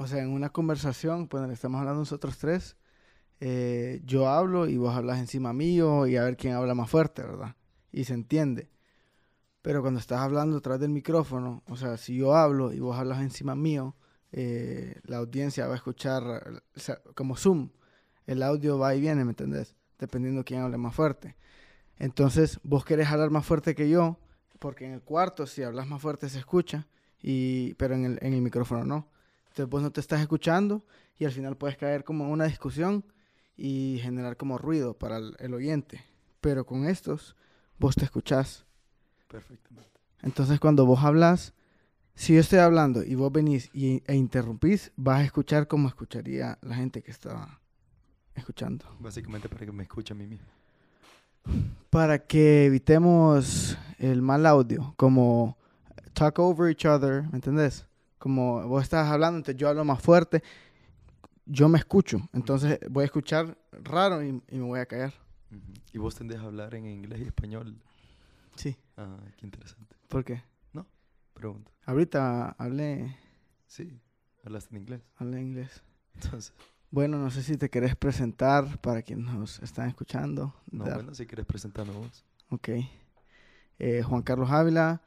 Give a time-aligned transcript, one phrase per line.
[0.00, 2.74] O sea, en una conversación, cuando estamos hablando nosotros tres,
[3.38, 7.22] eh, yo hablo y vos hablas encima mío y a ver quién habla más fuerte,
[7.22, 7.54] ¿verdad?
[7.92, 8.70] Y se entiende.
[9.60, 13.20] Pero cuando estás hablando detrás del micrófono, o sea, si yo hablo y vos hablas
[13.20, 13.94] encima mío,
[14.32, 17.68] eh, la audiencia va a escuchar o sea, como Zoom.
[18.26, 19.76] El audio va y viene, ¿me entendés?
[19.98, 21.36] Dependiendo quién hable más fuerte.
[21.98, 24.18] Entonces, vos querés hablar más fuerte que yo,
[24.60, 26.88] porque en el cuarto, si hablas más fuerte, se escucha,
[27.20, 29.10] y, pero en el, en el micrófono no.
[29.50, 30.84] Entonces, vos no te estás escuchando
[31.18, 33.04] y al final puedes caer como en una discusión
[33.56, 36.04] y generar como ruido para el, el oyente.
[36.40, 37.36] Pero con estos,
[37.78, 38.64] vos te escuchás.
[39.28, 39.90] Perfectamente.
[40.22, 41.52] Entonces, cuando vos hablas,
[42.14, 46.58] si yo estoy hablando y vos venís y, e interrumpís, vas a escuchar como escucharía
[46.60, 47.60] la gente que estaba
[48.34, 48.84] escuchando.
[48.98, 50.46] Básicamente para que me escuche a mí mismo.
[51.88, 55.56] Para que evitemos el mal audio, como
[56.12, 57.86] talk over each other, ¿me entendés?
[58.20, 60.42] Como vos estás hablando, entonces yo hablo más fuerte,
[61.46, 65.12] yo me escucho, entonces voy a escuchar raro y, y me voy a callar.
[65.92, 67.76] ¿Y vos tendés a hablar en inglés y español?
[68.56, 69.96] Sí, Ah, qué interesante.
[70.08, 70.42] ¿por qué?
[71.32, 71.70] Pregunta.
[71.86, 73.16] Ahorita hablé,
[73.66, 73.98] Sí,
[74.44, 75.00] hablaste en inglés.
[75.16, 75.82] hablé inglés.
[76.14, 76.52] Entonces,
[76.90, 80.54] Bueno, no sé si te querés presentar para quienes nos están escuchando.
[80.70, 82.26] no, Dar- bueno, si quieres presentarme vos.
[82.50, 82.68] Ok.
[83.78, 85.00] Eh, Juan Carlos Ávila.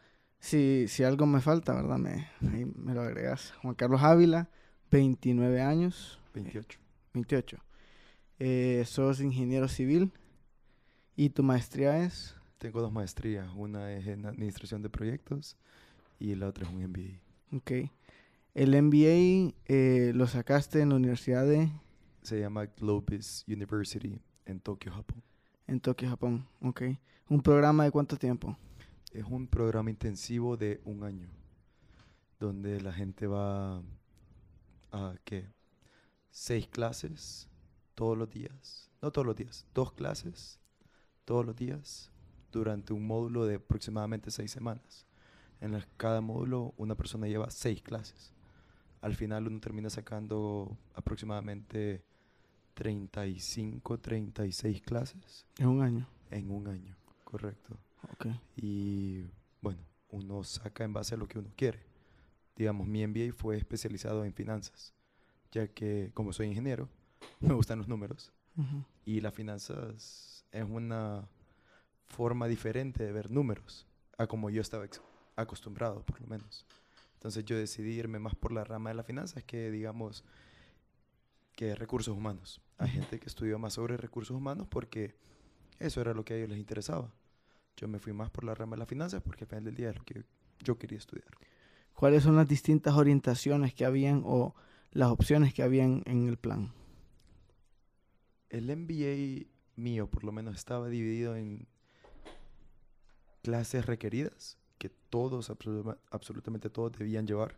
[0.44, 1.98] Si, si algo me falta, ¿verdad?
[1.98, 3.54] Me, ahí me lo agregas.
[3.62, 4.50] Juan Carlos Ávila,
[4.92, 6.80] 29 años, 28.
[7.14, 7.64] 28.
[8.40, 10.12] Eh, sos ingeniero civil
[11.16, 12.36] y tu maestría es...
[12.58, 13.50] Tengo dos maestrías.
[13.56, 15.56] Una es en administración de proyectos
[16.20, 17.22] y la otra es un MBA.
[17.56, 17.90] Ok.
[18.54, 21.72] El MBA eh, lo sacaste en la Universidad de...
[22.22, 25.24] Se llama Globis University en Tokio, Japón.
[25.68, 26.46] En Tokio, Japón.
[26.62, 26.82] Ok.
[27.30, 28.58] ¿Un programa de cuánto tiempo?
[29.13, 31.29] Es un programa intensivo de un año,
[32.40, 33.84] donde la gente va
[34.91, 35.47] a, ¿qué?
[36.31, 37.47] Seis clases
[37.94, 38.90] todos los días.
[39.03, 40.59] No todos los días, dos clases
[41.25, 42.12] todos los días
[42.52, 45.06] durante un módulo de aproximadamente seis semanas.
[45.62, 48.34] En cada módulo una persona lleva seis clases.
[49.00, 52.03] Al final uno termina sacando aproximadamente
[52.73, 56.07] 35, 36 clases En un año.
[56.31, 57.78] en un año, correcto.
[58.12, 58.28] Ok.
[58.56, 59.25] Y
[59.62, 61.80] bueno, uno saca en base a lo que uno quiere.
[62.56, 64.94] Digamos, mi MBA fue especializado en finanzas,
[65.52, 66.90] ya que como soy ingeniero,
[67.40, 68.31] me gustan los números.
[69.03, 71.28] Y las finanzas es una
[72.06, 73.88] forma diferente de ver números
[74.20, 74.85] a como yo estaba
[75.35, 76.68] acostumbrado, por lo menos.
[77.16, 80.24] Entonces yo decidí irme más por la rama de las finanzas que, digamos,
[81.56, 82.62] que recursos humanos.
[82.78, 85.16] Hay gente que estudió más sobre recursos humanos porque
[85.80, 87.12] eso era lo que a ellos les interesaba.
[87.78, 89.89] Yo me fui más por la rama de las finanzas porque al final del día
[89.89, 90.23] es lo que
[90.59, 91.28] yo quería estudiar.
[91.94, 94.56] ¿Cuáles son las distintas orientaciones que habían o
[94.91, 96.73] las opciones que habían en el plan?
[98.50, 101.67] El MBA mío, por lo menos, estaba dividido en
[103.41, 107.57] clases requeridas, que todos, absoluta- absolutamente todos, debían llevar,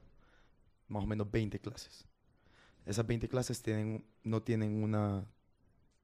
[0.87, 2.05] más o menos 20 clases.
[2.85, 5.25] Esas 20 clases tienen, no tienen una,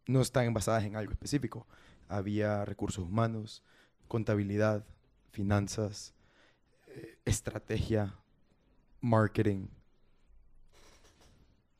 [0.07, 1.67] no están basadas en algo específico.
[2.07, 3.63] Había recursos humanos,
[4.11, 4.85] contabilidad,
[5.31, 6.13] finanzas,
[6.87, 8.13] eh, estrategia,
[8.99, 9.69] marketing.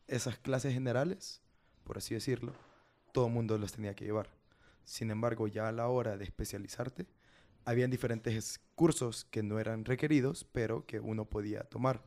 [0.08, 1.42] Esas clases generales,
[1.84, 2.54] por así decirlo,
[3.12, 4.30] todo el mundo las tenía que llevar.
[4.86, 7.06] Sin embargo, ya a la hora de especializarte,
[7.66, 12.02] habían diferentes cursos que no eran requeridos, pero que uno podía tomar.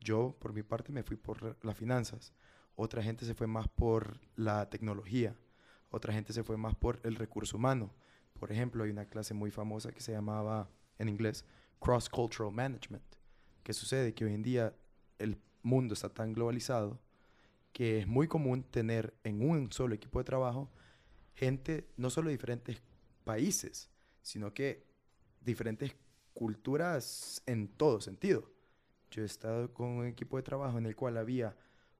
[0.00, 2.34] Yo, por mi parte, me fui por las finanzas.
[2.76, 5.34] Otra gente se fue más por la tecnología.
[5.88, 7.94] Otra gente se fue más por el recurso humano.
[8.42, 11.44] Por ejemplo, hay una clase muy famosa que se llamaba, en inglés,
[11.78, 13.04] Cross Cultural Management.
[13.62, 14.14] ¿Qué sucede?
[14.14, 14.74] Que hoy en día
[15.20, 16.98] el mundo está tan globalizado
[17.72, 20.68] que es muy común tener en un solo equipo de trabajo
[21.36, 22.82] gente no solo de diferentes
[23.22, 23.88] países,
[24.22, 24.88] sino que
[25.40, 25.94] diferentes
[26.34, 28.50] culturas en todo sentido.
[29.12, 31.56] Yo he estado con un equipo de trabajo en el cual había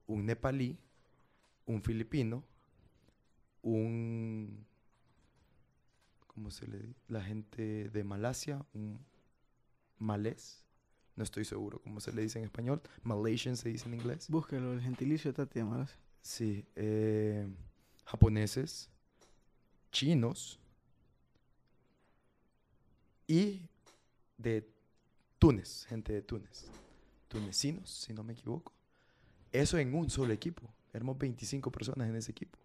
[0.07, 0.77] un nepalí,
[1.65, 2.43] un filipino,
[3.61, 4.72] un...
[6.33, 6.99] ¿Cómo se le dice?
[7.07, 8.99] La gente de Malasia, un
[9.99, 10.63] malés,
[11.15, 14.27] no estoy seguro cómo se le dice en español, Malaysian se dice en inglés.
[14.29, 15.95] Búsquelo, el gentilicio de Tati Amaras.
[16.21, 17.47] Sí, eh,
[18.05, 18.89] japoneses,
[19.91, 20.59] chinos
[23.27, 23.69] y
[24.37, 24.67] de
[25.37, 26.65] Túnez, gente de Túnez,
[27.27, 28.73] tunecinos, si no me equivoco.
[29.51, 30.73] Eso en un solo equipo.
[30.93, 32.57] Éramos 25 personas en ese equipo.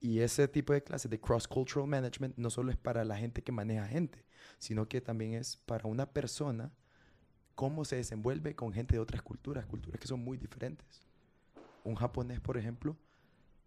[0.00, 3.50] Y ese tipo de clases de cross-cultural management no solo es para la gente que
[3.50, 4.24] maneja gente,
[4.58, 6.72] sino que también es para una persona
[7.54, 11.02] cómo se desenvuelve con gente de otras culturas, culturas que son muy diferentes.
[11.82, 12.96] Un japonés, por ejemplo,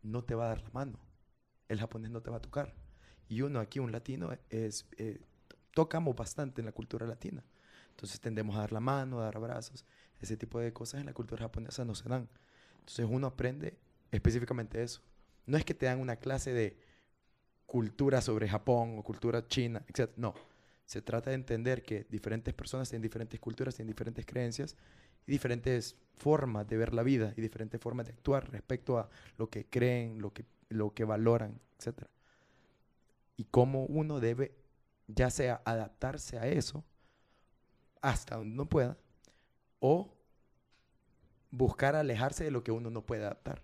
[0.02, 1.00] no te va a dar la mano.
[1.68, 2.74] El japonés no te va a tocar.
[3.28, 5.20] Y uno aquí, un latino, es, eh,
[5.74, 7.44] tocamos bastante en la cultura latina.
[7.90, 9.86] Entonces tendemos a dar la mano, a dar abrazos.
[10.22, 12.30] Ese tipo de cosas en la cultura japonesa no se dan.
[12.80, 13.78] Entonces uno aprende
[14.12, 15.02] específicamente eso.
[15.46, 16.78] No es que te dan una clase de
[17.66, 20.12] cultura sobre Japón o cultura china, etc.
[20.18, 20.34] No.
[20.86, 24.76] Se trata de entender que diferentes personas tienen diferentes culturas, tienen diferentes creencias
[25.26, 29.50] y diferentes formas de ver la vida y diferentes formas de actuar respecto a lo
[29.50, 32.04] que creen, lo que, lo que valoran, etc.
[33.38, 34.54] Y cómo uno debe,
[35.08, 36.84] ya sea adaptarse a eso
[38.02, 38.98] hasta donde uno pueda,
[39.80, 40.14] o
[41.52, 43.64] buscar alejarse de lo que uno no puede adaptar.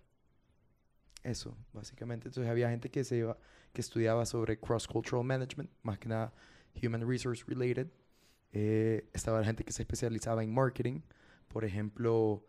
[1.27, 2.29] Eso, básicamente.
[2.29, 3.37] Entonces había gente que, se iba,
[3.73, 6.33] que estudiaba sobre cross-cultural management, más que nada
[6.81, 7.89] human resource related.
[8.53, 11.01] Eh, estaba la gente que se especializaba en marketing.
[11.49, 12.45] Por ejemplo,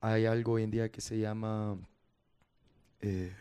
[0.00, 1.76] hay algo hoy en día que se llama...
[3.00, 3.34] Eh,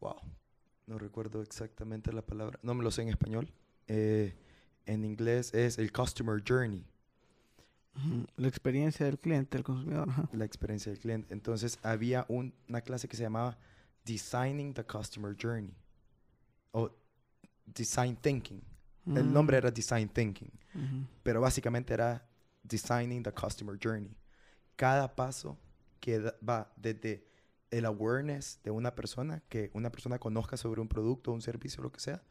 [0.00, 0.16] wow,
[0.88, 3.48] no recuerdo exactamente la palabra, no me lo sé en español.
[3.86, 4.34] Eh,
[4.86, 6.84] en inglés es el Customer Journey.
[8.36, 10.08] La experiencia del cliente, del consumidor.
[10.32, 11.32] La experiencia del cliente.
[11.32, 13.58] Entonces había una clase que se llamaba
[14.04, 15.74] Designing the Customer Journey
[16.72, 16.90] o
[17.64, 18.62] Design Thinking.
[19.06, 20.50] El nombre era Design Thinking,
[21.22, 22.26] pero básicamente era
[22.62, 24.16] Designing the Customer Journey.
[24.74, 25.56] Cada paso
[26.00, 27.26] que va desde
[27.70, 31.92] el awareness de una persona, que una persona conozca sobre un producto, un servicio, lo
[31.92, 32.22] que sea,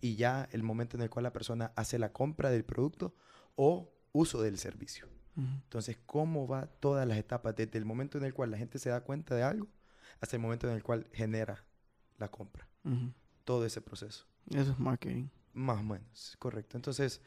[0.00, 3.14] y ya el momento en el cual la persona hace la compra del producto
[3.54, 5.08] o uso del servicio.
[5.36, 8.90] Entonces, ¿cómo va todas las etapas desde el momento en el cual la gente se
[8.90, 9.66] da cuenta de algo
[10.20, 11.64] hasta el momento en el cual genera
[12.18, 12.68] la compra?
[13.44, 14.26] Todo ese proceso.
[14.50, 15.28] Eso es marketing.
[15.52, 16.76] Más o menos, correcto.
[16.76, 17.20] Entonces,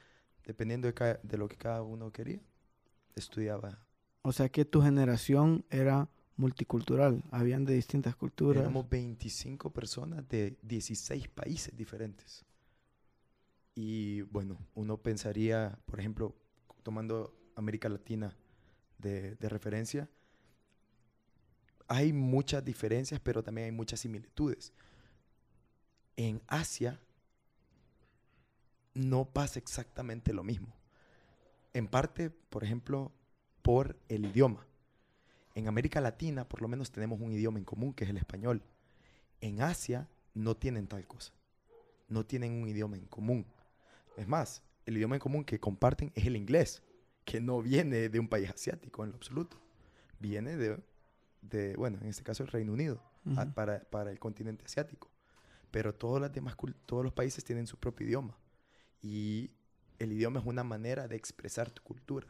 [0.45, 2.41] dependiendo de, de lo que cada uno quería,
[3.15, 3.85] estudiaba.
[4.21, 8.61] O sea que tu generación era multicultural, habían de distintas culturas.
[8.61, 12.45] Éramos 25 personas de 16 países diferentes.
[13.75, 16.35] Y bueno, uno pensaría, por ejemplo,
[16.83, 18.35] tomando América Latina
[18.99, 20.09] de, referencia,
[21.87, 24.73] hay muchas diferencias, pero también hay muchas similitudes.
[26.15, 26.99] En Asia
[28.93, 30.73] no pasa exactamente lo mismo.
[31.73, 33.11] En parte, por ejemplo,
[33.61, 34.65] por el idioma.
[35.55, 38.63] En América Latina, por lo menos, tenemos un idioma en común, que es el español.
[39.41, 41.33] En Asia no tienen tal cosa.
[42.07, 43.45] No tienen un idioma en común.
[44.15, 46.81] Es más, el idioma en común que comparten es el inglés,
[47.27, 49.57] que no viene de un país asiático en lo absoluto.
[50.17, 50.79] Viene de,
[51.41, 53.03] de bueno, en este caso el Reino Unido,
[53.53, 55.11] para, para, el continente asiático.
[55.69, 58.37] Pero todos los demás, todos los países tienen su propio idioma.
[59.01, 59.51] Y
[59.99, 62.27] el idioma es una manera de expresar tu cultura.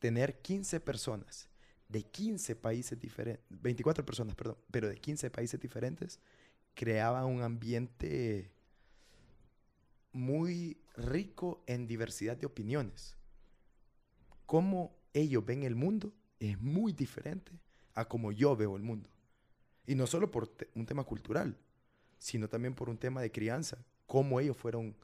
[0.00, 1.48] Tener 15 personas
[1.88, 6.20] de 15 países diferentes, 24 personas, perdón, pero de 15 países diferentes,
[6.74, 8.52] creaba un ambiente
[10.12, 13.16] muy rico en diversidad de opiniones.
[14.46, 17.52] Cómo ellos ven el mundo es muy diferente
[17.94, 19.10] a cómo yo veo el mundo.
[19.86, 21.56] Y no solo por un tema cultural,
[22.18, 23.84] sino también por un tema de crianza.
[24.06, 24.96] Cómo ellos fueron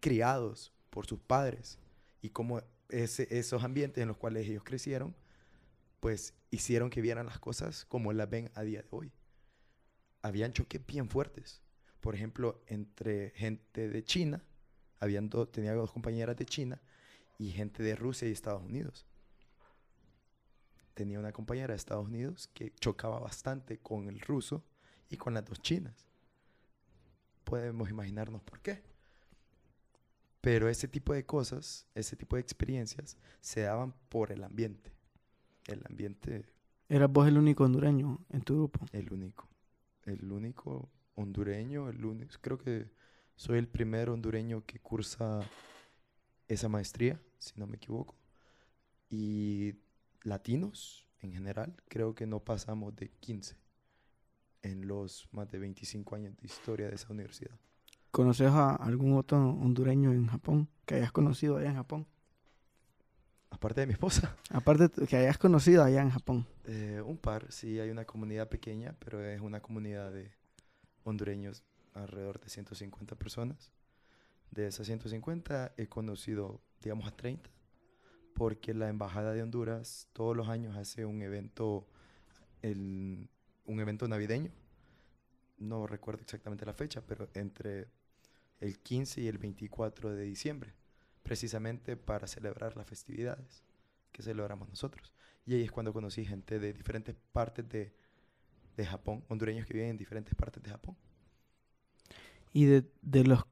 [0.00, 1.78] criados por sus padres
[2.20, 5.14] y cómo esos ambientes en los cuales ellos crecieron,
[6.00, 9.12] pues hicieron que vieran las cosas como las ven a día de hoy.
[10.20, 11.62] Habían choques bien fuertes.
[12.00, 14.44] Por ejemplo, entre gente de China
[15.50, 16.80] tenía dos compañeras de China
[17.42, 19.04] y gente de Rusia y Estados Unidos.
[20.94, 24.62] Tenía una compañera de Estados Unidos que chocaba bastante con el ruso
[25.10, 26.06] y con las dos chinas.
[27.42, 28.84] Podemos imaginarnos por qué.
[30.40, 34.92] Pero ese tipo de cosas, ese tipo de experiencias, se daban por el ambiente.
[35.66, 36.44] El ambiente...
[36.88, 38.86] ¿Eras vos el único hondureño en tu grupo?
[38.92, 39.48] El único.
[40.04, 42.34] El único hondureño, el único.
[42.40, 42.88] Creo que
[43.34, 45.40] soy el primer hondureño que cursa
[46.46, 48.16] esa maestría, si no me equivoco.
[49.10, 49.74] Y
[50.22, 53.56] latinos en general, creo que no pasamos de 15
[54.62, 57.58] en los más de 25 años de historia de esa universidad.
[58.10, 62.06] ¿Conoces a algún otro hondureño en Japón que hayas conocido allá en Japón?
[63.50, 64.36] Aparte de mi esposa.
[64.50, 66.46] Aparte que hayas conocido allá en Japón.
[66.64, 70.32] Eh, un par, sí, hay una comunidad pequeña, pero es una comunidad de
[71.04, 71.62] hondureños
[71.94, 73.72] alrededor de 150 personas.
[74.50, 77.50] De esas 150 he conocido, digamos, a 30,
[78.34, 81.86] porque la Embajada de Honduras todos los años hace un evento,
[82.62, 83.28] el,
[83.66, 84.50] un evento navideño.
[85.58, 87.88] No recuerdo exactamente la fecha, pero entre
[88.60, 90.74] el 15 y el 24 de diciembre.
[91.22, 93.62] precisamente para celebrar las festividades
[94.12, 95.12] que celebramos nosotros.
[95.46, 97.94] Y ahí es cuando conocí gente de diferentes partes de,
[98.76, 100.96] de Japón, hondureños que viven en diferentes partes de Japón.
[102.52, 103.44] Y de, de los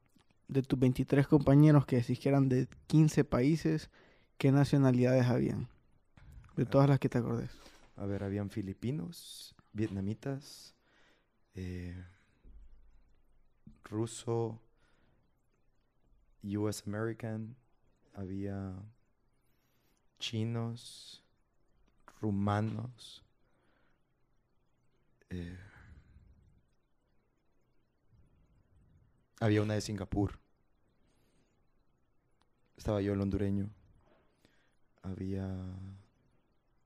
[0.51, 3.89] de tus 23 compañeros que decís que eran de 15 países,
[4.37, 5.69] ¿qué nacionalidades habían?
[6.57, 7.49] De todas las que te acordes.
[7.95, 10.75] A ver, habían filipinos, vietnamitas,
[11.55, 12.03] eh,
[13.85, 14.59] ruso,
[16.43, 17.55] US American,
[18.13, 18.73] había
[20.19, 21.23] chinos,
[22.19, 23.23] rumanos,
[25.29, 25.57] eh,
[29.39, 30.40] había una de Singapur,
[32.81, 33.69] estaba yo el hondureño,
[35.03, 35.47] había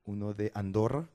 [0.03, 1.07] uno de Andorra,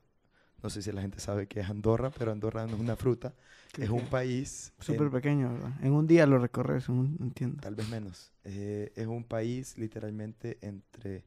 [0.63, 3.31] no sé si la gente sabe qué es Andorra, pero Andorra no es una fruta,
[3.77, 4.73] es un país...
[4.79, 5.71] Súper pequeño, ¿verdad?
[5.83, 7.61] En un día lo recorres, entiendo.
[7.61, 8.31] Tal vez menos.
[8.43, 11.25] Eh, es un país literalmente entre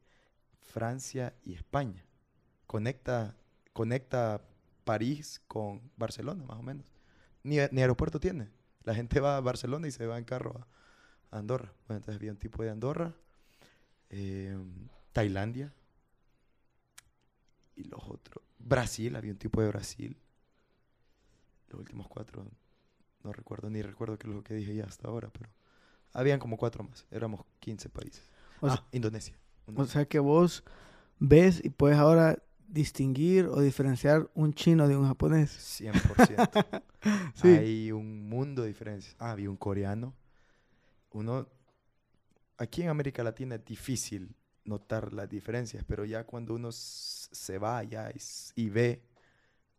[0.59, 2.03] Francia y España.
[2.67, 3.37] Conecta,
[3.71, 4.41] conecta
[4.83, 6.85] París con Barcelona, más o menos.
[7.43, 8.49] Ni, aeropuerto tiene.
[8.83, 10.67] La gente va a Barcelona y se va en carro
[11.31, 11.71] a Andorra.
[11.87, 13.15] Bueno, entonces había un tipo de Andorra.
[14.09, 14.57] Eh,
[15.11, 15.73] Tailandia.
[17.75, 18.43] Y los otros.
[18.57, 20.17] Brasil, había un tipo de Brasil.
[21.69, 22.45] Los últimos cuatro,
[23.23, 25.49] no recuerdo, ni recuerdo qué es lo que dije ya hasta ahora, pero
[26.13, 27.05] habían como cuatro más.
[27.11, 28.23] Éramos 15 países.
[28.61, 29.37] ah, Indonesia.
[29.75, 30.63] O sea que vos
[31.19, 35.51] ves y puedes ahora distinguir o diferenciar un chino de un japonés.
[35.81, 36.83] 100%.
[37.35, 37.47] sí.
[37.47, 39.15] Hay un mundo de diferencias.
[39.19, 40.13] Ah, había un coreano.
[41.11, 41.47] Uno,
[42.57, 47.77] aquí en América Latina es difícil notar las diferencias, pero ya cuando uno se va
[47.77, 48.11] allá
[48.55, 49.01] y, ve,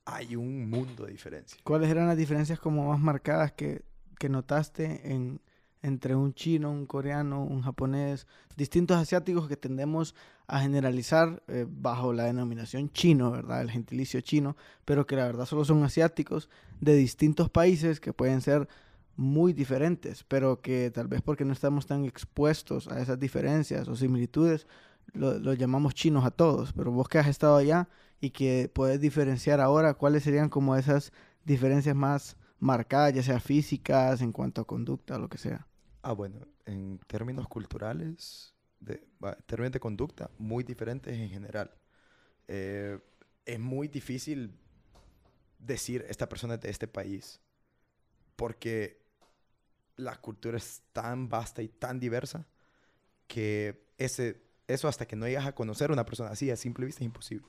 [0.05, 1.61] hay un mundo de diferencias.
[1.63, 3.83] ¿Cuáles eran las diferencias como más marcadas que,
[4.19, 5.41] que notaste en,
[5.83, 10.15] entre un chino, un coreano, un japonés, distintos asiáticos que tendemos
[10.47, 13.63] a generalizar eh, bajo la denominación chino, ¿verdad?
[13.63, 16.49] El gentilicio chino, pero que la verdad solo son asiáticos
[16.81, 18.69] de distintos países que pueden ser
[19.17, 23.97] muy diferentes, pero que tal vez porque no estamos tan expuestos a esas diferencias o
[23.97, 24.67] similitudes,
[25.13, 26.73] lo, llamamos chinos a todos.
[26.73, 27.89] Pero vos que has estado allá
[28.21, 31.13] y que puedes diferenciar ahora, ¿cuáles serían como esas
[31.45, 35.67] diferencias más marcadas, ya sea físicas, en cuanto a conducta, lo que sea?
[36.03, 39.03] Ah, bueno, en términos culturales, de,
[39.47, 41.71] términos de conducta, muy diferentes en general.
[42.49, 42.99] Eh,
[43.45, 44.59] es muy difícil
[45.59, 47.41] decir esta persona es de este país,
[48.37, 49.06] porque
[49.97, 52.47] la cultura es tan vasta y tan diversa
[53.27, 56.87] que ese, eso hasta que no llegas a conocer a una persona así a simple
[56.87, 57.49] vista es imposible.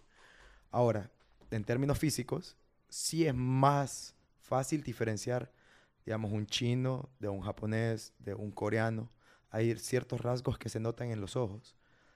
[0.71, 1.11] Ahora,
[1.51, 2.57] en términos físicos,
[2.89, 5.51] sí es más fácil diferenciar,
[6.05, 9.11] digamos, un chino de un japonés, de un coreano.
[9.49, 11.75] Hay ciertos rasgos que se notan en los ojos.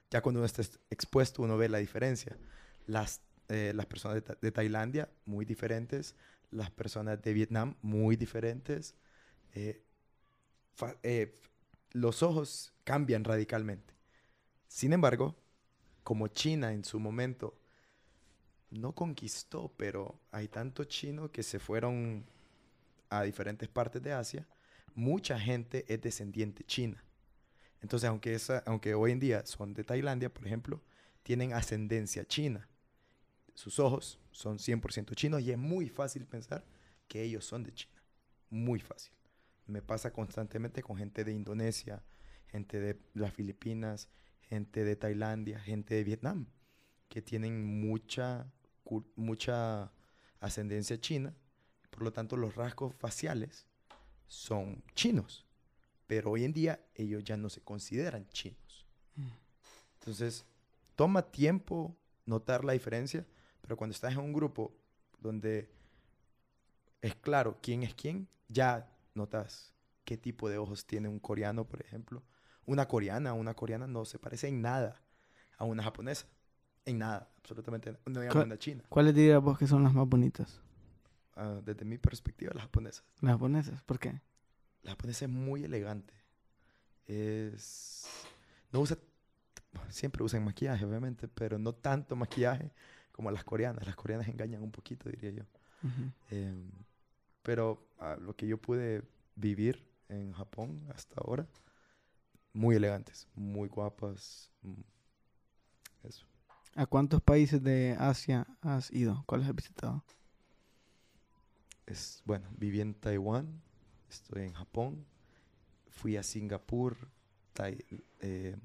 [0.10, 2.38] Ya cuando uno está expuesto, uno ve la diferencia.
[2.86, 6.16] Las, eh, las personas de, Tailandia, muy diferentes.
[6.50, 8.96] Las personas de Vietnam, muy diferentes.
[9.54, 9.84] Eh,
[11.04, 11.34] eh,
[11.92, 13.94] los ojos cambian radicalmente.
[14.68, 15.36] Sin embargo,
[16.04, 17.58] como China en su momento
[18.70, 22.26] no conquistó, pero hay tanto chino que se fueron
[23.10, 24.48] a diferentes partes de Asia,
[24.96, 27.04] mucha gente es descendiente china.
[27.82, 30.82] Entonces, aunque, esa, aunque hoy en día son de Tailandia, por ejemplo,
[31.24, 32.68] tienen ascendencia china.
[33.54, 36.64] Sus ojos son 100% chinos y es muy fácil pensar
[37.08, 38.02] que ellos son de China.
[38.50, 39.12] Muy fácil
[39.72, 42.04] me pasa constantemente con gente de Indonesia,
[42.48, 44.10] gente de las Filipinas,
[44.42, 46.48] gente de Tailandia, gente de Vietnam,
[47.08, 48.52] que tienen mucha,
[49.16, 49.92] mucha
[50.40, 51.34] ascendencia china,
[51.90, 53.66] por lo tanto los rasgos faciales
[54.28, 55.46] son chinos,
[56.08, 58.86] pero hoy en día ellos ya no se consideran chinos.
[59.16, 59.28] Mm.
[60.00, 60.46] Entonces,
[60.96, 63.26] toma tiempo notar la diferencia,
[63.62, 64.74] pero cuando estás en un grupo
[65.20, 65.70] donde
[67.02, 69.74] es claro quién es quién, ya notas
[70.06, 72.24] qué tipo de ojos tiene un coreano, por ejemplo.
[72.66, 75.02] Una coreana, una coreana no se parece en nada
[75.58, 76.28] a una japonesa.
[76.86, 78.04] En nada, absolutamente nada.
[78.06, 78.84] No una china.
[78.90, 80.62] ¿Cuáles dirías vos que son las más bonitas?
[81.36, 83.04] Ah, desde mi perspectiva, las japonesas.
[83.22, 83.82] ¿Las japonesas?
[83.84, 84.20] ¿Por qué?
[84.84, 86.14] La japonesa es muy elegante.
[87.06, 88.06] Es...
[88.72, 88.98] No usa...
[89.90, 92.72] Siempre usan maquillaje, obviamente, pero no tanto maquillaje
[93.12, 93.86] como las coreanas.
[93.86, 95.44] Las coreanas engañan un poquito, diría yo.
[97.44, 99.04] Pero a lo que yo pude
[99.36, 101.48] vivir en Japón hasta ahora,
[102.54, 104.52] muy elegantes, muy guapas.
[104.62, 104.82] Mm,
[106.04, 106.26] eso.
[106.76, 109.24] ¿A cuántos países de Asia has ido?
[109.26, 110.04] ¿Cuáles has visitado?
[111.86, 113.62] Es, bueno, viví en Taiwán,
[114.10, 115.06] estoy en Japón,
[115.90, 116.96] fui a Singapur,
[118.20, 118.56] eh,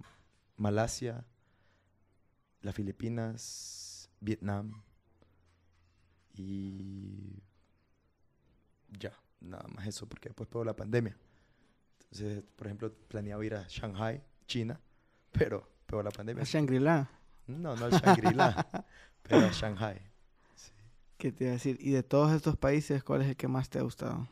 [0.56, 1.26] Malasia,
[2.60, 4.82] las Filipinas, Vietnam
[6.34, 7.42] y
[8.90, 11.16] ya, nada más eso, porque después pegó la pandemia.
[12.10, 14.80] Entonces, por ejemplo, planeaba ir a Shanghai, China,
[15.32, 16.42] pero pegó la pandemia.
[16.42, 17.10] A Shangri-La.
[17.46, 18.86] No, no al Shangri-La,
[19.22, 20.00] pero a Shanghai.
[20.54, 20.72] Sí.
[21.18, 21.76] ¿Qué te iba a decir?
[21.80, 24.28] Y de todos estos países, ¿cuál es el que más te ha gustado?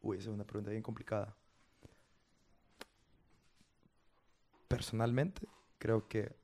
[0.00, 1.34] Uy, esa es una pregunta bien complicada.
[4.68, 5.46] Personalmente,
[5.78, 6.34] creo que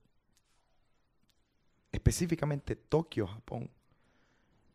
[1.92, 3.70] específicamente Tokio, Japón,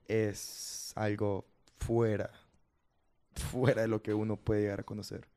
[0.08, 1.46] es algo
[1.86, 2.32] fuera,
[3.52, 5.28] fuera de lo que uno puede llegar a conocer.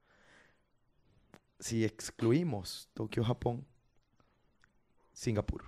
[1.60, 3.66] Si excluimos Tokio, Japón,
[5.12, 5.64] Singapur.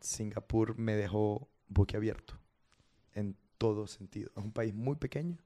[0.00, 2.38] Singapur me dejó boquiabierto
[3.14, 4.30] en todo sentido.
[4.36, 5.38] Es un país muy pequeño,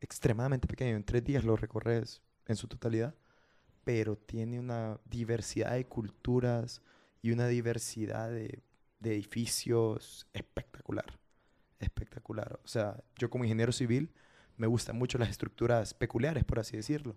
[0.00, 0.96] extremadamente pequeño.
[0.96, 3.14] En tres días lo recorres en su totalidad,
[3.84, 6.80] pero tiene una diversidad de culturas
[7.22, 8.62] y una diversidad de,
[9.00, 11.18] de edificios espectacular.
[11.78, 12.58] Espectacular.
[12.64, 14.12] O sea, yo como ingeniero civil
[14.56, 17.16] me gustan mucho las estructuras peculiares, por así decirlo.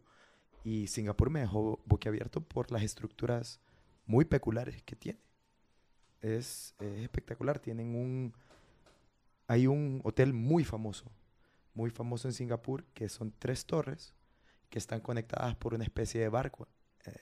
[0.63, 3.60] Y Singapur me dejó boquiabierto por las estructuras
[4.06, 5.20] muy peculiares que tiene.
[6.22, 7.60] Es, es espectacular.
[7.60, 8.34] Tienen un...
[9.48, 11.12] Hay un hotel muy famoso,
[11.74, 14.13] muy famoso en Singapur, que son tres torres
[14.70, 16.70] que están conectadas por una especie de barco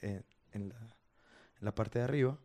[0.02, 2.38] eh, en la, en la parte de arriba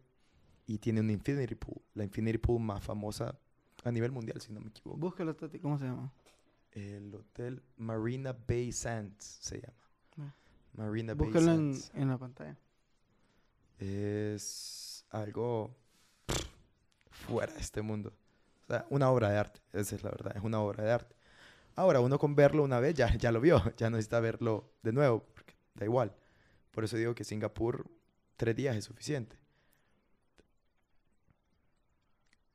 [0.66, 3.38] y tiene un infinity pool, la infinity pool más famosa
[3.86, 4.98] a nivel mundial, si no me equivoco.
[4.98, 6.12] Búscalo, Tati, ¿cómo se llama?
[6.72, 9.78] El hotel Marina Bay Sands se llama.
[10.18, 10.34] Ah.
[10.74, 11.92] Marina Bay Búscalo en, Sands.
[11.96, 12.58] en la pantalla.
[13.78, 15.76] Es algo
[17.12, 18.12] fuera de este mundo.
[18.64, 21.16] O sea, una obra de arte, esa es la verdad, es una obra de arte.
[21.76, 24.94] Ahora, uno con verlo una vez ya, ya lo vio, ya no necesita verlo de
[24.94, 26.12] nuevo, porque da igual.
[26.72, 27.86] Por eso digo que Singapur,
[28.36, 29.38] tres días es suficiente.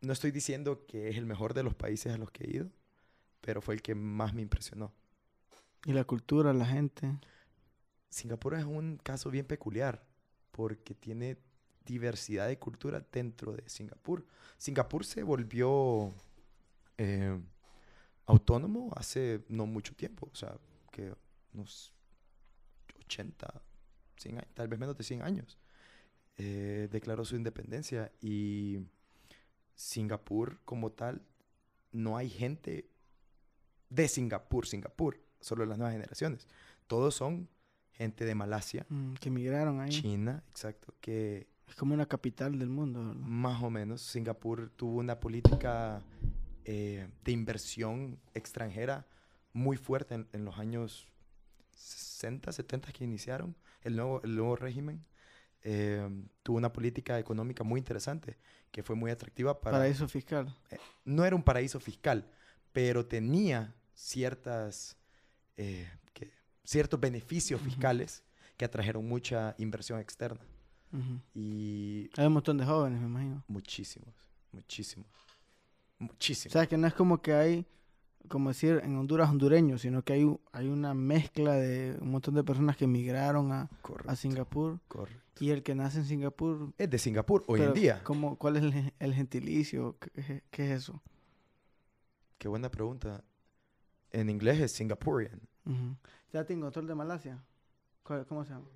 [0.00, 2.70] No estoy diciendo que es el mejor de los países a los que he ido,
[3.40, 4.92] pero fue el que más me impresionó.
[5.84, 7.18] Y la cultura, la gente.
[8.08, 10.04] Singapur es un caso bien peculiar
[10.50, 11.38] porque tiene
[11.84, 14.26] diversidad de cultura dentro de Singapur.
[14.58, 16.12] Singapur se volvió
[16.98, 17.40] eh,
[18.26, 20.56] autónomo hace no mucho tiempo, o sea,
[20.90, 21.14] que
[21.54, 21.92] unos
[23.06, 23.62] 80,
[24.16, 25.58] 100 años, tal vez menos de 100 años.
[26.36, 28.78] Eh, declaró su independencia y
[29.80, 31.22] Singapur como tal,
[31.90, 32.90] no hay gente
[33.88, 36.46] de Singapur, Singapur, solo las nuevas generaciones.
[36.86, 37.48] Todos son
[37.94, 39.88] gente de Malasia, mm, que emigraron ahí.
[39.88, 43.00] China, exacto, que Es como una capital del mundo.
[43.00, 43.14] ¿verdad?
[43.14, 46.02] más o menos Singapur tuvo una política
[46.66, 49.06] eh, de inversión extranjera
[49.54, 51.08] muy fuerte en, en los años
[51.70, 55.06] 60, 70 que iniciaron el nuevo, el nuevo régimen.
[55.62, 56.08] Eh,
[56.42, 58.38] tuvo una política económica muy interesante
[58.70, 59.76] que fue muy atractiva para...
[59.78, 60.54] Paraíso fiscal.
[61.04, 62.26] no era un paraíso fiscal,
[62.72, 64.96] pero tenía ciertas,
[65.56, 66.30] eh, que-
[66.64, 68.22] ciertos beneficios fiscales
[68.56, 70.40] que atrajeron mucha inversión externa.
[71.34, 73.44] Y Hay un montón de jóvenes, me imagino.
[73.48, 74.14] muchísimos,
[74.52, 75.06] muchísimos,
[75.98, 76.54] muchísimos.
[76.54, 77.66] O sea, que no es como que hay,
[78.28, 82.44] como decir, en Honduras hondureños, sino que hay, hay una mezcla de un montón de
[82.44, 84.78] personas que emigraron a, correcto, a Singapur.
[84.88, 85.20] correcto.
[85.44, 86.72] Y el que nace en Singapur.
[86.78, 88.02] Es de Singapur hoy en día.
[88.04, 89.96] ¿cómo- ¿Cuál es el, gen- el gentilicio?
[89.98, 91.02] ¿Qué, qué es eso?
[92.38, 93.24] Qué buena pregunta.
[94.11, 95.40] En inglés es Singaporean.
[96.33, 97.42] Ya tengo otro el de Malasia.
[98.02, 98.66] ¿Cuál- ¿Cómo se llama?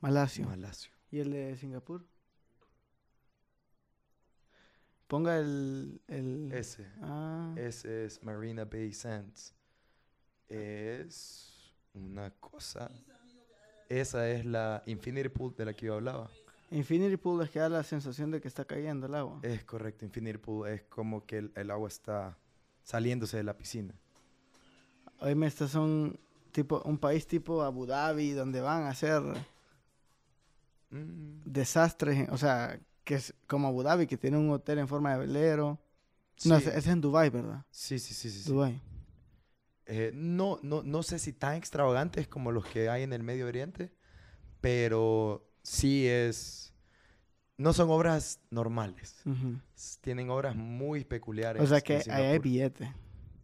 [0.00, 0.46] Malasia.
[0.46, 0.92] Malasio.
[1.10, 2.04] ¿Y el de Singapur?
[5.08, 6.00] Ponga el...
[6.06, 6.52] el...
[6.52, 6.86] Ese.
[7.02, 9.54] Ah, Ese es Marina Bay Sands.
[10.48, 12.90] Es una cosa.
[13.88, 16.30] Esa es la Infinity Pool de la que yo hablaba.
[16.70, 19.40] Infinity Pool es que da la sensación de que está cayendo el agua.
[19.42, 22.38] Es correcto, Infinity Pool es como que el, el agua está
[22.84, 23.94] saliéndose de la piscina.
[25.20, 26.20] Oíme, estos son
[26.52, 29.22] tipo un país tipo Abu Dhabi donde van a hacer
[30.90, 35.12] Mm, desastres, o sea, que es como Abu Dhabi que tiene un hotel en forma
[35.12, 35.80] de velero.
[36.44, 36.66] No, sí.
[36.66, 37.64] ese, ese es en Dubai, ¿verdad?
[37.70, 38.50] sí, sí, sí, sí.
[38.50, 38.82] Dubai.
[39.86, 43.46] Eh, no, no, no sé si tan extravagantes como los que hay en el Medio
[43.46, 43.94] Oriente,
[44.60, 46.74] pero sí es...
[47.56, 49.22] No son obras normales.
[50.02, 51.62] Tienen obras muy peculiares.
[51.62, 52.92] O sea que ahí hay billete.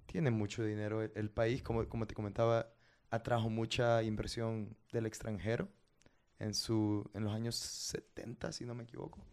[0.05, 1.00] Tienen mucho dinero.
[1.00, 2.70] El, el país, como, como te comentaba,
[3.11, 5.70] atrajo mucha inversión del extranjero
[6.38, 9.24] en, su, en los años 70, si no me equivoco.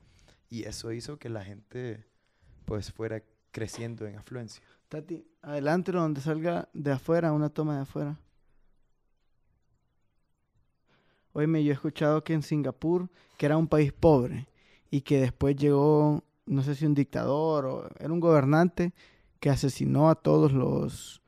[0.51, 2.05] Y eso hizo que la gente
[2.65, 4.61] pues fuera creciendo en afluencia.
[4.89, 8.19] Tati, adelante donde salga de afuera, una toma de afuera.
[11.31, 14.49] Oye, yo he escuchado que en Singapur, que era un país pobre,
[14.89, 18.93] y que después llegó, no sé si un dictador o era un gobernante
[19.39, 21.21] que asesinó a todos los,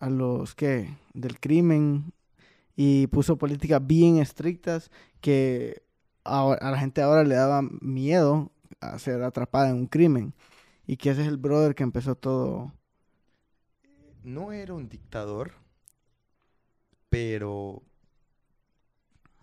[0.00, 2.12] a los que, del crimen
[2.74, 5.84] y puso políticas bien estrictas que
[6.24, 10.34] a, la gente ahora le daba miedo a ser atrapada en un crimen.
[10.86, 12.72] Y que ese es el brother que empezó todo.
[14.22, 15.52] No era un dictador,
[17.08, 17.82] pero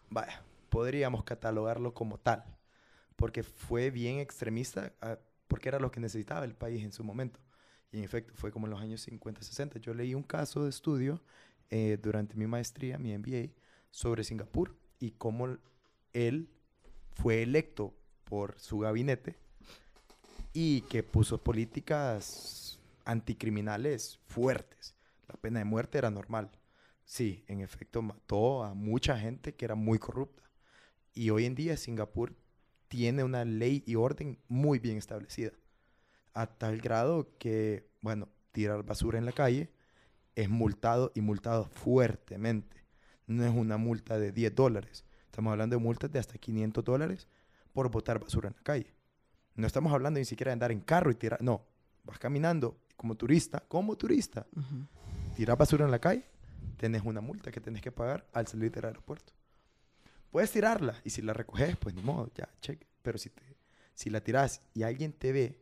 [0.10, 2.44] vaya, podríamos catalogarlo como tal,
[3.16, 5.18] porque fue bien extremista, ah,
[5.48, 7.40] porque era lo que necesitaba el país en su momento.
[7.92, 9.80] Y en efecto, fue como en los años 50, 60.
[9.80, 11.22] Yo leí un caso de estudio
[11.70, 13.54] eh, durante mi maestría, mi MBA,
[13.90, 15.58] sobre Singapur y cómo
[16.14, 16.50] él
[17.14, 17.94] fue electo
[18.32, 19.36] por su gabinete
[20.54, 24.96] y que puso políticas anticriminales fuertes.
[25.28, 26.50] La pena de muerte era normal.
[27.04, 30.44] Sí, en efecto mató a mucha gente que era muy corrupta.
[31.14, 32.34] Y hoy en día Singapur
[32.88, 35.52] tiene una ley y orden muy bien establecida.
[36.34, 39.74] A tal grado que, bueno, tirar basura en la calle
[40.36, 42.78] es multado y multado fuertemente.
[43.28, 45.04] No es una multa de 10 dólares.
[45.26, 47.28] Estamos hablando de multas de hasta 500 dólares
[47.74, 48.94] por botar basura en la calle.
[49.56, 51.42] No estamos hablando ni siquiera de andar en carro y tirar.
[51.42, 51.66] No,
[52.04, 54.46] vas caminando como turista, como turista.
[55.36, 56.26] Tirar basura en la calle,
[56.78, 59.34] tenés una multa que tenés que pagar al salir del aeropuerto.
[60.30, 62.88] Puedes tirarla y si la recoges, pues ni modo, ya, cheque.
[63.02, 63.42] Pero si, te,
[63.94, 65.62] si la tiras y alguien te ve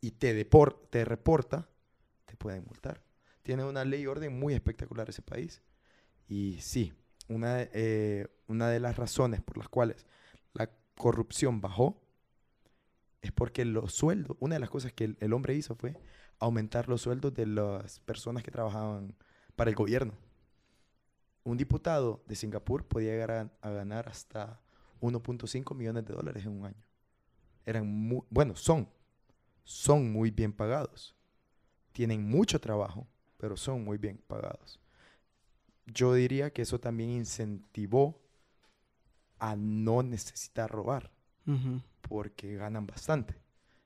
[0.00, 1.68] y te, deport, te reporta,
[2.26, 3.02] te pueden multar.
[3.42, 5.62] Tiene una ley y orden muy espectacular ese país.
[6.28, 6.92] Y sí,
[7.28, 10.06] una, eh, una de las razones por las cuales
[10.96, 12.00] corrupción bajó
[13.22, 15.96] es porque los sueldos, una de las cosas que el, hombre hizo fue
[16.38, 19.14] aumentar los sueldos de las personas que trabajaban
[19.54, 20.14] para el gobierno.
[21.44, 24.60] Un diputado de Singapur podía llegar a, ganar hasta
[25.00, 26.84] 1.5 millones de dólares en un año.
[27.64, 28.88] Eran muy, bueno, son,
[29.64, 31.16] son muy bien pagados.
[31.92, 33.06] Tienen mucho trabajo,
[33.38, 34.80] pero son muy bien pagados.
[35.86, 38.25] Yo diría que eso también incentivó
[39.38, 41.10] a no necesitar robar
[42.02, 43.36] porque ganan bastante.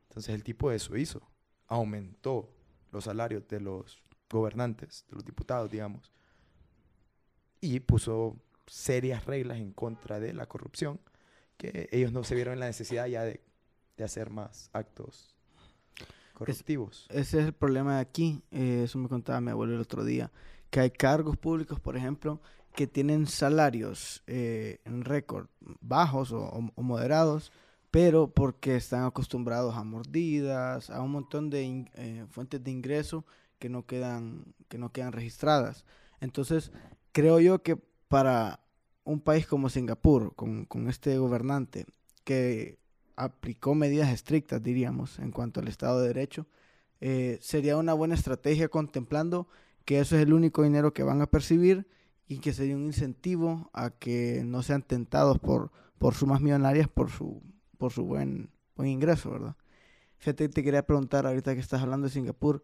[0.08, 1.22] Entonces el tipo de eso hizo.
[1.66, 2.50] Aumentó
[2.90, 6.12] los salarios de los gobernantes, de los diputados, digamos,
[7.60, 8.36] y puso
[8.66, 11.00] serias reglas en contra de la corrupción,
[11.56, 13.40] que ellos no se vieron en la necesidad ya de,
[14.02, 15.36] hacer más actos
[16.32, 17.06] corruptivos.
[17.10, 20.30] ese es el problema de aquí, eh, eso me contaba mi abuelo el otro día,
[20.70, 22.40] que hay cargos públicos, por ejemplo,
[22.74, 25.48] que tienen salarios eh, en récord
[25.80, 27.52] bajos o moderados,
[27.90, 33.24] pero porque están acostumbrados a mordidas, a un montón de eh, fuentes de ingreso
[33.58, 35.84] que no quedan que no quedan registradas.
[36.20, 36.72] Entonces,
[37.12, 37.76] creo yo que
[38.08, 38.60] para
[39.04, 41.86] un país como Singapur, con, este gobernante
[42.24, 42.78] que
[43.16, 46.46] aplicó medidas estrictas, diríamos, en cuanto al Estado de Derecho,
[47.00, 49.48] eh, sería una buena estrategia contemplando
[49.84, 51.88] que eso es el único dinero que van a percibir
[52.30, 57.10] y que sería un incentivo a que no sean tentados por, por sumas millonarias por
[57.10, 57.42] su
[57.76, 59.56] por su buen, buen ingreso, ¿verdad?
[60.18, 62.62] Fíjate, te quería preguntar ahorita que estás hablando de Singapur,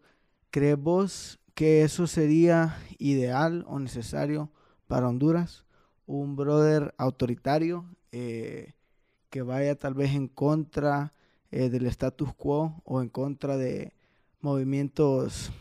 [0.51, 4.51] ¿crees vos que eso sería ideal o necesario
[4.87, 5.65] para Honduras?
[6.05, 8.73] Un brother autoritario eh,
[9.29, 11.13] que vaya tal vez en contra
[11.51, 13.91] eh, del status quo o en contra de
[14.39, 15.51] movimientos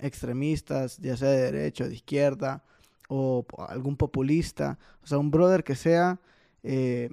[0.00, 2.64] extremistas, ya sea de derecha o de izquierda,
[3.08, 4.78] o algún populista.
[5.02, 6.20] O sea, un brother que sea
[6.62, 7.10] eh,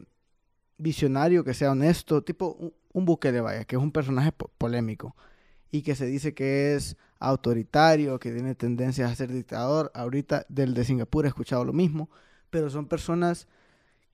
[0.77, 5.15] visionario, que sea honesto, tipo un, un de vaya, que es un personaje polémico
[5.71, 9.91] y que se dice que es autoritario, que tiene tendencias a ser dictador.
[9.93, 12.09] Ahorita del de Singapur he escuchado lo mismo,
[12.49, 13.47] pero son personas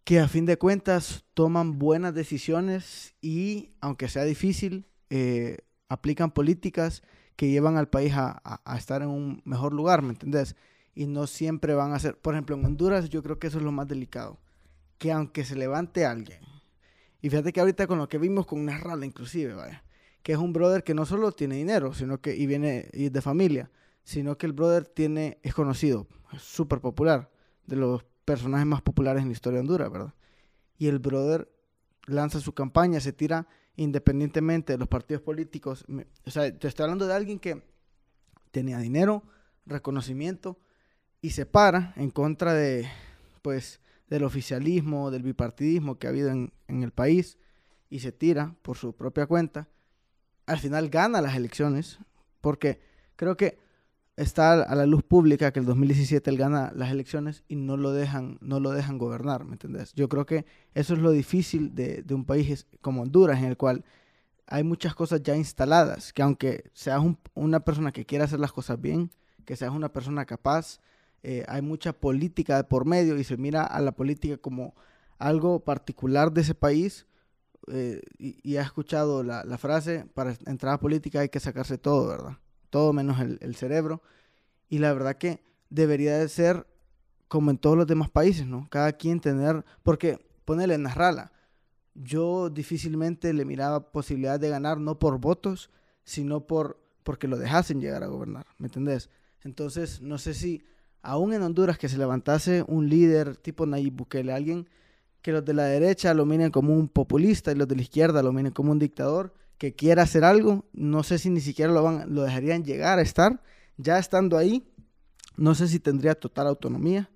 [0.03, 5.57] que a fin de cuentas toman buenas decisiones y, aunque sea difícil, eh,
[5.89, 7.01] aplican políticas
[7.35, 10.55] que llevan al país a, a, estar en un mejor lugar, ¿me entendés?
[10.97, 13.63] Y no siempre van a ser, por ejemplo, en Honduras yo creo que eso es
[13.63, 14.39] lo más delicado,
[14.97, 16.39] que aunque se levante alguien
[17.21, 19.83] y fíjate que ahorita con lo que vimos con Narrala inclusive, vaya,
[20.23, 23.13] que es un brother que no solo tiene dinero, sino que y viene y es
[23.13, 23.71] de familia,
[24.03, 27.29] sino que el brother tiene es conocido, es súper popular,
[27.65, 30.13] de los personajes más populares en la historia de Honduras, ¿verdad?
[30.77, 31.51] Y el brother
[32.05, 35.85] lanza su campaña, se tira independientemente de los partidos políticos.
[36.25, 37.63] O sea, te estoy hablando de alguien que
[38.51, 39.23] tenía dinero,
[39.65, 40.57] reconocimiento
[41.21, 42.87] y se para en contra de,
[43.41, 47.37] pues, del oficialismo, del bipartidismo que ha habido en, el país
[47.89, 49.67] y se tira por su propia cuenta,
[50.45, 51.99] al final gana las elecciones,
[52.41, 52.79] porque
[53.15, 53.57] creo que
[54.15, 57.91] está a la luz pública que el 2017 él gana las elecciones y no lo
[57.91, 59.93] dejan, no lo dejan gobernar, ¿me entendés?
[59.93, 63.57] Yo creo que eso es lo difícil de, de un país como Honduras, en el
[63.57, 63.83] cual
[64.47, 67.01] hay muchas cosas ya instaladas, que aunque seas
[67.33, 69.11] una persona que quiera hacer las cosas bien,
[69.45, 70.79] que seas una persona capaz,
[71.23, 74.75] eh, hay mucha política por medio y se mira a la política como
[75.17, 77.07] algo particular de ese país.
[77.69, 82.07] Eh, y, ha escuchado la, la, frase, para entrar a política hay que sacarse todo,
[82.07, 82.37] ¿verdad?
[82.69, 84.01] Todo menos el, el cerebro.
[84.69, 86.65] Y la verdad que debería de ser
[87.27, 88.67] como en todos los demás países, ¿no?
[88.69, 91.33] Cada quien tener, porque ponele en Narrala,
[91.93, 95.69] yo difícilmente le miraba posibilidad de ganar no por votos,
[96.03, 99.09] sino por porque lo dejasen llegar a gobernar, ¿me entendés?
[99.41, 100.65] Entonces, no sé si
[101.01, 104.67] aún en Honduras que se levantase un líder tipo Nayib Bukele, alguien
[105.21, 108.23] que los de la derecha lo miren como un populista y los de la izquierda
[108.23, 111.81] lo miren como un dictador que quiera hacer algo, no sé si ni siquiera lo,
[111.83, 113.41] van, lo dejarían llegar a estar,
[113.77, 114.71] ya estando ahí,
[115.35, 117.09] no sé si tendría total autonomía,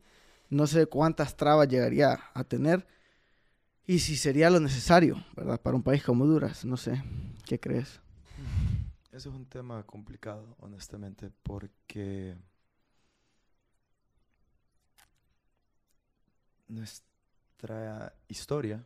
[0.49, 2.87] no sé cuántas trabas llegaría a tener
[3.85, 5.61] y si sería lo necesario, ¿verdad?
[5.61, 7.03] Para un país como Honduras, no sé,
[7.45, 7.99] ¿qué crees?
[9.11, 12.35] Eso es un tema complicado, honestamente, porque
[16.71, 18.85] nuestra historia,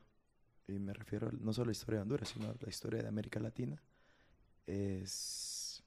[0.68, 3.08] y me refiero no solo a la historia de Honduras, sino a la historia de
[3.08, 3.82] América Latina,
[4.66, 5.84] es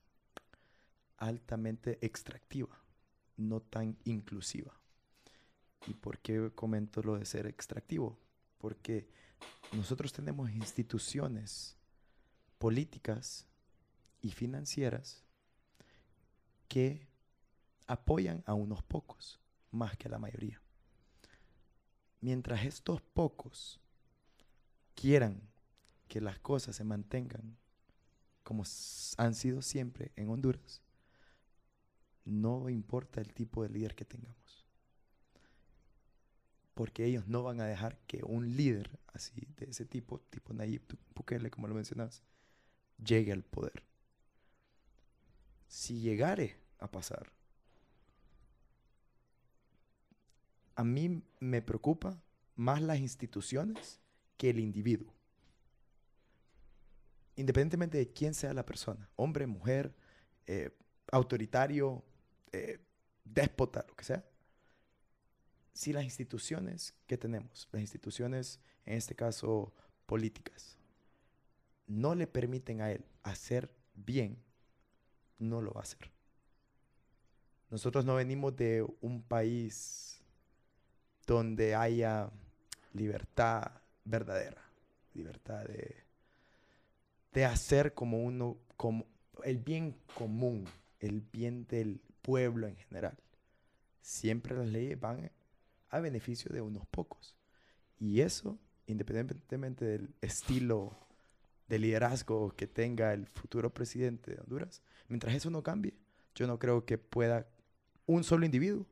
[1.16, 2.78] altamente extractiva,
[3.36, 4.72] no tan inclusiva.
[5.86, 8.18] ¿Y por qué comento lo de ser extractivo?
[8.58, 9.08] porque
[9.72, 11.76] nosotros tenemos instituciones
[12.58, 13.46] políticas
[14.20, 15.22] y financieras
[16.66, 17.08] que
[17.86, 20.60] apoyan a unos pocos más que a la mayoría.
[22.20, 23.80] Mientras estos pocos
[24.94, 25.40] quieran
[26.08, 27.56] que las cosas se mantengan
[28.42, 28.64] como
[29.18, 30.82] han sido siempre en Honduras,
[32.24, 34.68] no importa el tipo de líder que tengamos
[36.78, 40.82] porque ellos no van a dejar que un líder así de ese tipo, tipo Nayib
[41.12, 42.22] Bukele, como lo mencionas,
[43.04, 43.82] llegue al poder.
[45.66, 47.32] Si llegare a pasar,
[50.78, 52.22] a mí me preocupa
[52.54, 54.00] más las instituciones
[54.36, 55.12] que el individuo.
[57.34, 59.92] Independientemente de quién sea la persona, hombre, mujer,
[60.46, 60.70] eh,
[61.10, 62.04] autoritario,
[62.52, 62.78] eh,
[63.24, 64.24] déspota, lo que sea,
[65.72, 69.74] si las instituciones que tenemos, las instituciones, en este caso
[70.06, 70.78] políticas,
[71.88, 74.40] no le permiten a él hacer bien,
[75.40, 76.12] no lo va a hacer.
[77.68, 80.17] Nosotros no venimos de un país
[81.28, 82.30] donde haya
[82.94, 83.70] libertad
[84.04, 84.62] verdadera,
[85.12, 85.94] libertad de,
[87.34, 89.04] de hacer como uno, como
[89.44, 90.64] el bien común,
[91.00, 93.16] el bien del pueblo en general.
[94.00, 95.30] Siempre las leyes van
[95.90, 97.36] a beneficio de unos pocos.
[98.00, 100.96] Y eso, independientemente del estilo
[101.68, 105.92] de liderazgo que tenga el futuro presidente de Honduras, mientras eso no cambie,
[106.34, 107.46] yo no creo que pueda
[108.06, 108.86] un solo individuo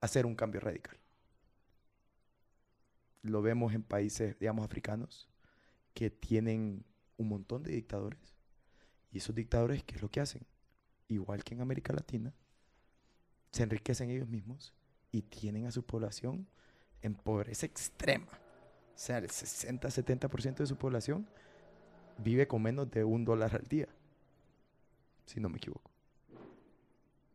[0.00, 0.99] hacer un cambio radical.
[3.22, 5.28] Lo vemos en países, digamos, africanos,
[5.94, 6.84] que tienen
[7.16, 8.34] un montón de dictadores.
[9.12, 10.46] Y esos dictadores, ¿qué es lo que hacen?
[11.08, 12.32] Igual que en América Latina,
[13.50, 14.72] se enriquecen ellos mismos
[15.10, 16.46] y tienen a su población
[17.02, 18.28] en pobreza extrema.
[18.94, 21.26] O sea, el 60-70% de su población
[22.18, 23.88] vive con menos de un dólar al día,
[25.26, 25.90] si no me equivoco.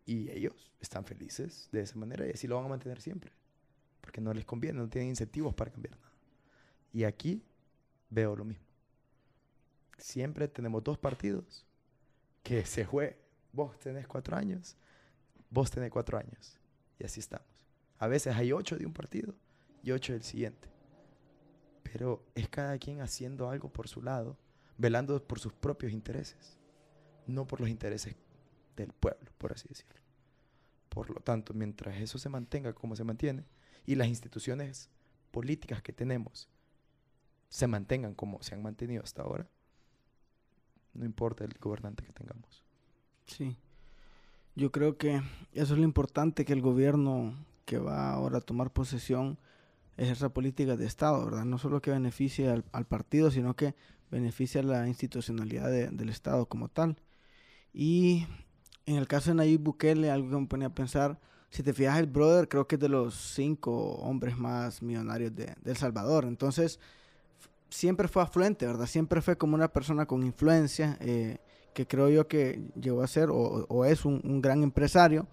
[0.06, 3.32] Y ellos están felices de esa manera y así lo van a mantener siempre,
[4.06, 6.14] porque no les conviene, no tienen incentivos para cambiar nada.
[6.94, 7.44] Y aquí
[8.08, 8.64] veo lo mismo.
[9.98, 11.66] Siempre tenemos dos partidos
[12.44, 13.18] que se juegan.
[13.52, 14.78] Vos tenés cuatro años,
[15.50, 16.60] vos tenés cuatro años.
[17.00, 17.48] Y así estamos.
[17.98, 19.34] A veces hay ocho de un partido
[19.82, 20.70] y ocho del siguiente.
[21.82, 24.38] Pero es cada quien haciendo algo por su lado,
[24.78, 26.60] velando por sus propios intereses,
[27.26, 28.16] no por los intereses
[28.76, 29.96] del pueblo, por así decirlo.
[30.90, 33.46] Por lo tanto, mientras eso se mantenga como se mantiene
[33.86, 34.90] y las instituciones
[35.32, 36.50] políticas que tenemos
[37.50, 39.48] se mantengan como se han mantenido hasta ahora,
[40.94, 42.64] no importa el gobernante que tengamos.
[43.26, 43.58] Sí.
[44.56, 45.22] Yo creo que
[45.54, 49.38] eso es lo importante que el gobierno que va ahora a tomar posesión
[49.98, 51.46] ejerza políticas de Estado, ¿verdad?
[51.46, 53.76] No solo que beneficie al, partido, sino que
[54.12, 56.98] beneficie a la institucionalidad del Estado como tal.
[57.74, 58.26] Y
[58.86, 61.20] en el caso de Nayib Bukele, algo que me ponía a pensar,
[61.50, 65.56] si te fijas, el brother creo que es de los cinco hombres más millonarios de,
[65.64, 66.26] El Salvador.
[66.26, 66.80] Entonces,
[67.70, 68.88] siempre fue afluente, ¿verdad?
[68.88, 71.38] Siempre fue como una persona con influencia, eh,
[71.74, 75.28] que creo yo que llegó a ser o, es un, gran empresario,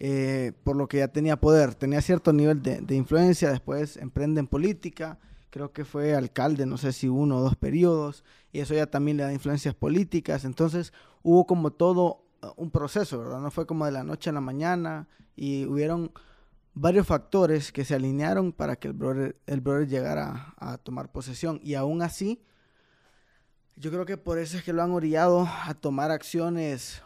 [0.00, 4.40] eh, por lo que ya tenía poder, tenía cierto nivel de, de, influencia, después emprende
[4.40, 5.18] en política,
[5.50, 9.18] creo que fue alcalde, no sé si uno o dos periodos, y eso ya también
[9.18, 12.22] le da influencias políticas, entonces hubo como todo
[12.56, 13.40] un proceso, ¿verdad?
[13.40, 16.12] No fue como de la noche a la mañana y hubieron
[16.74, 21.60] varios factores que se alinearon para que el brother, el brother llegara a tomar posesión
[21.62, 22.42] y aún así
[23.76, 27.02] yo creo que por eso es que lo han orillado a tomar acciones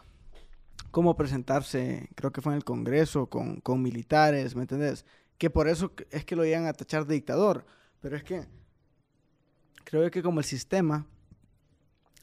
[0.91, 5.05] como presentarse, creo que fue en el Congreso, con, militares, ¿me entendés?
[5.37, 7.65] Que por eso es que lo llegan a tachar de dictador.
[7.99, 8.47] Pero es que
[9.83, 11.05] creo que como el sistema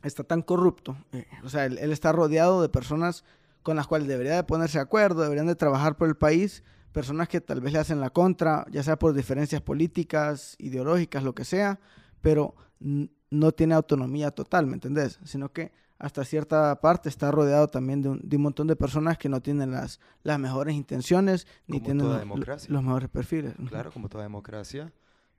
[0.04, 3.24] está tan corrupto, eh, o sea, él, está rodeado de personas
[3.62, 6.62] con las cuales debería de ponerse de acuerdo, deberían de trabajar por el país,
[6.92, 11.34] personas que tal vez le hacen la contra, ya sea por diferencias políticas, ideológicas, lo
[11.34, 11.80] que sea,
[12.20, 15.18] pero no tiene autonomía total, ¿me entendés?
[15.24, 19.40] Sino que hasta cierta parte está rodeado también de un, montón de personas que no
[19.40, 23.54] tienen las, las mejores intenciones ni tienen los, los mejores perfiles.
[23.68, 24.92] Claro, como toda democracia,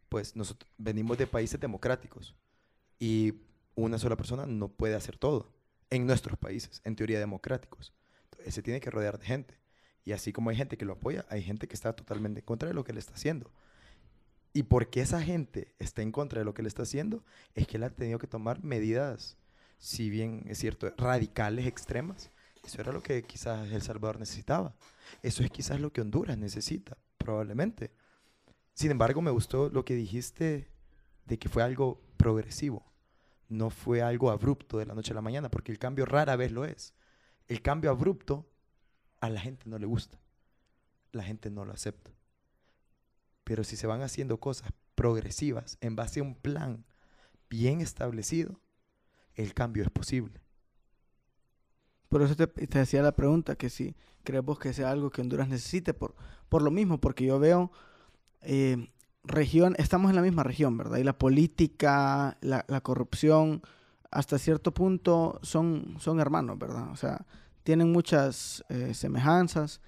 [0.10, 2.36] pues nosotros venimos de países democráticos
[3.00, 3.34] y
[3.76, 5.54] una sola persona no puede hacer todo
[5.90, 7.94] en nuestros países, en teoría democráticos.
[8.26, 9.60] Entonces, se tiene que rodear de gente.
[10.04, 12.68] Y así como hay gente que lo apoya, hay gente que está totalmente en contra
[12.68, 13.52] de lo que él está haciendo.
[14.54, 17.78] Y porque esa gente está en contra de lo que él está haciendo, es que
[17.78, 19.38] él ha tenido que tomar medidas,
[19.80, 22.32] si bien es cierto, radicales, extremas.
[22.64, 24.76] Eso era lo que quizás El Salvador necesitaba.
[25.22, 27.92] Eso es quizás lo que Honduras necesita, probablemente.
[28.74, 30.70] Sin embargo, me gustó lo que dijiste
[31.26, 32.86] de que fue algo progresivo.
[33.48, 36.52] No fue algo abrupto de la noche a la mañana, porque el cambio rara vez
[36.52, 36.94] lo es.
[37.48, 38.50] El cambio abrupto
[39.20, 40.20] a la gente no le gusta.
[41.12, 42.12] La gente no lo acepta.
[43.44, 46.86] Pero si se van haciendo cosas progresivas en base a un plan
[47.50, 48.60] bien establecido,
[49.36, 50.42] el cambio es posible.
[52.10, 55.48] Por eso te, te hacía la pregunta, que si creemos que sea algo que Honduras
[55.48, 56.16] necesite, por,
[56.50, 57.72] por lo mismo, porque yo veo
[58.42, 58.90] eh,
[59.28, 60.98] región, estamos en la misma región, ¿verdad?
[60.98, 63.62] Y la política, la, la corrupción,
[64.12, 66.90] hasta cierto punto son, son hermanos, ¿verdad?
[66.92, 67.26] O sea,
[67.64, 69.82] tienen muchas eh, semejanzas.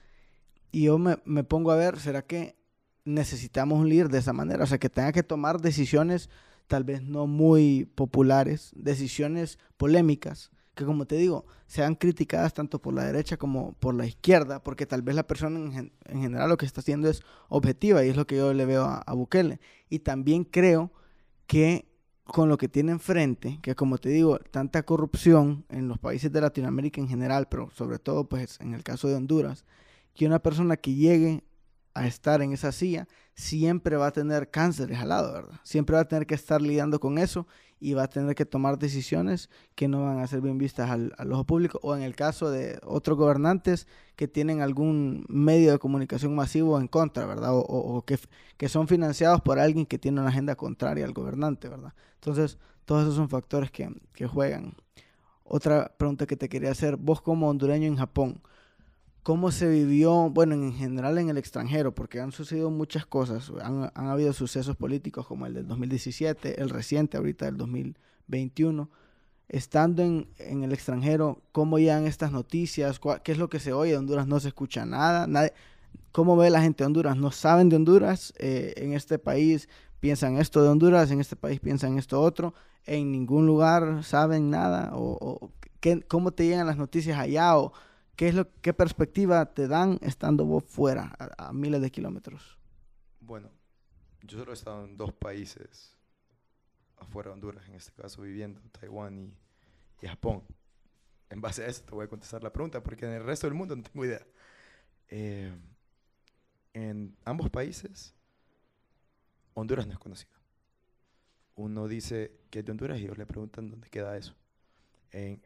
[0.71, 2.57] Y yo me, me, pongo a ver, ¿será que
[3.05, 6.29] necesitamos un líder de esa manera, o sea, que tenga que tomar decisiones
[6.67, 12.93] tal vez no muy populares, decisiones polémicas, que como te digo, sean criticadas tanto por
[12.93, 16.67] la derecha como por la izquierda, porque tal vez la persona en, general lo que
[16.67, 19.59] está haciendo es objetiva y es lo que yo le veo a, Bukele.
[19.89, 20.91] Y también creo
[21.47, 21.89] que
[22.23, 26.41] con lo que tiene enfrente, que como te digo, tanta corrupción en los países de
[26.41, 29.65] Latinoamérica en general, pero sobre todo pues en el caso de Honduras,
[30.13, 31.43] que una persona que llegue
[31.99, 35.59] a estar en esa silla, siempre va a tener cánceres al lado, ¿verdad?
[35.63, 37.47] Siempre va a tener que estar lidiando con eso
[37.79, 41.13] y va a tener que tomar decisiones que no van a ser bien vistas al,
[41.31, 46.33] ojo público o en el caso de otros gobernantes que tienen algún medio de comunicación
[46.35, 47.51] masivo en contra, ¿verdad?
[47.53, 48.17] O, que,
[48.57, 51.93] que, son financiados por alguien que tiene una agenda contraria al gobernante, ¿verdad?
[52.15, 54.75] Entonces, todos esos son factores que, que juegan.
[55.43, 58.41] Otra pregunta que te quería hacer, vos como hondureño en Japón,
[59.27, 63.51] cómo se vivió, bueno, en general en el extranjero, porque han sucedido muchas cosas.
[63.61, 68.89] Han, habido sucesos políticos como el del 2017, el reciente, ahorita del 2021.
[69.49, 70.29] Estando en,
[70.63, 73.01] el extranjero, ¿cómo llegan estas noticias?
[73.25, 73.91] ¿Qué es lo que se oye?
[73.91, 75.27] De Honduras no se escucha nada.
[75.27, 75.51] Nadie,
[76.13, 77.17] ¿Cómo ve la gente de Honduras?
[77.17, 78.33] ¿No saben de Honduras?
[78.37, 79.67] Eh, en este país
[79.99, 82.53] piensan esto de Honduras, en este país piensan esto otro.
[82.85, 84.91] En ningún lugar saben nada.
[84.93, 85.51] ¿O,
[86.07, 87.57] ¿Cómo te llegan las noticias allá?
[87.57, 87.73] ¿O
[88.17, 92.57] ¿Qué, es lo, ¿Qué perspectiva te dan estando vos fuera, a, miles de kilómetros?
[93.19, 93.51] Bueno,
[94.23, 95.95] yo solo he estado en dos países
[96.97, 99.37] afuera de Honduras, en este caso viviendo, Taiwán
[100.01, 100.43] y, Japón.
[101.29, 103.53] En base a eso te voy a contestar la pregunta, porque en el resto del
[103.53, 104.25] mundo no tengo idea.
[105.09, 105.53] Eh,
[106.73, 108.15] en ambos países,
[109.53, 110.33] Honduras no es conocido.
[111.53, 114.35] Uno dice que es de Honduras y ellos le preguntan dónde queda eso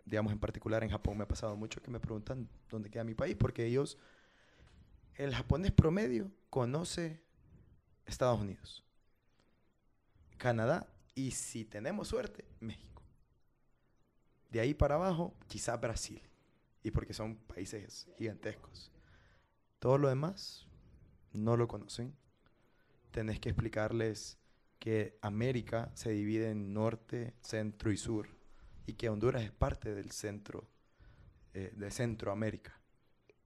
[0.05, 3.13] digamos en particular en Japón me ha pasado mucho que me preguntan dónde queda mi
[3.13, 3.97] país, porque ellos,
[5.15, 7.21] el japonés promedio conoce
[8.05, 8.83] Estados Unidos,
[10.37, 13.03] Canadá y si tenemos suerte, México.
[14.49, 16.21] De ahí para abajo, quizá Brasil,
[16.83, 18.91] y porque son países gigantescos.
[19.79, 20.67] Todo lo demás
[21.31, 22.13] no lo conocen.
[23.11, 24.37] Tenés que explicarles
[24.79, 28.40] que América se divide en norte, centro y sur
[28.91, 30.67] y que Honduras es parte del centro
[31.53, 32.77] eh, de Centroamérica.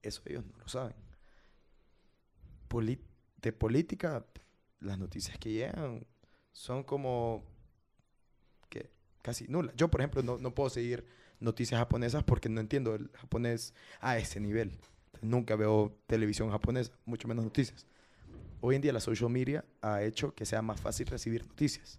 [0.02, 0.96] Eso ellos no lo saben.
[3.42, 4.26] de política,
[4.80, 6.06] las noticias que llegan
[6.52, 7.44] son como
[8.70, 8.92] que
[9.22, 9.72] casi nula.
[9.76, 11.06] Yo, por ejemplo, no, no puedo seguir
[11.40, 14.80] noticias japonesas porque no entiendo el japonés a ese nivel.
[15.22, 17.86] Nunca veo televisión japonesa, mucho menos noticias.
[18.62, 21.98] Hoy en día la social media ha hecho que sea más fácil recibir noticias.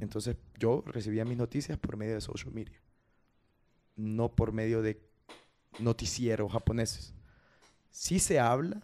[0.00, 2.80] Entonces yo recibía mis noticias por medio de social media,
[3.96, 5.00] no por medio de
[5.78, 7.14] noticieros japoneses.
[7.90, 8.82] Sí se habla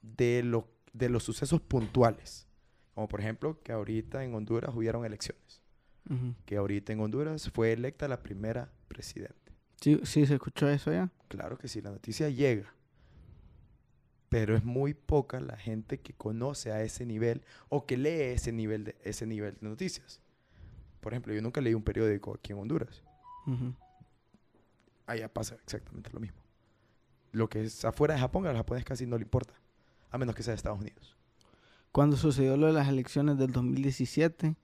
[0.00, 2.46] de, lo, de los sucesos puntuales,
[2.94, 5.62] como por ejemplo que ahorita en Honduras hubieron elecciones,
[6.46, 9.52] que ahorita en Honduras fue electa la primera presidente.
[9.80, 11.10] Sí, sí, se escuchó eso ya.
[11.28, 12.72] Claro que sí, la noticia llega,
[14.32, 18.50] pero es muy poca la gente que conoce a ese nivel o que lee ese
[18.50, 20.22] nivel de, ese nivel de noticias.
[21.02, 23.02] Por ejemplo, yo nunca leí un periódico aquí en Honduras.
[25.04, 26.40] Allá pasa exactamente lo mismo.
[27.32, 29.52] Lo que es afuera de Japón, al japonés casi no le importa,
[30.10, 31.14] a menos que sea de Estados Unidos.
[31.90, 34.56] Cuando sucedió lo de las elecciones del 2017,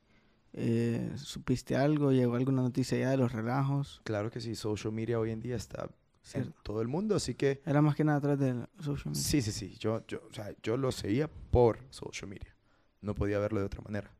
[0.54, 2.10] eh, ¿supiste algo?
[2.10, 4.00] ¿Llegó alguna noticia ya de los relajos?
[4.04, 5.90] Claro que sí, social media hoy en día está
[6.24, 6.60] en ¿Cierto?
[6.62, 9.22] todo el mundo, así que Era más que nada a través del social media.
[9.22, 12.54] sí, sí, sí, yo, yo, o sea, yo lo seguía por social media,
[13.00, 14.10] no podía verlo de otra manera.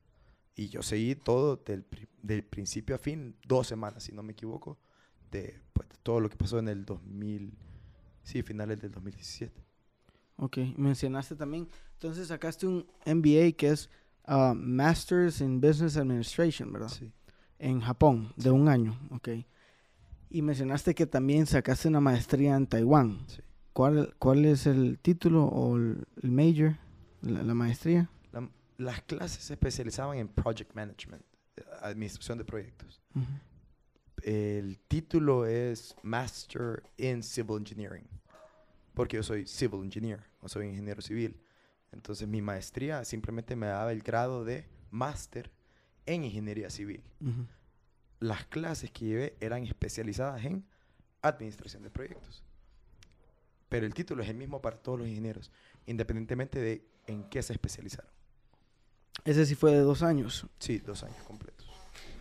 [0.55, 1.85] Y yo seguí todo del,
[2.23, 4.79] del principio a fin, dos semanas, si no me equivoco,
[5.31, 7.53] de, pues, de todo lo que pasó en el 2000,
[8.23, 9.65] sí, finales del 2017.
[10.37, 13.91] Ok, mencionaste también, entonces sacaste un MBA que es
[14.25, 16.89] ah, Masters in Business Administration, ¿verdad?
[16.89, 17.13] Sí.
[17.59, 18.49] En Japón, de Sí.
[18.51, 19.29] un año, ok.
[20.31, 23.19] Y mencionaste que también sacaste una maestría en Taiwán.
[23.29, 23.41] Sí.
[23.73, 26.77] ¿Cuál, cuál es el título o el, major,
[27.23, 28.11] la, la maestría?
[28.33, 31.23] La- las clases se especializaban en Project Management,
[31.83, 33.01] administración de proyectos.
[34.23, 38.05] El título es Master in Civil Engineering,
[38.95, 41.37] porque yo soy Civil Engineer, no soy ingeniero civil.
[41.93, 45.51] Entonces mi maestría simplemente me daba el grado de Máster
[46.05, 47.03] en Ingeniería Civil.
[48.21, 50.65] Las clases que llevé eran especializadas en
[51.23, 52.43] Administración de Proyectos.
[53.69, 55.51] Pero el título es el mismo para todos los ingenieros,
[55.87, 58.11] independientemente de en qué se especializaron.
[59.25, 60.47] Ese sí fue de dos años.
[60.59, 61.67] Sí, dos años completos.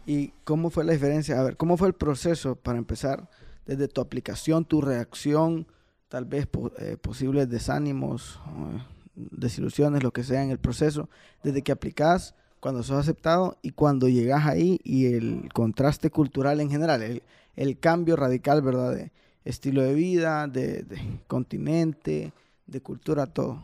[0.05, 1.39] ¿Y cómo fue la diferencia?
[1.39, 3.29] A ver, ¿cómo fue el proceso para empezar?
[3.65, 5.67] Desde tu aplicación, tu reacción,
[6.07, 8.83] tal vez po- eh, posibles desánimos, eh,
[9.15, 11.09] desilusiones, lo que sea en el proceso,
[11.43, 16.69] desde que aplicas, cuando sos aceptado y cuando llegas ahí y el contraste cultural en
[16.69, 17.23] general, el,
[17.55, 18.95] el cambio radical, ¿verdad?
[18.95, 19.11] De
[19.47, 20.85] estilo de vida, de,
[21.27, 22.33] continente,
[22.65, 23.63] de cultura, todo.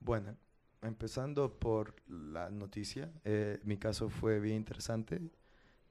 [0.00, 0.34] Bueno,
[0.82, 5.20] empezando por la noticia, eh, mi caso fue bien interesante.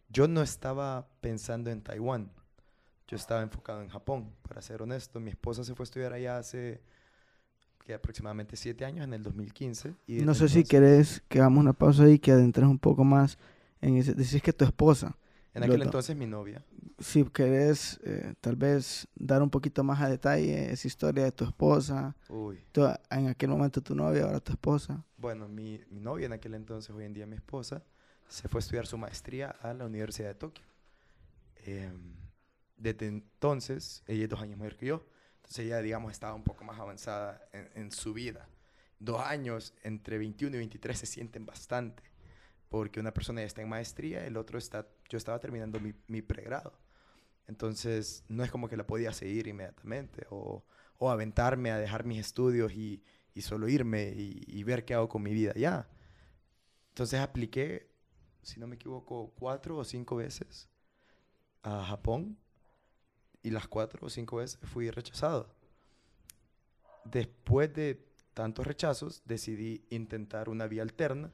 [0.09, 2.31] Yo no estaba pensando en Taiwán,
[3.07, 5.19] yo estaba enfocado en Japón, para ser honesto.
[5.19, 6.81] Mi esposa se fue a estudiar allá hace
[7.89, 9.95] que aproximadamente siete años, en el 2015.
[10.05, 13.39] Y No sé si querés que hagamos una pausa ahí, que adentres un poco más
[13.81, 14.13] en ese.
[14.13, 15.17] Decís que tu esposa.
[15.55, 16.63] En aquel entonces mi novia.
[16.99, 21.45] si querés eh, tal vez dar un poquito más a detalle esa historia de tu
[21.45, 25.03] esposa, Uy, tu- en aquel momento tu novia, ahora tu esposa.
[25.17, 27.81] bueno, mi, mi novia en aquel entonces, hoy en día mi esposa,
[28.27, 30.63] se fue a estudiar su maestría a la Universidad de Tokio.
[31.65, 32.13] Em,
[32.77, 35.03] desde entonces, ella es dos años mayor que yo,
[35.49, 38.47] entonces ella, digamos, estaba un poco más avanzada en, en su vida.
[38.99, 42.03] Dos años entre 21 y 23 se sienten bastante,
[42.69, 46.21] porque una persona ya está en maestría, el otro está, yo estaba terminando mi, mi
[46.21, 46.77] pregrado.
[47.47, 50.63] Entonces, no es como que la podía seguir inmediatamente o,
[50.99, 53.01] o aventarme a dejar mis estudios y,
[53.33, 55.89] y solo irme y, y ver qué hago con mi vida ya.
[56.89, 57.89] Entonces apliqué,
[58.43, 60.69] si no me equivoco, cuatro o cinco veces
[61.63, 62.37] a Japón
[63.41, 65.49] y las cuatro o cinco veces fui rechazado.
[67.05, 71.31] Después de tantos rechazos, decidí intentar una vía alterna,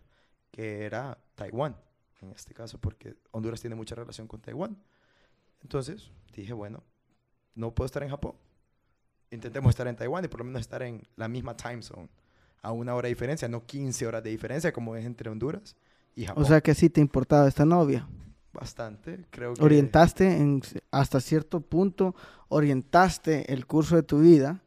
[0.51, 1.75] que era Taiwán,
[2.21, 4.77] en este caso, porque Honduras tiene mucha relación con Taiwán.
[5.61, 6.83] Entonces dije, bueno,
[7.55, 8.35] no puedo estar en Japón.
[9.31, 12.09] Intentemos estar en Taiwán y por lo menos estar en la misma time zone,
[12.61, 15.75] a una hora de diferencia, no 15 horas de diferencia como es entre Honduras
[16.15, 16.43] y Japón.
[16.43, 18.07] O sea que sí te importaba esta novia.
[18.59, 19.63] Bastante, creo que...
[19.63, 22.15] Orientaste en, hasta cierto punto,
[22.47, 24.61] orientaste el curso de tu vida,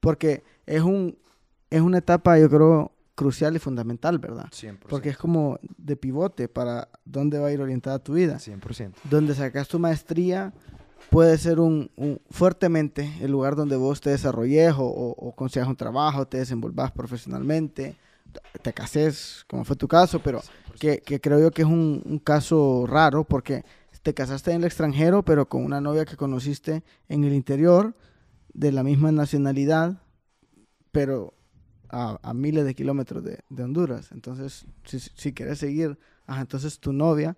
[0.00, 1.18] porque es, un,
[1.70, 4.46] es una etapa, yo creo, crucial y fundamental, ¿verdad?
[4.50, 4.78] 100%.
[4.88, 8.38] Porque es como de pivote para dónde va a ir orientada tu vida.
[8.38, 8.92] 100%.
[9.04, 10.52] donde sacas tu maestría
[11.10, 15.68] puede ser un, un- fuertemente el lugar donde vos te desarrolles o, o, o consigas
[15.68, 17.96] un trabajo, te desenvolvas profesionalmente,
[18.62, 20.44] te cases, como fue tu caso, pero 100%.
[20.82, 23.64] Que, que creo yo que es un, un caso raro porque
[24.02, 27.94] te casaste en el extranjero, pero con una novia que conociste en el interior,
[28.52, 30.02] de la misma nacionalidad,
[30.90, 31.34] pero
[31.88, 34.10] a, a miles de kilómetros de, de Honduras.
[34.10, 37.36] Entonces, si, si quieres seguir entonces tu novia,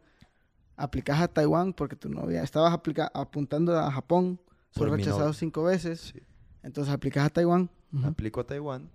[0.77, 4.41] aplicas a Taiwán porque tu novia, estabas aplica- apuntando a Japón,
[4.75, 6.21] mi rechazado cinco veces, Sí.
[6.63, 7.69] entonces aplicas a Taiwán.
[7.93, 8.07] Ujú.
[8.07, 8.89] Aplico a Taiwán.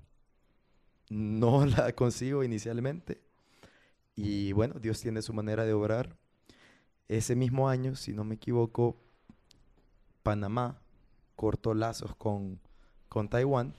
[1.12, 3.29] No la consigo inicialmente.
[4.22, 6.16] Y bueno, Dios tiene su manera de obrar.
[7.08, 8.98] Ese mismo año, si no me equivoco,
[10.24, 10.82] Panamá
[11.36, 12.60] cortó lazos con,
[13.08, 13.74] con Taiwán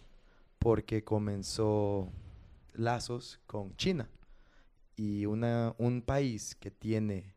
[0.59, 2.11] porque comenzó
[2.72, 4.09] lazos con China.
[4.97, 7.34] Y una, un país que tiene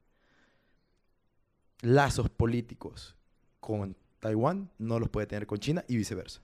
[1.82, 3.16] lazos políticos
[3.60, 6.42] con Taiwán no los puede tener con China y viceversa.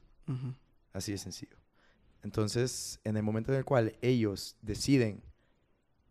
[0.94, 1.58] Así de sencillo.
[2.22, 5.24] Entonces, en el momento en el cual ellos deciden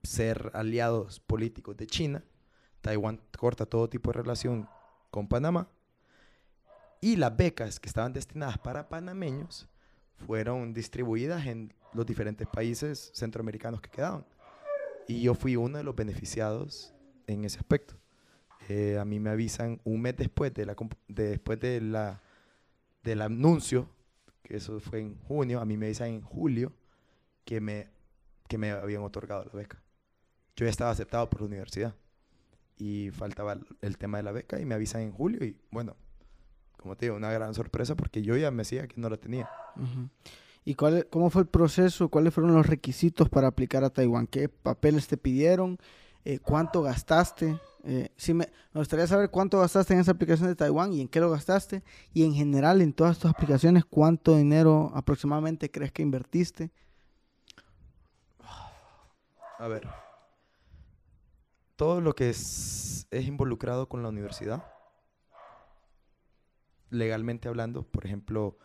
[0.08, 2.24] ser aliados políticos de China,
[2.80, 4.68] Taiwán corta todo tipo de relación
[5.10, 5.68] con Panamá
[7.00, 9.68] y las becas que estaban destinadas para panameños
[10.26, 14.24] fueron distribuidas en los diferentes países centroamericanos que quedaban.
[15.06, 16.92] Y yo fui uno de los beneficiados
[17.26, 17.94] en ese aspecto.
[18.68, 22.20] Eh, a mí me avisan un mes después, de la, de- después de la,
[23.02, 23.88] del anuncio
[24.42, 26.72] que eso fue en junio, a mí me avisan en julio
[27.44, 27.90] que me,
[28.48, 29.82] que me habían otorgado la beca.
[30.58, 31.94] Yo ya estaba aceptado por la universidad
[32.78, 35.94] y faltaba el, tema de la beca y me avisan en julio y bueno,
[36.76, 39.48] como te digo, una gran sorpresa porque yo ya me decía que no la tenía.
[39.76, 40.08] Ujú.
[40.64, 42.08] ¿Y cuál, cómo fue el proceso?
[42.08, 44.26] ¿Cuáles fueron los requisitos para aplicar a Taiwán?
[44.26, 45.78] ¿Qué papeles te pidieron?
[46.24, 47.60] Eh, ¿Cuánto gastaste?
[47.84, 51.06] Eh, sí me, me gustaría saber cuánto gastaste en esa aplicación de Taiwán y en
[51.06, 51.84] qué lo gastaste.
[52.12, 56.72] Y en general, en todas tus aplicaciones, ¿cuánto dinero aproximadamente crees que invertiste?
[59.60, 59.88] A ver,
[61.78, 64.64] todo lo que es, involucrado con la universidad,
[66.90, 68.58] legalmente hablando, por ejemplo,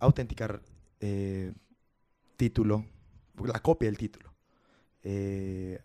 [0.00, 0.60] autenticar
[0.98, 1.54] eh,
[2.36, 2.84] título,
[3.44, 4.34] la copia del título,
[5.04, 5.80] eh,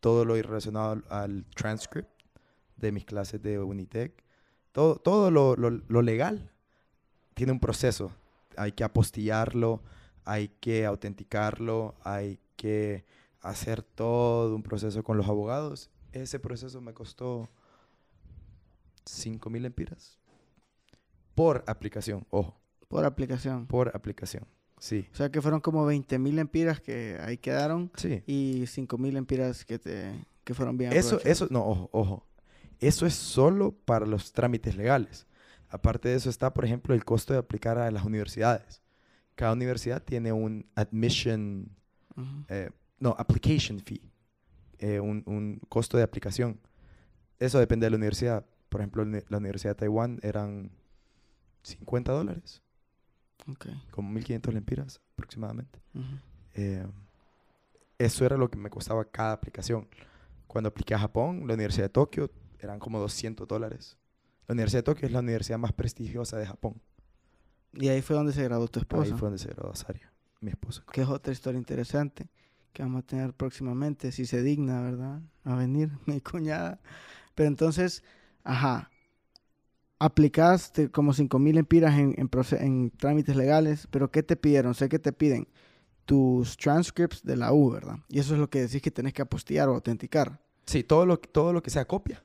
[0.00, 2.10] todo lo relacionado al, transcript
[2.76, 4.24] de mis clases de Unitec,
[4.72, 6.50] todo, todo lo- lo legal
[7.34, 8.10] tiene un proceso.
[8.56, 9.84] Hay que apostillarlo,
[10.24, 13.04] hay que autenticarlo, hay que
[13.44, 15.90] hacer todo un proceso con los abogados.
[16.12, 17.48] Ese proceso me costó
[19.06, 20.18] 5 mil empiras
[21.34, 22.56] por aplicación, ojo,
[22.88, 23.66] Por aplicación.
[23.66, 24.46] por aplicación.
[24.78, 28.22] Sí, O sea que fueron como 20 mil empiras que ahí quedaron sí.
[28.26, 30.12] y 5 mil empiras que, te,
[30.44, 32.26] que fueron bien Eso, eso, no, ojo, ojo.
[32.80, 35.26] Eso es solo para los trámites legales.
[35.68, 38.82] Aparte de eso está, por ejemplo, el costo de aplicar a las universidades.
[39.34, 41.68] Cada universidad tiene un admission,
[42.48, 42.70] eh,
[43.04, 44.00] no, application fee,
[44.78, 46.58] eh, un, un costo de aplicación.
[47.38, 48.44] Eso depende de la universidad.
[48.68, 50.70] Por ejemplo, la uni- la Universidad de Taiwán eran
[51.62, 52.62] 50 dólares,
[53.46, 53.66] Ok.
[53.90, 55.80] como 1.500 lempiras aproximadamente.
[56.54, 56.86] Eh,
[57.98, 59.88] eso era lo que me costaba cada aplicación.
[60.46, 63.96] Cuando apliqué a Japón, la Universidad de Tokio, eran como 200 dólares.
[64.46, 66.80] La Universidad de Tokio es la universidad más prestigiosa de Japón.
[67.72, 69.16] Y ahí fue donde se graduó tu Ahí esposa.
[69.16, 70.84] fue donde se graduó Saria, mi esposa.
[70.92, 72.28] que es otra historia interesante
[72.74, 75.22] que vamos a tener próximamente, si se digna, ¿verdad?
[75.44, 76.80] A venir, mi cuñada.
[77.34, 78.04] Pero entonces,
[78.44, 78.90] ajá,
[79.98, 84.74] aplicaste como 5 mil empiras en, en, trámites legales, pero ¿qué te pidieron?
[84.74, 85.48] Sé que te piden
[86.04, 87.96] tus transcripts de la U, ¿verdad?
[88.08, 90.40] Y eso es lo que decís que tenés que apostillar o autenticar.
[90.66, 92.22] Sí, todo lo, que- todo lo que sea copia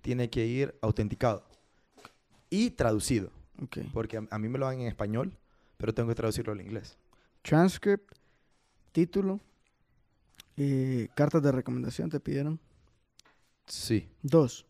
[0.00, 1.44] tiene que ir autenticado
[2.48, 3.30] y traducido.
[3.92, 5.32] Porque a, a mí me lo dan en español,
[5.76, 6.96] pero tengo que traducirlo al inglés.
[7.42, 8.12] Transcript,
[8.92, 9.40] título,
[10.56, 12.58] y cartas de recomendación te pidieron.
[13.66, 14.08] Sí.
[14.22, 14.66] Dos.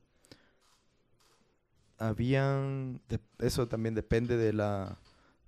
[1.98, 4.98] Habían, de- eso también depende de la,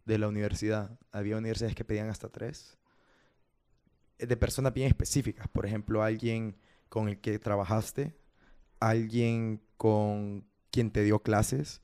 [0.06, 0.98] de la universidad.
[1.12, 2.78] Había universidades que pedían hasta tres.
[4.18, 5.48] eh, De personas bien específicas.
[5.48, 6.56] Por ejemplo, alguien
[6.88, 8.16] con el que trabajaste,
[8.80, 11.82] alguien con quien te dio clases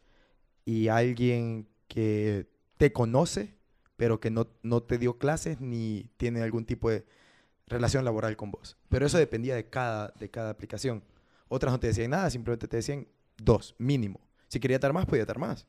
[0.64, 2.48] y alguien que
[2.78, 3.54] te conoce,
[3.96, 7.04] pero que no, no te dio clases ni tiene algún tipo de
[7.66, 8.76] relación laboral con vos.
[8.88, 11.02] Pero eso dependía de cada, de cada aplicación.
[11.48, 13.06] Otras no te decían nada, simplemente te decían
[13.36, 14.20] dos, mínimo.
[14.48, 15.66] Si quería dar más, podía dar más.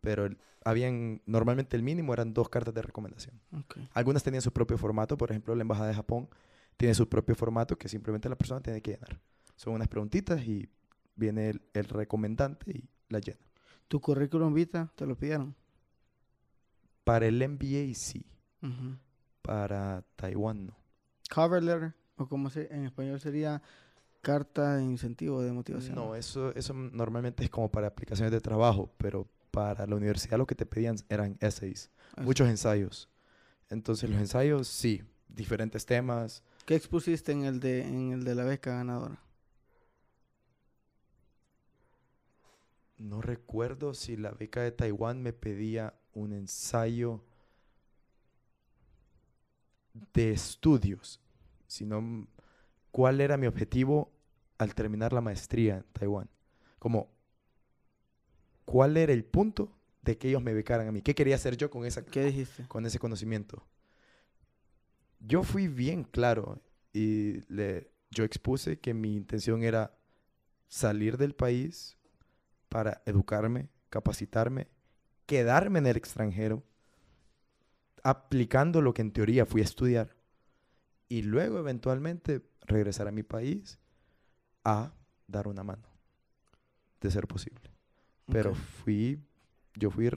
[0.00, 3.40] Pero el- habían, normalmente el mínimo eran dos cartas de recomendación.
[3.52, 3.78] Ok.
[3.92, 6.28] Algunas tenían su propio formato, por ejemplo, la Embajada de Japón
[6.76, 9.20] tiene su propio formato que simplemente la persona tiene que llenar.
[9.56, 10.68] Son unas preguntitas y
[11.16, 13.40] viene el, el recomendante y la llena.
[13.88, 15.54] ¿Tu currículum vita te lo pidieron?
[17.04, 18.24] Para el MBA sí,
[19.42, 20.76] para Taiwán no.
[21.32, 23.62] Cover letter o como se en español sería
[24.20, 25.94] carta de incentivo de motivación.
[25.94, 30.46] No, eso, eso normalmente es como para aplicaciones de trabajo, pero para la universidad lo
[30.46, 33.08] que te pedían eran essays, muchos ensayos.
[33.68, 38.44] Entonces los ensayos, sí, diferentes temas, ¿Qué expusiste en el de, en el de la
[38.44, 39.18] beca ganadora?
[42.98, 47.20] No recuerdo si la beca de Taiwán me pedía un ensayo
[50.14, 51.20] de estudios,
[51.72, 52.28] sino
[52.90, 54.12] cuál era mi objetivo
[54.58, 56.28] al terminar la maestría en Taiwán.
[56.78, 57.10] Como,
[58.66, 61.00] ¿cuál era el punto de que ellos me becaran a mí?
[61.00, 62.68] ¿Qué quería hacer yo con, esa, ¿Qué dijiste?
[62.68, 63.66] con ese conocimiento?
[65.18, 66.60] Yo fui bien claro
[66.92, 69.96] y le, yo expuse que mi intención era
[70.68, 71.96] salir del país
[72.68, 74.68] para educarme, capacitarme,
[75.24, 76.62] quedarme en el extranjero,
[78.02, 80.21] aplicando lo que en teoría fui a estudiar
[81.12, 83.78] y luego eventualmente regresar a mi país
[84.64, 84.94] a
[85.26, 85.86] dar una mano,
[87.02, 87.70] de ser posible.
[88.26, 88.56] Pero Ok.
[88.84, 89.20] fui,
[89.74, 90.08] yo fui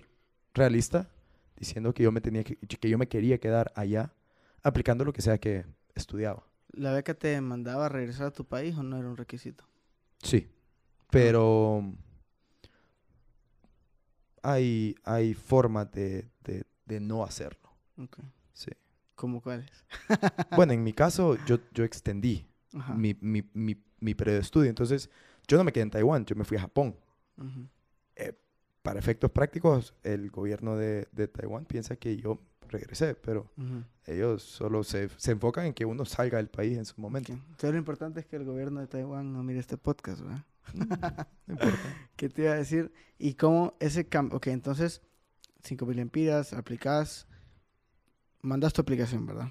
[0.54, 1.10] realista
[1.58, 4.14] diciendo que yo me tenía que, que yo me quería quedar allá
[4.64, 5.66] aplicando lo que sea que
[5.96, 6.48] estudiaba.
[6.72, 9.66] ¿La beca te mandaba a regresar a tu país o no era un requisito?
[10.24, 10.48] Sí,
[11.10, 11.84] pero
[14.44, 17.70] hay, hay formas de, de- de no hacerlo.
[17.98, 18.20] Ok.
[19.16, 19.72] ¿Cómo cuáles?
[20.56, 22.48] Bueno, en mi caso, yo, yo extendí
[22.96, 24.70] mi, mi, mi, mi periodo de estudio.
[24.70, 25.10] Entonces,
[25.48, 26.96] yo no me quedé en Taiwán, yo me fui a Japón.
[27.38, 27.68] Ujú.
[28.82, 32.40] Para efectos prácticos, el gobierno de, de Taiwán piensa que yo
[32.70, 33.84] regresé, pero Ujú.
[34.06, 37.34] ellos solo se, se enfocan en que uno salga del país en su momento.
[37.34, 37.40] Ok.
[37.40, 40.46] Entonces lo importante es que el gobierno de Taiwán no mire este podcast, ¿verdad?
[40.76, 41.80] No importa.
[42.16, 42.92] ¿Qué te iba a decir?
[43.18, 44.38] ¿Y cómo ese cambio?
[44.38, 45.02] Ok, entonces,
[45.64, 47.28] 5.000 empiras, aplicas,
[48.46, 49.50] mandas tu aplicación, ¿verdad?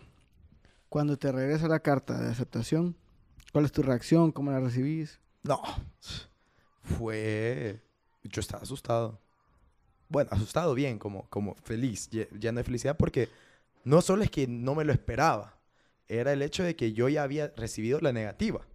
[0.89, 2.97] Cuando te regresa la carta de aceptación,
[3.53, 4.33] ¿cuál es tu reacción?
[4.33, 5.21] ¿Cómo la recibís?
[5.43, 5.61] No,
[6.83, 7.81] fue...
[8.23, 9.21] Yo estaba asustado.
[10.09, 13.29] Bueno, asustado bien, como, como feliz, lle- lleno de felicidad, porque
[13.85, 15.59] no solo es que no me lo esperaba,
[16.09, 18.67] era el hecho de que yo ya había recibido la negativa,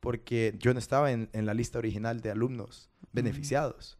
[0.00, 3.98] porque yo no estaba en, en la lista original de alumnos beneficiados.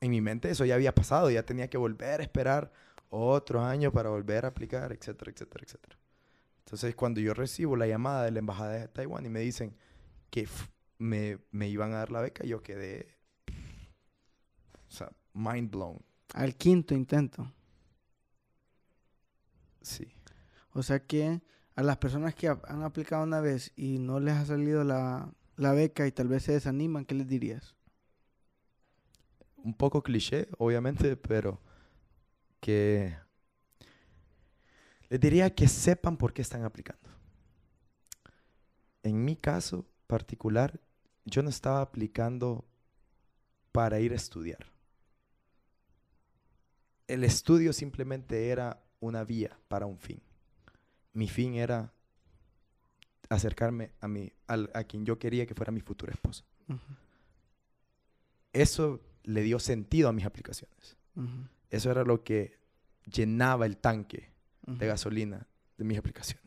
[0.00, 2.72] En mi mente eso ya había pasado, ya tenía que volver a esperar
[3.10, 5.98] otro año para volver a aplicar, etcétera, etcétera, etcétera.
[6.60, 9.76] Entonces, cuando yo recibo la llamada de la embajada de Taiwán y me dicen
[10.30, 10.48] que
[10.98, 13.16] me, me iban a dar la beca, yo quedé,
[14.88, 15.98] o sea, mind blown.
[16.34, 17.52] Al quinto intento.
[19.80, 20.12] Sí.
[20.72, 21.40] O sea que
[21.76, 25.72] a las personas que han aplicado una vez y no les ha salido la, la
[25.72, 27.74] beca y tal vez se desaniman, ¿qué les dirías?
[29.56, 31.60] Un poco cliché, obviamente, pero
[32.66, 33.16] que
[35.08, 37.08] les diría que sepan por qué están aplicando.
[39.04, 40.80] En mi caso particular,
[41.24, 42.64] yo no estaba aplicando
[43.70, 44.66] para ir a estudiar.
[47.06, 50.20] El estudio simplemente era una vía para un fin.
[51.12, 51.92] Mi fin era
[53.28, 56.44] acercarme a, mi, a quien yo quería que fuera mi futura esposa.
[58.52, 60.96] Eso le dio sentido a mis aplicaciones.
[61.70, 62.58] Eso era lo que
[63.04, 64.30] llenaba el tanque
[64.66, 65.46] de gasolina
[65.78, 66.46] de mis aplicaciones.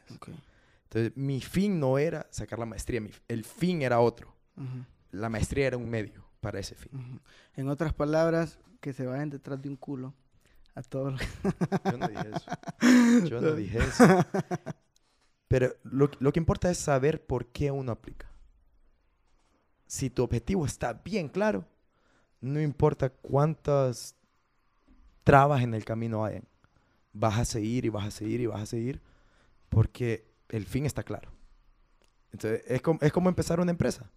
[0.83, 4.35] Entonces, mi fin no era sacar la maestría, mi- el fin era otro.
[5.11, 7.21] La maestría era un medio para ese fin.
[7.55, 10.13] En otras palabras, que se vayan detrás de un culo
[10.75, 11.21] a todos los
[11.85, 13.25] Yo no dije eso.
[13.27, 14.03] Yo no dije eso.
[15.47, 18.27] Pero lo, lo que importa es saber por qué uno aplica.
[19.87, 21.65] Si tu objetivo está bien claro,
[22.41, 24.15] no importa cuántas
[25.29, 26.43] trabas en el camino hayan,
[27.13, 29.01] vas a seguir y vas a seguir y vas a seguir
[29.69, 31.31] porque el fin está claro.
[32.31, 34.09] Entonces, es como, es como empezar una empresa.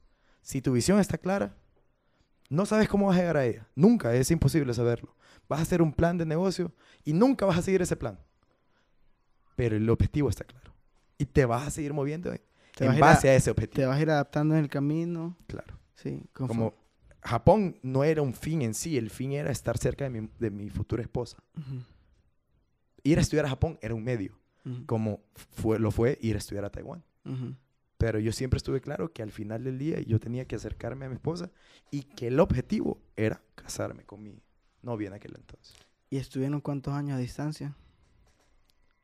[0.43, 1.55] Si tu visión está clara,
[2.49, 3.67] no sabes cómo vas a llegar a ella.
[3.75, 5.15] Nunca, es imposible saberlo.
[5.49, 6.73] Vas a hacer un plan de negocio
[7.05, 8.19] y nunca vas a seguir ese plan.
[9.57, 10.73] Pero el objetivo está claro.
[11.19, 12.33] Y te vas a seguir moviendo
[12.75, 13.89] Te en base a- a ese Te objetivo.
[13.89, 15.37] vas a ir adaptando en el camino.
[15.47, 15.79] Claro.
[15.95, 16.75] Sí, Como
[17.23, 20.51] Japón no era un fin en sí, el fin era estar cerca de mi, de
[20.51, 21.43] mi futura esposa.
[23.05, 24.39] Ir a estudiar a Japón era un medio,
[24.87, 27.05] como fue, lo fue ir a estudiar a Taiwán.
[27.97, 31.09] Pero yo siempre estuve claro que al final del día yo tenía que acercarme a
[31.09, 31.53] mi esposa
[31.93, 34.43] y que el objetivo era casarme con mi
[34.83, 35.77] novia en aquel entonces.
[36.11, 37.77] ¿Y estuvieron cuántos años a distancia?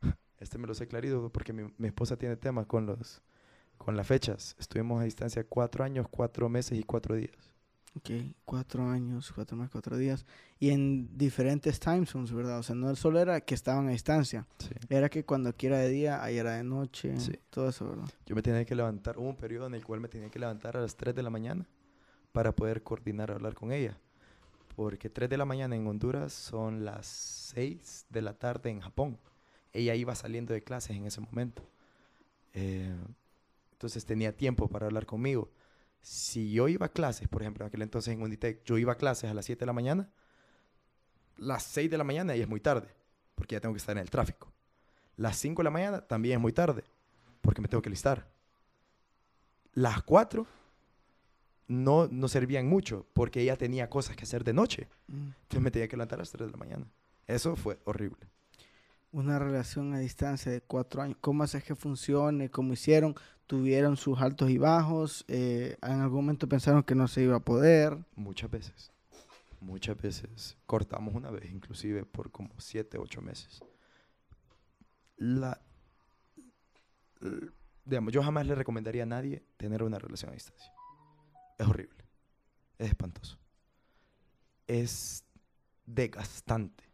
[0.39, 3.23] Este me lo sé clarito porque mi, mi esposa tiene temas con, los,
[3.77, 4.57] con las fechas.
[4.59, 7.53] Estuvimos a distancia cuatro años, cuatro meses y cuatro días.
[7.99, 8.11] Ok,
[8.45, 10.25] cuatro años, cuatro más, cuatro días.
[10.59, 12.59] Y en diferentes time zones, ¿verdad?
[12.59, 14.71] O sea, no solo era que estaban a distancia, Sí.
[14.89, 17.33] era que cuando aquí era de día, ahí era de noche, Sí.
[17.51, 18.09] todo eso, ¿verdad?
[18.27, 20.77] Yo me tenía que levantar, hubo un periodo en el cual me tenía que levantar
[20.77, 21.67] a las 3 de la mañana
[22.33, 23.99] para poder coordinar, hablar con ella.
[24.77, 29.19] Porque 3 de la mañana en Honduras son las 6 de la tarde en Japón.
[29.73, 31.63] Ella iba saliendo de clases en ese momento.
[32.55, 32.95] Eh,
[33.73, 35.51] entonces tenía tiempo para hablar conmigo.
[36.09, 38.97] Si yo iba a clases, por ejemplo, en aquel entonces en Unitec, yo iba a
[38.97, 40.09] clases a las 7 de la mañana,
[41.37, 42.89] las 6 de la mañana y es muy tarde,
[43.35, 44.51] porque ya tengo que estar en el tráfico.
[45.17, 46.83] Las 5 de la mañana también es muy tarde,
[47.43, 48.27] porque me tengo que listar.
[49.75, 50.47] Las 4
[51.67, 54.89] no, no servían mucho, porque ella tenía cosas que hacer de noche.
[55.09, 55.29] Mm.
[55.43, 56.87] Entonces me tenía que levantar a las 3 de la mañana.
[57.27, 58.27] Eso fue horrible.
[59.11, 61.17] Una relación a distancia de cuatro años.
[61.21, 62.51] ¿Cómo haces que funcione?
[62.51, 63.15] ¿Cómo hicieron?
[63.47, 65.25] ¿Tuvieron sus altos y bajos?
[65.29, 67.97] Eh, ¿En algún momento pensaron que no se iba a poder?
[68.15, 68.93] Muchas veces.
[69.61, 70.57] Muchas veces.
[70.67, 73.61] Cortamos una vez, inclusive, por como 7, 8 meses.
[75.17, 75.61] La,
[77.85, 80.73] digamos, yo jamás le recomendaría a nadie tener una relación a distancia.
[81.59, 82.05] Es horrible.
[82.79, 83.39] Es espantoso.
[84.67, 85.25] Es
[85.87, 86.85] desgastante.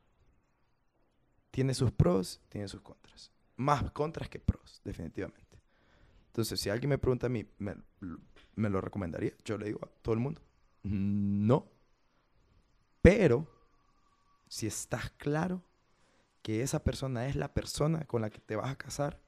[1.54, 3.30] Tiene sus pros, tiene sus contras.
[3.54, 5.56] Más contras que pros, definitivamente.
[6.26, 7.76] Entonces, si alguien me pregunta a mí, ¿me,
[8.56, 9.34] lo recomendaría?
[9.44, 10.42] Yo le digo a todo el mundo,
[10.82, 11.70] no.
[13.02, 13.46] Pero,
[14.48, 15.62] si estás claro
[16.42, 19.20] que esa persona es la persona con la que te vas a casar,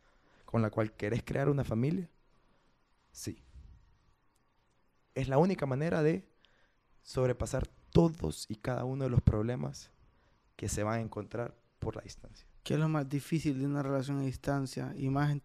[0.46, 2.10] con la cual querés crear una familia,
[3.12, 3.40] sí.
[5.14, 6.28] Es la única manera de
[7.04, 9.92] sobrepasar todos y cada uno de los problemas
[10.56, 12.46] que se van a encontrar por la distancia.
[12.62, 14.92] ¿Qué es lo más difícil de una relación a distancia?
[14.96, 15.42] Y más en,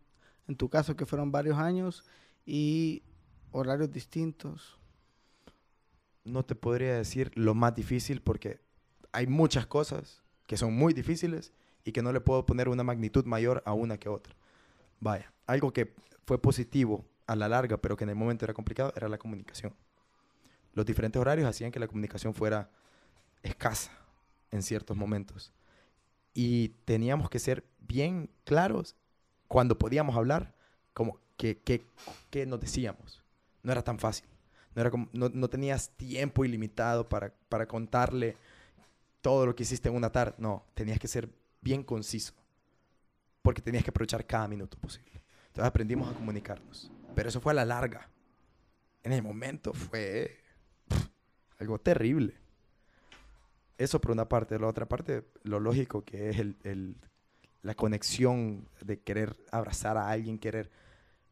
[0.48, 2.04] en tu caso que fueron varios años
[2.46, 3.04] y
[3.52, 4.80] horarios distintos.
[6.24, 8.60] No te podría decir lo más difícil porque
[9.12, 11.54] hay muchas cosas que son muy difíciles
[11.84, 14.36] y que no le puedo poner una magnitud mayor a una que otra.
[15.00, 15.94] Vaya, algo que
[16.26, 19.74] fue positivo a la larga, pero que en el momento era complicado, era la comunicación.
[20.74, 22.70] Los diferentes horarios hacían que la comunicación fuera
[23.44, 23.92] escasa
[24.52, 25.52] en ciertos momentos.
[26.34, 28.96] Y teníamos que ser bien claros
[29.48, 30.56] cuando podíamos hablar,
[30.94, 31.86] como que, que,
[32.30, 33.22] que nos decíamos.
[33.64, 34.28] No era tan fácil.
[34.76, 38.38] No, era no, no tenías tiempo ilimitado para, para contarle
[39.22, 40.36] todo lo que hiciste en una tarde.
[40.38, 41.30] No, tenías que ser
[41.62, 42.34] bien conciso.
[43.42, 45.22] Porque tenías que aprovechar cada minuto posible.
[45.48, 46.92] Entonces aprendimos a comunicarnos.
[47.16, 48.10] Pero eso fue a la larga.
[49.04, 50.38] En el momento fue
[51.60, 52.41] algo terrible.
[53.78, 54.60] Eso por una parte.
[54.60, 56.96] La otra parte, lo lógico que es el, el-
[57.64, 60.70] la conexión de querer abrazar a alguien, querer...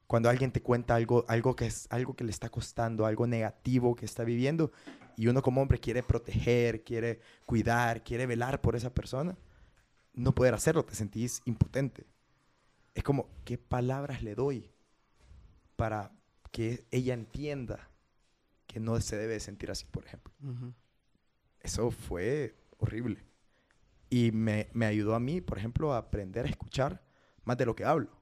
[0.08, 3.96] Cuando alguien te cuenta algo, algo, que es, algo que le está costando, algo negativo
[3.96, 4.72] que está viviendo,
[5.16, 9.38] y uno como hombre quiere proteger, quiere cuidar, quiere velar por esa persona,
[10.14, 12.08] no poder hacerlo, te sentís impotente.
[12.96, 14.72] Es como, ¿qué palabras le doy
[15.76, 16.12] para
[16.52, 17.90] que ella entienda
[18.68, 20.34] que no se debe de sentir así, por ejemplo?
[20.44, 20.74] Ujú.
[21.62, 23.24] Eso fue horrible.
[24.10, 27.04] Y me, me ayudó a mí, por ejemplo, a aprender a escuchar
[27.44, 28.18] más de lo que hablo.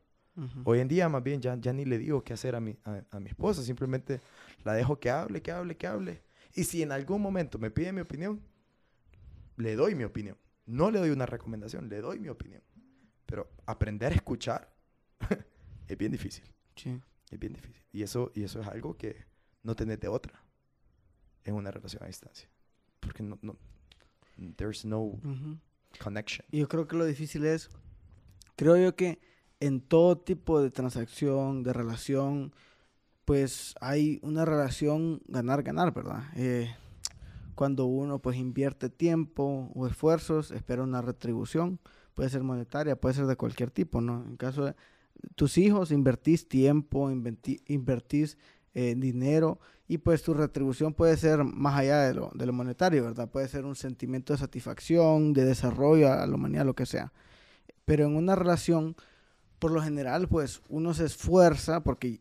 [0.65, 3.01] Hoy en día, más bien, ya, ya ni le digo qué hacer a mi, a,
[3.09, 3.63] a mi esposa.
[3.63, 4.21] Simplemente
[4.63, 6.21] la dejo que hable, que hable, que hable.
[6.53, 8.39] Y si en algún momento me pide mi opinión,
[9.55, 10.38] le doy mi opinión.
[10.67, 12.61] No le doy una recomendación, le doy mi opinión.
[13.25, 14.71] Pero aprender a escuchar
[15.88, 16.45] es bien difícil.
[16.75, 17.01] Sí.
[17.31, 17.83] Es bien difícil.
[17.91, 19.25] Y eso, y eso es algo que
[19.63, 20.43] no tenés de otra
[21.43, 22.49] en una relación a distancia.
[23.08, 23.55] Porque no, no,
[24.58, 25.20] there's no
[25.99, 26.45] connection.
[26.51, 27.70] Yo creo que lo difícil es,
[28.55, 29.20] creo yo que
[29.60, 32.53] en todo tipo de transacción, de relación,
[33.26, 36.24] pues hay una relación ganar-ganar, ¿verdad?
[36.36, 36.76] Eh,
[37.55, 41.80] cuando uno pues invierte tiempo o esfuerzos, espera una retribución,
[42.14, 44.24] puede ser monetaria, puede ser de cualquier tipo, ¿no?
[44.28, 44.76] En caso de
[45.36, 48.38] tus hijos, invertís tiempo, invertís
[48.74, 53.03] eh, dinero y pues tu retribución puede ser más allá de lo, de lo monetario,
[53.05, 53.29] ¿verdad?
[53.29, 57.13] Puede ser un sentimiento de satisfacción, de desarrollo a la humanidad, lo que sea.
[57.85, 58.95] Pero en una relación,
[59.59, 62.19] por lo general, pues uno se esfuerza porque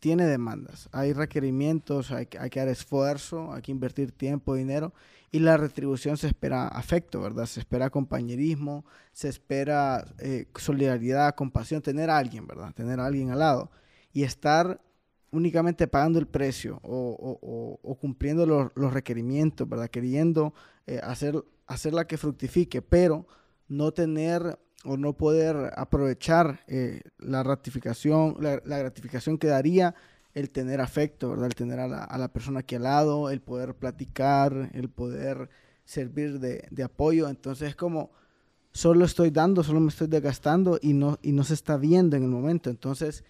[0.00, 4.92] tiene demandas, hay requerimientos, hay, que- dar esfuerzo, hay que invertir tiempo, dinero
[5.30, 7.46] y la retribución se espera afecto, ¿verdad?
[7.46, 12.72] Se espera compañerismo, se espera eh, solidaridad, compasión, tener a alguien, ¿verdad?
[12.74, 13.70] Tener a alguien al lado
[14.12, 14.80] y estar
[15.30, 19.88] únicamente pagando el precio o, cumpliendo los, requerimientos, ¿verdad?
[19.88, 20.54] Queriendo
[20.86, 23.26] eh, hacer, hacerla que fructifique, pero
[23.68, 29.94] no tener o no poder aprovechar eh, la ratificación, la, gratificación que daría
[30.34, 31.46] el tener afecto, ¿verdad?
[31.46, 35.50] El tener a la, persona aquí al lado, el poder platicar, el poder
[35.84, 37.28] servir de, de apoyo.
[37.28, 38.10] Entonces es como,
[38.72, 42.22] solo estoy dando, solo me estoy desgastando y no, y no se está viendo en
[42.22, 42.70] el momento.
[42.70, 43.24] Entonces,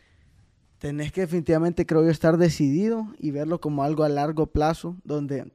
[0.78, 5.52] tenés que definitivamente, creo yo, estar decidido y verlo como algo a largo plazo, donde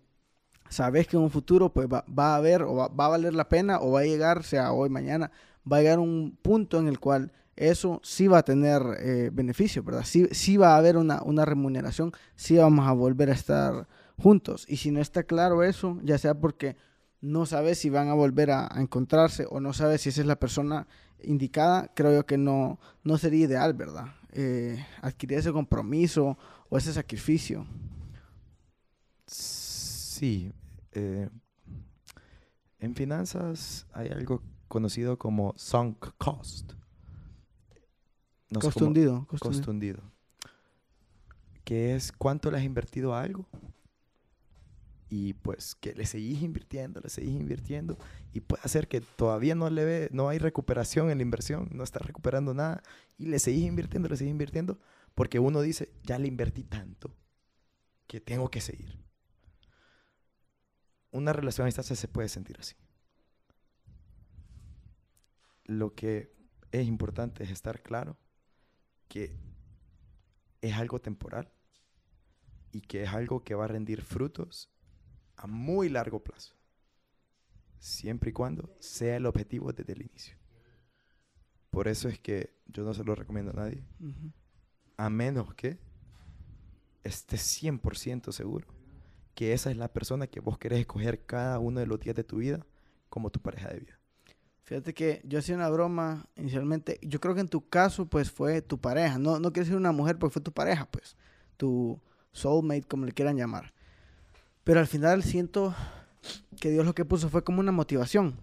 [0.69, 3.33] sabes que en un futuro pues va, va a haber o va, va a valer
[3.33, 5.31] la pena o va a llegar, sea hoy, mañana,
[5.69, 9.83] va a llegar un punto en el cual eso sí va a tener eh, beneficio,
[9.83, 10.03] ¿verdad?
[10.05, 14.65] Sí, sí va a haber una, una remuneración, sí vamos a volver a estar juntos.
[14.67, 16.75] Y si no está claro eso, ya sea porque
[17.21, 20.39] no sabes si van a volver a, encontrarse o no sabes si esa es la
[20.39, 20.87] persona
[21.21, 24.07] indicada, creo yo que no, no sería ideal, ¿verdad?
[24.35, 26.37] Eh, adquirir ese compromiso
[26.69, 27.67] o ese sacrificio.
[29.27, 30.51] Sí.
[30.91, 31.29] Eh,
[32.79, 36.73] en finanzas hay algo conocido como sunk cost.
[38.49, 40.01] No costundido, costundido.
[41.63, 43.47] Que es cuánto le has invertido a algo
[45.15, 47.99] y pues que le seguís invirtiendo, le seguís invirtiendo
[48.33, 51.83] y puede hacer que todavía no le ve, no hay recuperación en la inversión, no
[51.83, 52.81] está recuperando nada
[53.19, 54.79] y le seguís invirtiendo, le seguís invirtiendo
[55.13, 57.15] porque uno dice, ya le invertí tanto
[58.07, 58.97] que tengo que seguir.
[61.11, 62.75] Una relación a distancia se puede sentir así.
[65.65, 66.33] Lo que
[66.71, 68.17] es importante es estar claro
[69.09, 69.37] que
[70.61, 71.53] es algo temporal
[72.71, 74.72] y que es algo que va a rendir frutos
[75.35, 76.53] a muy largo plazo,
[77.79, 80.35] siempre y cuando sea el objetivo desde el inicio.
[81.69, 83.83] Por eso es que yo no se lo recomiendo a nadie,
[84.97, 85.79] a menos que
[87.03, 88.67] estés 100% seguro
[89.35, 92.23] que esa es la persona que vos querés escoger cada uno de los días de
[92.23, 92.65] tu vida
[93.09, 93.99] como tu pareja de vida.
[94.63, 96.99] Fíjate que yo hacía una broma inicialmente.
[97.01, 99.19] Yo creo que en tu caso, pues fue tu pareja.
[99.19, 101.17] No, no quiero decir una mujer, porque fue tu pareja, pues.
[101.57, 101.99] Tu
[102.31, 103.73] soulmate, como le quieran llamar.
[104.63, 105.75] Pero al final siento
[106.59, 108.35] que Dios lo que puso fue como una motivación.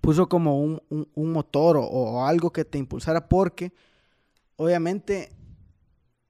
[0.00, 3.72] Puso como un, motor o, algo que te impulsara porque
[4.56, 5.30] obviamente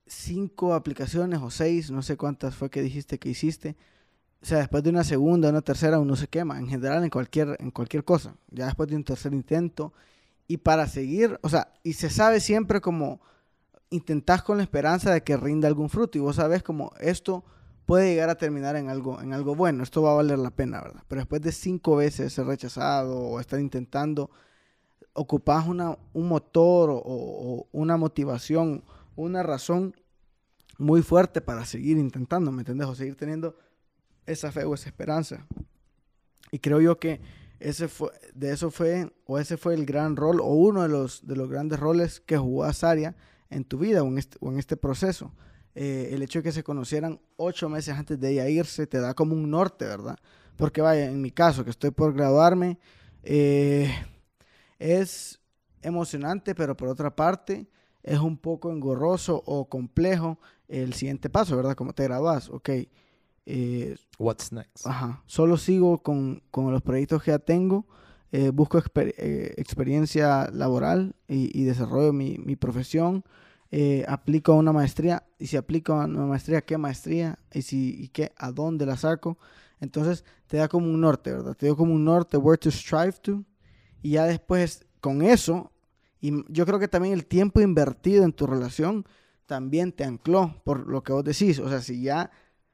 [0.07, 3.77] cinco aplicaciones o seis, no sé cuántas fue que dijiste que hiciste.
[4.43, 6.59] O sea, después de una segunda, una tercera, uno se quema.
[6.59, 8.35] En general, en cualquier, en cualquier cosa.
[8.51, 9.93] Ya después de un tercer intento.
[10.47, 13.21] Y para seguir, o sea, y se sabe siempre como
[13.91, 16.19] intentás con la esperanza de que rinda algún fruto.
[16.19, 17.45] Y vos sabes como esto
[17.89, 19.83] puede llegar a terminar en algo, en algo bueno.
[19.83, 21.03] Esto va a valer la pena, ¿verdad?
[21.09, 24.31] Pero después de cinco veces ser rechazado o estar intentando,
[25.15, 28.85] ocupás una, un motor o, una motivación,
[29.17, 29.97] una razón
[30.77, 32.87] muy fuerte para seguir intentando, ¿me entendés?
[32.89, 33.57] O seguir teniendo
[34.27, 35.47] esa fe o esa esperanza.
[36.53, 37.23] Y creo yo que
[37.59, 41.27] ese fue, de eso fue, o ese fue el gran rol, o uno de los,
[41.27, 43.17] de los grandes roles que jugó Azaria
[43.49, 45.33] en tu vida o en este, o en este proceso.
[45.81, 49.15] Eh, el hecho de que se conocieran ocho meses antes de ella irse te da
[49.15, 50.19] como un norte, ¿verdad?
[50.57, 52.81] Porque vaya, en mi caso, que estoy por graduarme,
[53.23, 53.89] eh,
[54.81, 55.41] es
[55.81, 57.69] emocionante, pero por otra parte
[58.03, 61.77] es un poco engorroso o complejo el siguiente paso, ¿verdad?
[61.77, 62.71] Como te graduas, ok.
[63.47, 64.85] Eh, What's next?
[64.85, 65.23] Ajá.
[65.27, 67.87] Solo sigo con, los proyectos que ya tengo,
[68.53, 73.23] busco experiencia laboral y, desarrollo mi, mi profesión
[73.71, 77.39] eh, aplico a una maestría y si aplico a una maestría, ¿qué maestría?
[77.53, 79.39] Y si y qué, a dónde la saco.
[79.81, 81.55] Entonces te da como un norte, ¿verdad?
[81.55, 83.45] Te da como un norte, where to strive to.
[84.03, 85.73] Y ya después con eso,
[86.21, 89.07] y yo creo que también el tiempo invertido en tu relación
[89.47, 91.59] también te ancló por lo que vos decís.
[91.59, 92.31] O sea, si ya,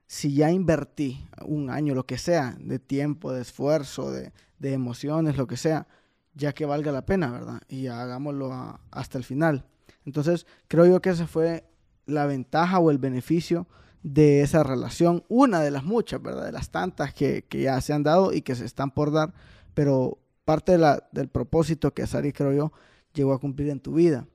[0.06, 5.36] si ya invertí un año, lo que sea, de tiempo, de esfuerzo, de, de emociones,
[5.36, 5.86] lo que sea,
[6.34, 7.60] ya que valga la pena, ¿verdad?
[7.68, 9.66] Y hagámoslo hasta el final.
[10.04, 11.64] Entonces, creo yo que esa fue
[12.06, 13.66] la ventaja o el beneficio
[14.02, 16.44] de esa relación, una de las muchas, ¿verdad?
[16.44, 19.32] De las tantas que, ya se han dado y que se están por dar,
[19.72, 20.78] pero parte
[21.12, 22.72] del propósito que Sari, creo yo,
[23.14, 24.26] llegó a cumplir en tu vida.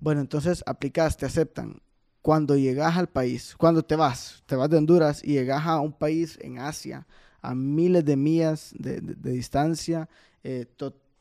[0.00, 1.80] Bueno, entonces aplicas, te aceptan.
[2.22, 5.92] Cuando llegas al país, cuando te vas, te vas de Honduras y llegas a un
[5.92, 7.06] país en Asia,
[7.40, 10.08] a miles de millas de, distancia,
[10.42, 10.66] eh,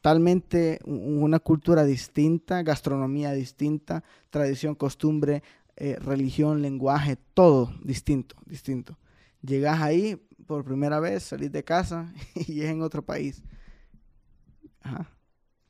[0.03, 5.43] totalmente una cultura distinta, gastronomía distinta, tradición, costumbre,
[5.77, 8.99] eh, religión, lenguaje, todo distinto, distinto.
[9.41, 13.43] Llegas ahí por primera vez, salís de casa y es en otro país.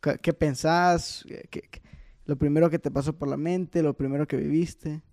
[0.02, 1.24] ¿Qué, pensás?
[2.26, 5.04] lo primero que te pasó por la mente, lo primero que viviste.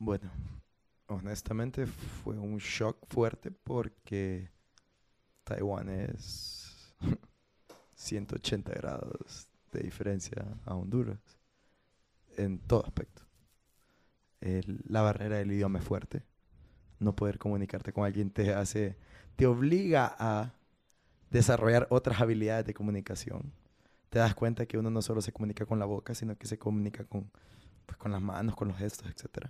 [0.00, 0.32] Bueno,
[1.06, 4.50] honestamente fue un shock fuerte porque
[5.50, 6.94] Taiwán es
[7.94, 11.18] 180 grados de diferencia a Honduras
[12.36, 13.22] en todo aspecto.
[14.40, 16.22] la barrera del idioma es fuerte.
[17.00, 18.96] No poder comunicarte con alguien te hace,
[19.34, 20.54] te obliga a
[21.30, 23.52] desarrollar otras habilidades de comunicación.
[24.08, 26.58] Te das cuenta que uno no solo se comunica con la boca, sino que se
[26.58, 27.28] comunica con,
[27.86, 29.48] pues, con las manos, con los gestos, etc.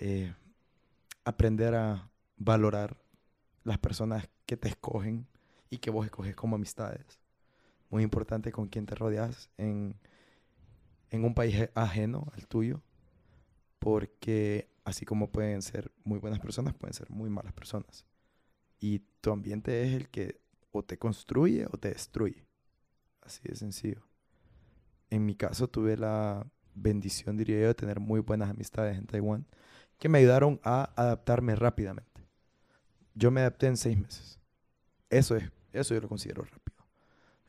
[0.00, 0.34] Eh,
[1.24, 2.96] aprender a valorar
[3.62, 5.28] las personas que te escogen
[5.70, 7.20] y que vos escoges como amistades.
[7.90, 9.96] muy importante con quién te rodeas en,
[11.10, 12.82] en un país ajeno al tuyo,
[13.78, 18.06] porque así como pueden ser muy buenas personas, pueden ser muy malas personas.
[18.80, 20.40] Y tu ambiente es el que
[20.72, 22.46] o te construye o te destruye.
[23.22, 24.02] Así de sencillo.
[25.10, 29.46] En mi caso tuve la bendición, diría yo, de tener muy buenas amistades en Taiwán
[29.98, 32.17] que me ayudaron a adaptarme rápidamente.
[33.18, 34.38] Yo me adapté en seis meses.
[35.10, 36.86] Eso es, eso yo lo considero rápido.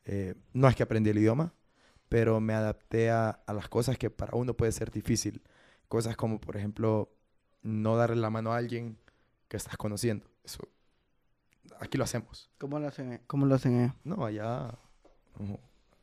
[0.05, 1.53] Eh, no es que aprendí el idioma,
[2.09, 5.43] pero me adapté a, a las cosas que para uno puede ser difícil.
[5.87, 7.11] Cosas como, por ejemplo,
[7.61, 8.97] no darle la mano a alguien
[9.47, 10.25] que estás conociendo.
[10.43, 10.67] Eso,
[11.79, 12.49] aquí lo hacemos.
[12.57, 13.21] ¿Cómo lo hacen?
[13.27, 13.95] ¿Cómo lo hacen ellos?
[14.03, 14.75] No, allá,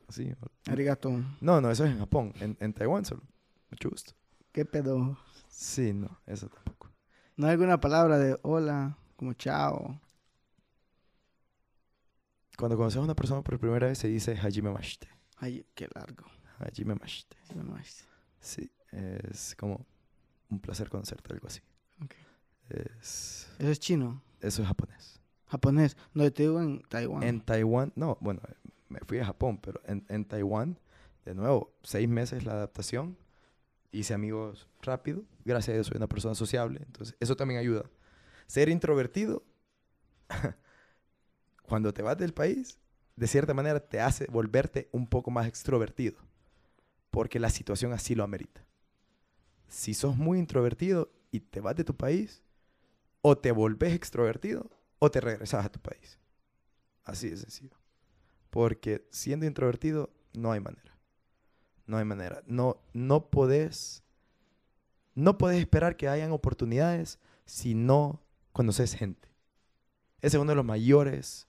[0.07, 0.33] así.
[0.69, 1.11] Arigato.
[1.41, 2.33] No, no, eso es en Japón.
[2.39, 3.23] En, en Taiwán solo.
[3.69, 4.13] Mucho gusto.
[4.53, 5.17] ¿Qué pedo?
[5.49, 6.89] Sí, no, eso tampoco.
[7.35, 9.99] ¿No hay alguna palabra de hola, como chao?
[12.57, 15.07] Cuando conoces a una persona por primera vez se dice Hajime Mashite.
[15.37, 16.25] Ay, qué largo.
[16.59, 17.37] Hajime Mashite.
[17.43, 18.05] Sí, más.
[18.39, 19.85] Sí, es como
[20.49, 21.61] un placer conocerte, algo así.
[22.03, 22.13] Ok.
[22.69, 24.21] Es, Eso es chino.
[24.41, 25.19] eso es japonés.
[25.47, 25.95] Japonés.
[26.13, 27.23] No, te digo en Taiwán.
[27.23, 28.41] En Taiwán, no, bueno,
[28.89, 30.79] me fui a Japón, pero en, en Taiwán,
[31.25, 33.17] de nuevo, seis meses la adaptación.
[33.91, 35.23] Hice amigos rápido.
[35.45, 36.81] Gracias a Dios soy una persona sociable.
[36.85, 37.83] Entonces, eso también ayuda.
[38.47, 39.43] Ser introvertido,
[41.63, 42.79] cuando te vas del país,
[43.15, 46.17] de cierta manera te hace volverte un poco más extrovertido.
[47.11, 48.65] Porque la situación así lo amerita.
[49.67, 52.43] Si sos muy introvertido y te vas de tu país,
[53.21, 54.69] o te volvés extrovertido
[54.99, 56.19] o te regresas a tu país.
[57.03, 57.77] Así de sencillo.
[58.49, 60.97] Porque siendo introvertido no hay manera.
[61.85, 62.41] No hay manera.
[62.45, 64.03] No, no podés,
[65.15, 68.21] no podés esperar que hayan oportunidades si no
[68.57, 69.29] conoces gente.
[70.19, 71.47] Ese es uno de los mayores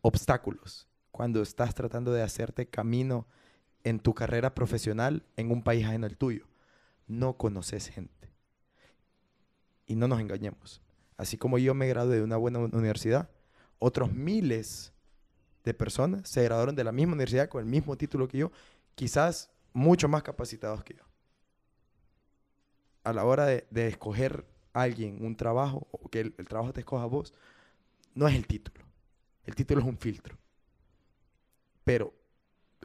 [0.00, 3.28] obstáculos cuando estás tratando de hacerte camino
[3.84, 6.48] en tu carrera profesional en un país ajeno al tuyo.
[7.06, 8.32] No conoces gente.
[9.86, 10.82] Y no nos engañemos.
[11.16, 13.30] Así como yo me gradué de una buena universidad,
[13.78, 14.92] otros miles
[15.62, 18.50] de personas se graduaron de la misma universidad con el mismo título que yo,
[18.96, 21.04] quizás mucho más capacitados que yo.
[23.04, 26.80] A la hora de, de escoger alguien un trabajo, o que el, el trabajo te
[26.80, 27.34] escoja a vos,
[28.14, 28.84] no es el título.
[29.44, 30.36] El título es un filtro.
[31.84, 32.12] Pero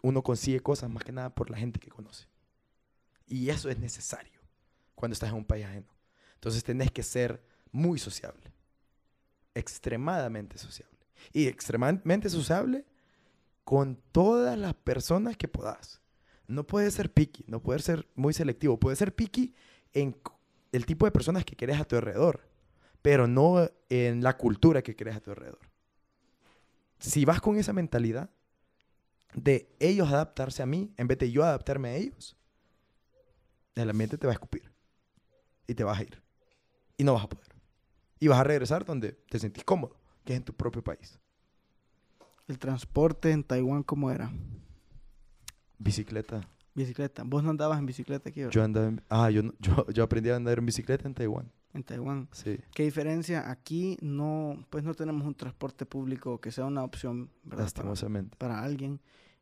[0.02, 2.28] uno consigue cosas más que nada por la gente que conoce.
[3.28, 4.40] Y eso es necesario
[4.96, 5.88] cuando estás en un país ajeno.
[6.36, 8.52] Entonces tenés que ser muy sociable.
[9.56, 10.98] Extremadamente sociable.
[11.32, 12.86] Y extremadamente sociable
[13.64, 16.02] con todas las personas que puedas.
[16.48, 18.80] No puedes ser picky, no puedes ser muy selectivo.
[18.80, 19.56] Puedes ser picky
[19.94, 20.16] en
[20.72, 22.48] el tipo de personas que querés a tu alrededor,
[23.02, 25.70] pero no en la cultura que querés a tu alrededor.
[27.00, 28.30] Si vas con esa mentalidad
[29.34, 32.38] de ellos adaptarse a mí en vez de yo adaptarme a ellos,
[33.76, 34.72] el ambiente te va a escupir
[35.68, 36.22] y te vas a ir
[36.98, 37.48] y no vas a poder.
[38.20, 41.20] Y vas a regresar donde te sentís cómodo, que es en tu propio país.
[42.48, 44.32] El transporte en Taiwán, ¿cómo era?
[45.80, 46.48] Bicicleta.
[46.74, 47.24] Bicicleta.
[47.26, 48.54] Vos no andabas en bicicleta aquí, ¿verdad?
[48.54, 51.52] Yo andaba en- ah, yo, yo, yo aprendí a andar en bicicleta en Taiwán.
[51.74, 52.28] En Taiwán.
[52.32, 52.60] Sí.
[52.74, 53.50] ¿Qué diferencia?
[53.50, 57.50] Aquí no, pues no tenemos un transporte público que sea una opción, ¿verdad?
[57.50, 58.38] Para, Lastimosamente.
[58.38, 59.00] para alguien.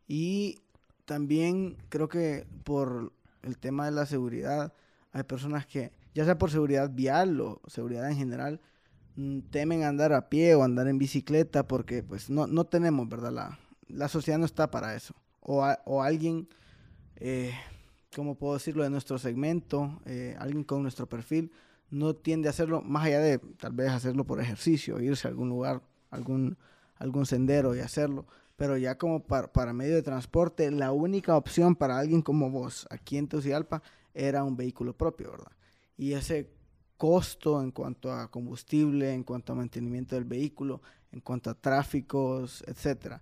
[0.07, 0.59] Y
[1.05, 4.73] también creo que por el tema de la seguridad,
[5.11, 8.59] hay personas que, ya sea por seguridad vial o seguridad en general,
[9.15, 13.31] mm, temen andar a pie o andar en bicicleta porque pues no, no tenemos, ¿verdad?
[13.31, 15.15] La, la sociedad no está para eso.
[15.41, 16.47] O, a- o alguien,
[17.19, 17.53] eh,
[18.15, 18.83] ¿cómo puedo decirlo?
[18.83, 21.51] De nuestro segmento, eh, alguien con nuestro perfil,
[21.91, 25.49] no tiende a hacerlo más allá de tal vez hacerlo por ejercicio, irse a algún
[25.49, 26.57] lugar, algún,
[26.97, 28.25] algún sendero y hacerlo.
[28.55, 32.85] Pero ya como para, para medio de transporte, la única opción para alguien como vos
[32.89, 33.81] aquí en Tegucigalpa
[34.13, 35.51] era un vehículo propio, ¿verdad?
[35.97, 36.49] Y ese
[36.97, 42.63] costo en cuanto a combustible, en cuanto a mantenimiento del vehículo, en cuanto a tráficos,
[42.67, 43.21] etcétera,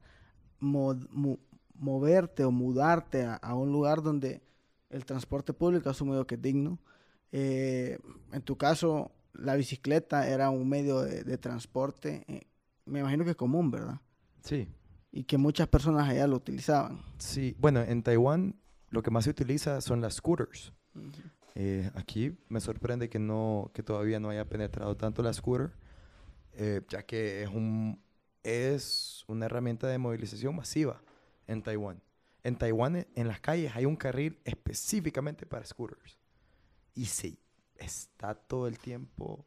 [0.59, 1.37] mo- mu-
[1.78, 4.41] moverte o mudarte a, a un lugar donde
[4.89, 6.80] el transporte público asumo yo que es digno.
[7.32, 7.99] Eh,
[8.32, 12.47] en tu caso, la bicicleta era un medio de, de transporte, eh,
[12.86, 13.99] me imagino que común, ¿verdad?
[14.43, 14.69] Sí.
[15.11, 17.01] Y que muchas personas allá lo utilizaban.
[17.17, 17.55] Sí.
[17.59, 18.55] Bueno, en Taiwán
[18.89, 20.71] lo que más se utiliza son las scooters.
[21.55, 25.71] Eh, aquí me sorprende que, no, que todavía no haya penetrado tanto la scooter,
[26.53, 28.01] eh, ya que es, un,
[28.43, 31.01] es una herramienta de movilización masiva
[31.47, 32.01] en Taiwán.
[32.43, 36.17] En Taiwán, en las calles, hay un carril específicamente para scooters.
[36.93, 37.37] Y se
[37.75, 39.45] está todo el tiempo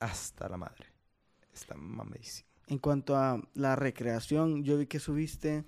[0.00, 0.86] hasta la madre.
[1.52, 2.48] Está mamadísimo.
[2.68, 5.64] En cuanto a la recreación, yo vi que subiste,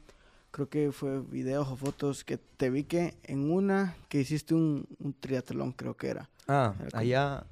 [0.51, 4.87] creo que fue videos o fotos que te vi que en una que hiciste un,
[4.99, 6.29] un triatlón, creo que era.
[6.47, 7.47] Ah, Era allá,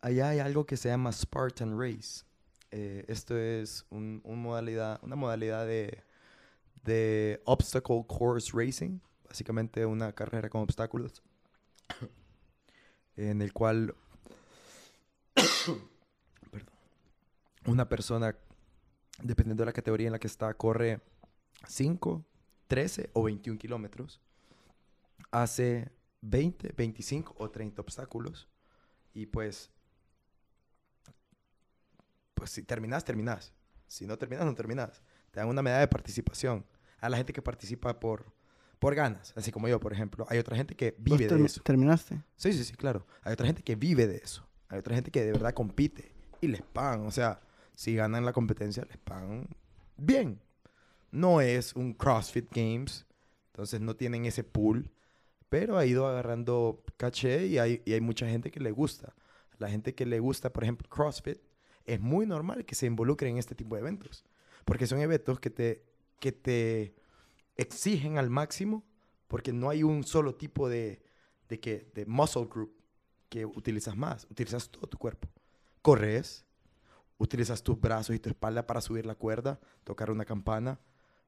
[0.00, 2.24] allá hay algo que se llama Spartan Race.
[2.70, 6.02] Eh, esto es un, un modalidad, una modalidad de,
[6.84, 11.22] de obstacle course racing, básicamente una carrera con obstáculos,
[13.16, 13.94] en el cual
[17.66, 18.36] una persona,
[19.22, 21.00] dependiendo de la categoría en la que está, corre
[21.66, 22.24] 5,
[22.68, 24.20] 13 o 21 kilómetros,
[25.30, 25.90] hace
[26.22, 28.48] 20, 25 o 30 obstáculos
[29.14, 29.70] y pues
[32.38, 33.52] pues si terminas, terminas.
[33.88, 35.02] Si no terminas, no terminas.
[35.30, 36.64] Te dan una medalla de participación.
[37.00, 38.32] A la gente que participa por,
[38.78, 40.26] por ganas, así como yo, por ejemplo.
[40.28, 41.62] Hay otra gente que ¿Vos vive de eso.
[41.62, 42.22] ¿Terminaste?
[42.36, 43.06] Sí, sí, sí, claro.
[43.22, 44.48] Hay otra gente que vive de eso.
[44.68, 47.06] Hay otra gente que de verdad compite y les pagan.
[47.06, 47.40] O sea,
[47.74, 49.48] si ganan la competencia, les pagan
[49.96, 50.40] bien.
[51.10, 53.06] No es un CrossFit Games,
[53.52, 54.90] entonces no tienen ese pool,
[55.48, 59.14] pero ha ido agarrando caché y hay, y hay mucha gente que le gusta.
[59.58, 61.38] La gente que le gusta, por ejemplo, CrossFit,
[61.84, 64.24] es muy normal que se involucre en este tipo de eventos,
[64.68, 65.82] porque son eventos que te,
[66.20, 66.94] que te
[67.56, 68.84] exigen al máximo,
[69.26, 71.02] porque no hay un solo tipo de,
[71.48, 72.76] de, que, de muscle group
[73.30, 75.26] que utilizas más, utilizas todo tu cuerpo.
[75.80, 76.44] Corres,
[77.16, 80.78] utilizas tus brazos y tu espalda para subir la cuerda, tocar una campana.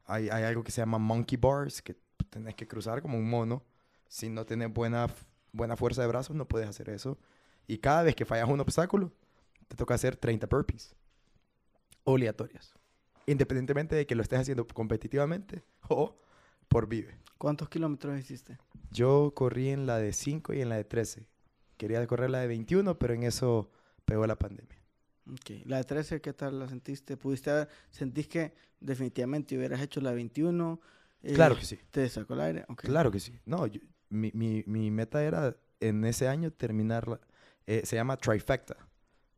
[0.05, 1.97] Hay, hay algo que se llama monkey bars, que
[2.29, 3.65] tenés que cruzar como un mono.
[4.07, 5.07] Si no tienes buena,
[5.51, 7.17] buena fuerza de brazos, no puedes hacer eso.
[7.67, 9.15] Y cada vez que fallas un obstáculo,
[9.67, 10.95] te toca hacer 30 burpees.
[12.05, 12.80] Obligatorias.
[13.27, 16.17] Independientemente de que lo estés haciendo competitivamente o
[16.69, 17.19] por vive.
[17.39, 18.59] ¿Cuántos kilómetros hiciste?
[18.91, 21.27] Yo corrí en la de 5 y en la de 13.
[21.77, 23.71] Quería correr la de 21, pero en eso
[24.05, 24.79] pegó la pandemia.
[25.31, 25.65] Ok.
[25.67, 27.17] La de 13, ¿qué tal la sentiste?
[27.17, 30.81] ¿Pudiste sentís que definitivamente hubieras hecho la 21?
[31.23, 31.79] Eh, Claro que sí.
[31.91, 32.65] ¿Te sacó el aire?
[32.69, 32.83] Ok.
[32.83, 33.39] Claro que sí.
[33.47, 37.21] No, yo- mi, mi- mi meta era en ese año terminar, la-
[37.67, 38.77] eh, se llama trifecta,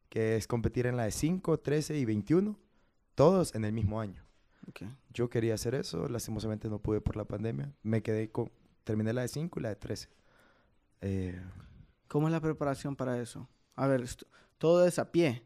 [0.09, 2.59] que es competir en la de 5, 13 y 21,
[3.15, 4.23] todos en el mismo año.
[5.13, 7.73] Yo quería hacer eso, lastimosamente no pude por la pandemia.
[7.83, 8.51] Me quedé con,
[8.85, 10.09] terminé la de 5 y la de 13.
[11.03, 11.43] Eh,
[12.09, 13.49] ¿Cómo es la preparación para eso?
[13.75, 14.27] A ver, esto-
[14.59, 15.43] todo es a pie,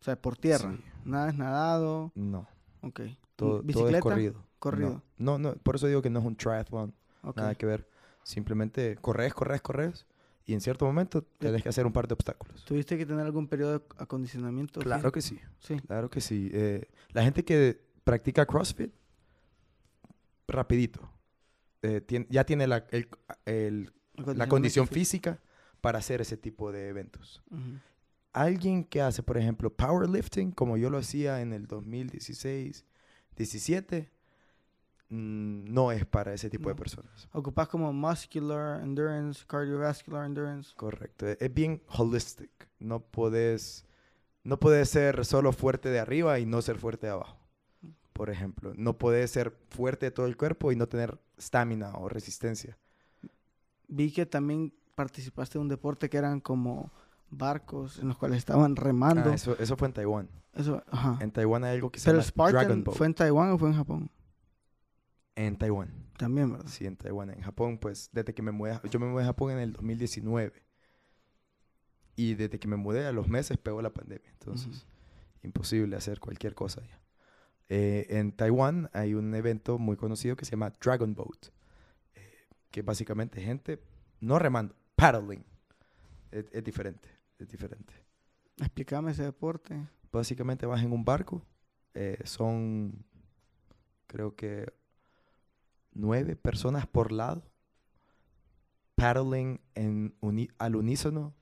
[0.00, 0.72] o sea, por tierra.
[0.72, 0.84] Sí.
[1.04, 2.12] Nada es nadado.
[2.14, 2.46] no,
[2.82, 3.00] Ok.
[3.36, 3.96] todo, todo ¿Bicicleta?
[3.98, 4.44] es corrido.
[4.58, 5.02] Corrido.
[5.16, 6.92] No, no, no, por eso digo que no es un triathlon.
[7.22, 7.36] Ok.
[7.36, 7.88] Nada que ver.
[8.24, 10.06] Simplemente corres, corres, corres.
[10.48, 12.64] Y en cierto momento tienes que hacer un par de obstáculos.
[12.64, 14.80] ¿Tuviste que tener algún periodo de acondicionamiento?
[14.80, 15.40] Claro que sí.
[15.58, 15.76] Sí.
[15.80, 16.50] Claro que sí.
[16.52, 18.92] Eh, la gente que practica CrossFit,
[20.48, 21.10] rapidito.
[21.82, 23.08] eh, ya tiene la, el-
[23.44, 23.92] el-
[24.34, 25.40] la condición física
[25.80, 27.42] para hacer ese tipo de eventos.
[28.32, 32.84] Alguien que hace, por ejemplo, powerlifting, como yo lo hacía en el 2016,
[33.36, 34.15] 17, mm,
[35.08, 37.28] no es para ese tipo de personas.
[37.32, 40.72] Ocupas como muscular endurance, cardiovascular endurance.
[40.76, 41.26] Correcto.
[41.26, 42.50] Es bien holistic.
[42.78, 43.84] No puedes,
[44.42, 47.38] no puedes ser solo fuerte de arriba y no ser fuerte de abajo.
[48.12, 52.08] Por ejemplo, no puedes ser fuerte de todo el cuerpo y no tener estamina o
[52.08, 52.76] resistencia.
[53.88, 56.90] Vi que también participaste en un deporte que eran como
[57.30, 59.30] barcos en los cuales estaban remando.
[59.30, 60.28] Ah, eso, eso fue en Taiwán.
[60.54, 61.18] Eso, ajá.
[61.20, 62.96] En Taiwán hay algo que se Pero llama Dragon Boat.
[62.96, 64.10] fue en Taiwán o fue en Japón?
[65.36, 65.92] En Taiwán.
[66.18, 66.66] También, ¿verdad?
[66.66, 67.30] Sí, en Taiwán.
[67.30, 70.52] En Japón, pues, desde que me mudé, yo me mudé a Japón en el 2019.
[72.16, 74.30] Y desde que me mudé a los meses pegó la pandemia.
[74.30, 74.86] Entonces,
[75.42, 77.00] imposible hacer cualquier cosa allá.
[77.68, 81.48] Eh, en Taiwán hay un evento muy conocido que se llama Dragon Boat.
[82.14, 83.82] eh, que básicamente gente
[84.20, 85.44] no remando, paddling.
[86.30, 87.08] Es, es diferente,
[87.38, 87.92] es diferente.
[88.58, 89.76] Explícame ese deporte.
[90.10, 91.42] Básicamente vas en un barco.
[91.94, 93.04] eh, son,
[94.06, 94.72] creo que,
[95.96, 97.42] nueve personas por lado.
[98.94, 101.34] Paddling en uni- al unísono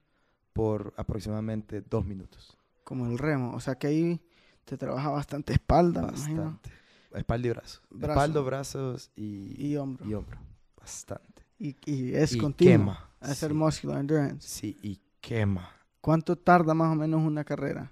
[0.52, 2.56] por aproximadamente dos minutos.
[2.82, 3.55] Como el remo.
[3.55, 4.20] O sea que ahí
[4.64, 6.02] te trabaja bastante espalda.
[6.02, 6.70] Bastante.
[7.14, 7.82] Espalda y brazos.
[7.90, 8.12] Brazo.
[8.12, 10.05] Espalda, brazos y, Y hombro.
[10.09, 10.39] y hombro.
[10.78, 11.43] Bastante.
[11.59, 12.78] Y, y es y continuo.
[12.94, 13.10] quema.
[13.20, 14.47] Hacer sí, muscular endurance.
[14.48, 15.70] sí, y quema.
[16.01, 17.90] ¿Cuánto tarda más o menos una carrera?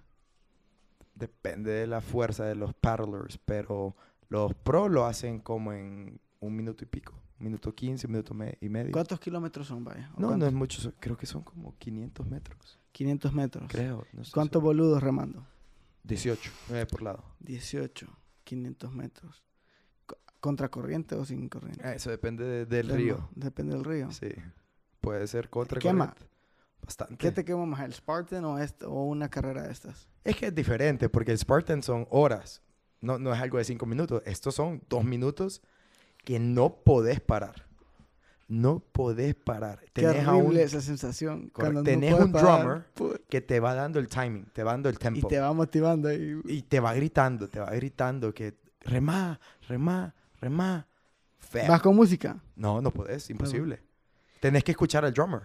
[1.14, 3.94] Depende de la fuerza de los paddlers, pero
[4.28, 7.12] los pros lo hacen como en un minuto y pico.
[7.38, 8.92] Un minuto quince, un minuto me- y medio.
[8.92, 10.10] ¿Cuántos kilómetros son, vaya?
[10.16, 10.92] ¿O No, no es mucho.
[11.00, 12.78] Creo que son como 500 metros.
[12.92, 13.64] 500 metros.
[13.68, 14.06] Creo.
[14.12, 14.76] no estoy ¿Cuántos seguro.
[14.76, 15.46] boludos remando?
[16.04, 16.50] 18.
[16.68, 17.24] 9 por lado.
[17.40, 18.06] 18.
[18.44, 19.42] 500 metros.
[20.06, 21.82] Co- ¿Contra corriente o sin corriente?
[21.84, 23.28] Ah, Eso depende de- del río.
[23.34, 24.10] Depende del río.
[24.10, 24.28] Sí.
[25.00, 26.08] Puede ser contra Quema.
[26.10, 26.32] corriente.
[26.84, 27.16] Bastante.
[27.16, 30.08] ¿Qué te quema más, el Spartan o, esto, o una carrera de estas?
[30.24, 32.60] Es que es diferente, porque el Spartan son horas.
[33.00, 34.20] No, no es algo de cinco minutos.
[34.26, 35.62] Estos son dos minutos
[36.24, 37.66] que no podés parar.
[38.48, 39.80] No podés parar.
[39.94, 41.48] Qué Tenés a un, esa sensación.
[41.50, 41.78] Correcto.
[41.78, 44.72] No Tenés puedes un parar, drummer put, que te va dando el timing, te va
[44.72, 45.28] dando el y tempo.
[45.28, 46.38] te va motivando ahí.
[46.44, 50.86] Y te va gritando, te va gritando que remá, remá, remá.
[51.38, 51.66] Feo.
[51.68, 52.42] ¿Vas con música?
[52.54, 53.80] No, no podés, imposible.
[54.40, 55.42] Tenés que escuchar al drummer,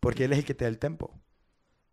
[0.00, 1.12] porque él es el que te da el tempo.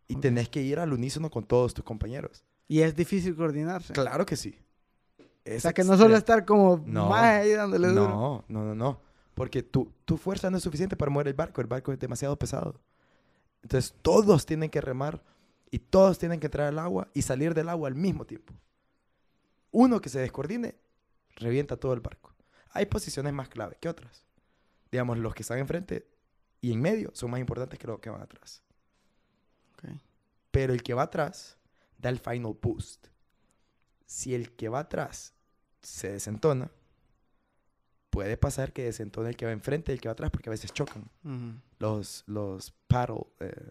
[0.08, 0.22] Y Ok.
[0.22, 2.44] tenés que ir al unísono con todos tus compañeros.
[2.68, 3.94] Y es difícil coordinarse.
[3.94, 4.58] Claro que sí.
[5.50, 8.08] O Es sea, que no solo estar como No, más ahí dándole duro.
[8.08, 9.02] No, no, no, no.
[9.34, 11.62] Porque tu, tu fuerza no es suficiente para mover el barco.
[11.62, 12.80] El barco es demasiado pesado.
[13.64, 15.24] Entonces todos tienen que remar
[15.72, 18.54] y todos tienen que entrar al agua y salir del agua al mismo tiempo.
[19.72, 20.76] Uno que se descoordine,
[21.36, 22.34] revienta todo el barco.
[22.72, 24.26] Hay posiciones más clave que otras.
[24.92, 26.08] Digamos, los que están enfrente
[26.62, 28.62] y en medio son más importantes que los que van atrás.
[29.74, 29.90] Ok.
[30.52, 31.58] Pero el que va atrás
[31.98, 33.08] da el final boost.
[34.06, 35.34] Si el que va atrás
[35.82, 36.70] se desentona,
[38.10, 40.52] puede pasar que desentone el que va enfrente y el que va atrás porque a
[40.52, 41.10] veces chocan.
[41.80, 43.70] Los, los paddle, eh,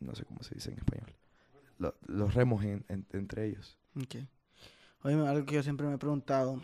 [0.00, 1.12] no sé cómo se dice en español,
[1.78, 3.76] Lo- los remos en- en- entre ellos.
[3.96, 4.16] Ok.
[5.02, 6.60] Oye, algo que yo siempre me he preguntado.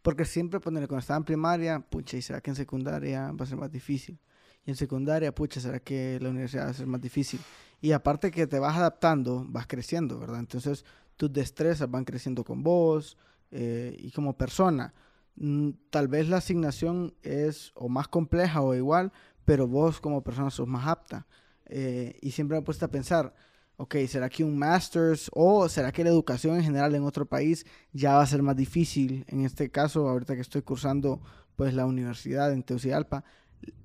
[0.00, 3.46] Porque siempre, ponerle cuando estaba en primaria, pucha, ¿y será que en secundaria va a
[3.46, 4.18] ser más difícil?
[4.64, 7.40] Y en secundaria, pucha, ¿será que la universidad va a ser más difícil?
[7.80, 10.40] Y aparte que te vas adaptando, vas creciendo, ¿verdad?
[10.40, 10.84] Entonces,
[11.18, 13.18] tus destrezas van creciendo con vos
[13.50, 14.94] eh, y como persona.
[15.36, 19.12] Mm, Tal vez la asignación es o más compleja o igual,
[19.44, 21.26] pero vos como persona sos más apta.
[21.66, 23.34] Eh, y siempre me he puesto a pensar,
[23.76, 27.66] ok, ¿será que un master's o será que la educación en general en otro país
[27.92, 29.24] ya va a ser más difícil?
[29.28, 31.20] En este caso, ahorita que estoy cursando
[31.56, 33.24] pues la universidad en Tegucigalpa,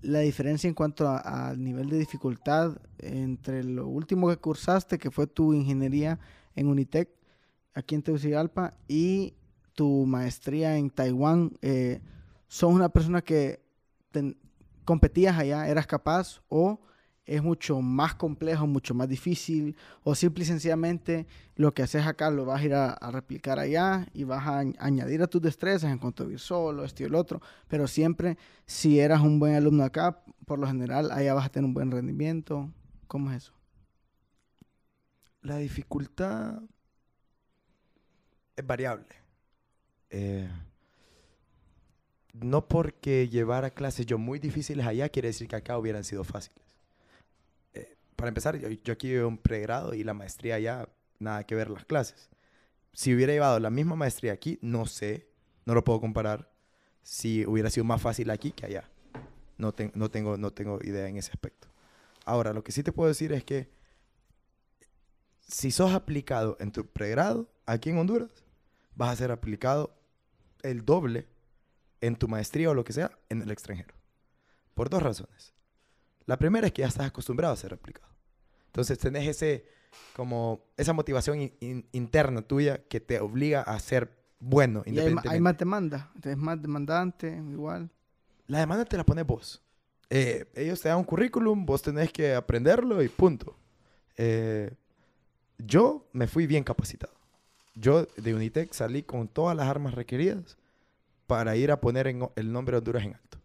[0.02, 5.26] la diferencia en cuanto al nivel de dificultad entre lo último que cursaste, que fue
[5.26, 6.20] tu ingeniería
[6.56, 7.10] en Unitec,
[7.74, 9.34] aquí en Tegucigalpa, y
[9.74, 12.02] tu maestría en Taiwán, eh,
[12.48, 13.62] ¿sos una persona que
[14.86, 16.80] competías allá, eras capaz o
[17.26, 21.26] es mucho más complejo, mucho más difícil, o simple y sencillamente
[21.56, 24.76] lo que haces acá lo vas a ir a, replicar allá y vas a añ-
[24.78, 28.38] añadir a tus destrezas en cuanto a vivir solo, esto y el otro, pero siempre
[28.66, 31.92] si eras un buen alumno acá, por lo general allá vas a tener un buen
[31.92, 32.70] rendimiento.
[33.08, 33.54] ¿Cómo es eso?
[35.42, 36.62] La dificultad
[38.56, 39.08] es variable.
[40.10, 40.50] Eh,
[42.34, 46.64] no porque llevara clases yo muy difíciles allá quiere decir que acá hubieran sido fáciles.
[47.74, 50.90] Eh, para empezar, yo, yo aquí llevo un pregrado y la maestría allá,
[51.20, 52.30] nada que ver las clases.
[52.94, 55.28] Si hubiera llevado la misma maestría aquí, no sé,
[55.66, 56.50] no lo puedo comparar,
[57.02, 58.90] si hubiera sido más fácil aquí que allá.
[59.58, 61.68] No, ten- no, tengo, no tengo idea en ese aspecto.
[62.26, 63.70] Ahora, lo que sí te puedo decir es que
[65.48, 68.43] si sos aplicado en tu pregrado aquí en Honduras,
[68.96, 69.96] vas a ser aplicado
[70.62, 71.28] el doble
[72.02, 73.94] en tu maestría o lo que sea en el extranjero.
[74.74, 75.54] Por dos razones.
[76.26, 78.08] La primera es que ya estás acostumbrado a ser aplicado.
[78.68, 79.66] Entonces tenés ese,
[80.16, 84.96] como, esa motivación in- in- interna tuya que te obliga a ser bueno Y hay,
[84.98, 85.40] hay independientemente.
[85.42, 87.90] más demanda, es más demandante, igual.
[88.48, 89.62] La demanda te la pones vos.
[90.10, 93.58] Eh, ellos te dan un currículum, vos tenés que aprenderlo y punto.
[94.18, 94.74] Eh,
[95.58, 97.14] yo me fui bien capacitado.
[97.76, 100.58] Yo de Unitec salí con todas las armas requeridas
[101.28, 103.40] para ir a poner en- el nombre de Honduras en alto.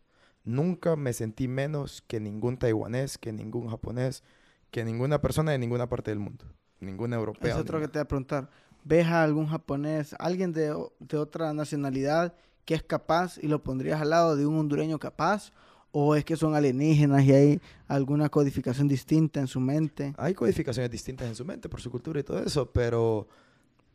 [0.44, 4.22] Nunca me sentí menos que ningún taiwanés, que ningún japonés,
[4.70, 6.44] que ninguna persona de ninguna parte del mundo.
[6.80, 7.52] Ninguna europea.
[7.52, 8.50] Es otro que te voy a preguntar.
[8.84, 12.34] ¿Ves a algún japonés, alguien de, de otra nacionalidad
[12.64, 15.52] que es capaz y lo pondrías al lado de un hondureño capaz?
[15.90, 20.14] ¿O es que son alienígenas y hay alguna codificación distinta en su mente?
[20.18, 23.26] Hay codificaciones distintas en su mente por su cultura y todo eso, pero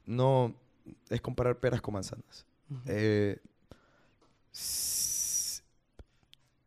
[0.06, 0.56] no
[1.10, 2.46] es comparar peras con manzanas.
[2.86, 3.40] Eh,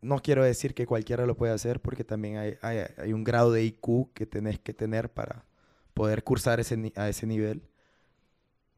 [0.03, 3.51] no quiero decir que cualquiera lo puede hacer porque también hay, hay- hay un grado
[3.53, 5.45] de IQ que tenés que tener para
[5.95, 7.63] poder cursar ese, a ese nivel.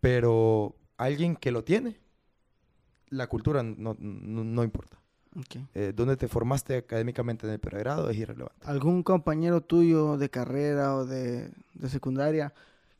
[0.00, 1.98] Pero alguien que lo tiene,
[3.10, 4.98] la cultura no, no- no importa.
[5.36, 5.56] Ok.
[5.74, 8.66] Eh, donde te formaste académicamente en el pregrado es irrelevante.
[8.66, 12.54] ¿Algún compañero tuyo de carrera o de, de secundaria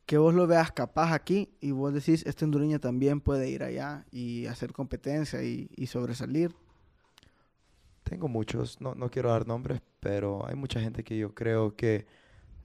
[0.09, 4.07] que vos lo veas capaz aquí y vos decís, este hondureño también puede ir allá
[4.09, 6.55] y hacer competencia y, y sobresalir?
[8.01, 12.07] Tengo muchos, no, no quiero dar nombres, pero hay mucha gente que yo creo que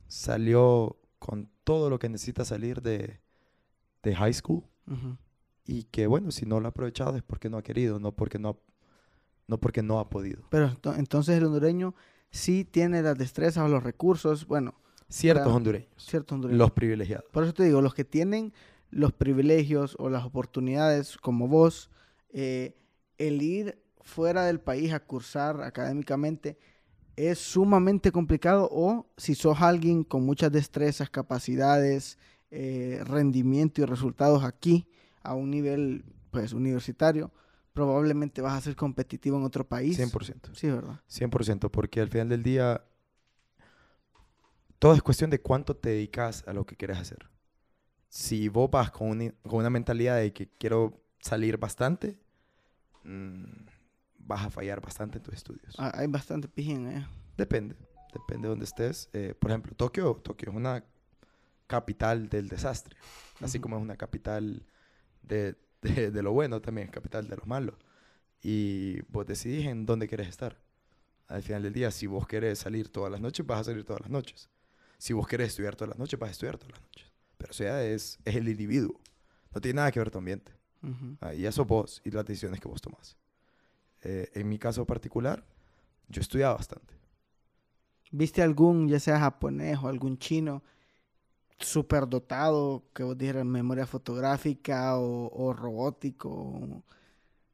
[0.08, 3.20] salió con todo lo que necesita salir de,
[4.02, 4.64] de high school
[5.66, 8.38] y que bueno, si no lo ha aprovechado es porque no ha querido, no porque
[8.38, 8.56] no ha,
[9.48, 10.44] no porque no ha podido.
[10.48, 11.94] Pero ento- entonces el hondureño
[12.30, 14.76] sí tiene las destrezas o los recursos, bueno,
[15.08, 15.88] Ciertos hondureños.
[15.96, 16.58] ciertos hondureños.
[16.58, 17.26] Los privilegiados.
[17.30, 18.52] Por eso te digo, los que tienen
[18.90, 21.90] los privilegios o las oportunidades como vos,
[22.32, 22.76] eh,
[23.18, 26.58] el ir fuera del país a cursar académicamente
[27.16, 32.18] es sumamente complicado o si sos alguien con muchas destrezas, capacidades,
[32.50, 34.86] eh, rendimiento y resultados aquí
[35.22, 37.32] a un nivel pues universitario,
[37.72, 39.98] probablemente vas a ser competitivo en otro país.
[39.98, 40.54] 100%.
[40.54, 41.00] Sí, ¿verdad?
[41.08, 42.84] 100%, porque al final del día
[44.84, 47.30] todo es cuestión de cuánto te dedicas a lo que quieres hacer.
[48.10, 52.18] Si vos vas con una, con una mentalidad de que quiero salir bastante,
[53.02, 53.44] mm,
[54.18, 55.74] vas a fallar bastante en tus estudios.
[55.78, 57.06] Ah, Hay bastante pijín, ¿eh?
[57.34, 57.76] Depende,
[58.12, 59.08] depende de donde estés.
[59.14, 60.84] Eh, por ejemplo, Tokio, Tokio es una
[61.66, 62.94] capital del desastre,
[63.40, 63.62] así Ujú.
[63.62, 64.66] como es una capital
[65.22, 67.78] de, de- de lo bueno, también es capital de lo malo.
[68.42, 70.60] Y vos decidís en dónde querés estar.
[71.26, 74.02] Al final del día, si vos querés salir todas las noches, vas a salir todas
[74.02, 74.50] las noches.
[74.98, 77.12] Si vos querés estudiar todas las noches, vas a estudiar todas las noches.
[77.38, 79.00] Pero eso ya es, es el individuo.
[79.54, 80.52] No tiene nada que ver tu ambiente.
[80.82, 81.16] Ujú.
[81.20, 83.16] Ahí eso vos y las decisiones que vos tomás.
[84.02, 85.44] Eh, en mi caso particular,
[86.08, 86.94] yo estudiaba bastante.
[88.10, 90.62] ¿Viste algún, ya sea japonés o algún chino,
[91.58, 96.82] superdotado, que vos dijeras memoria fotográfica o, o robótico, o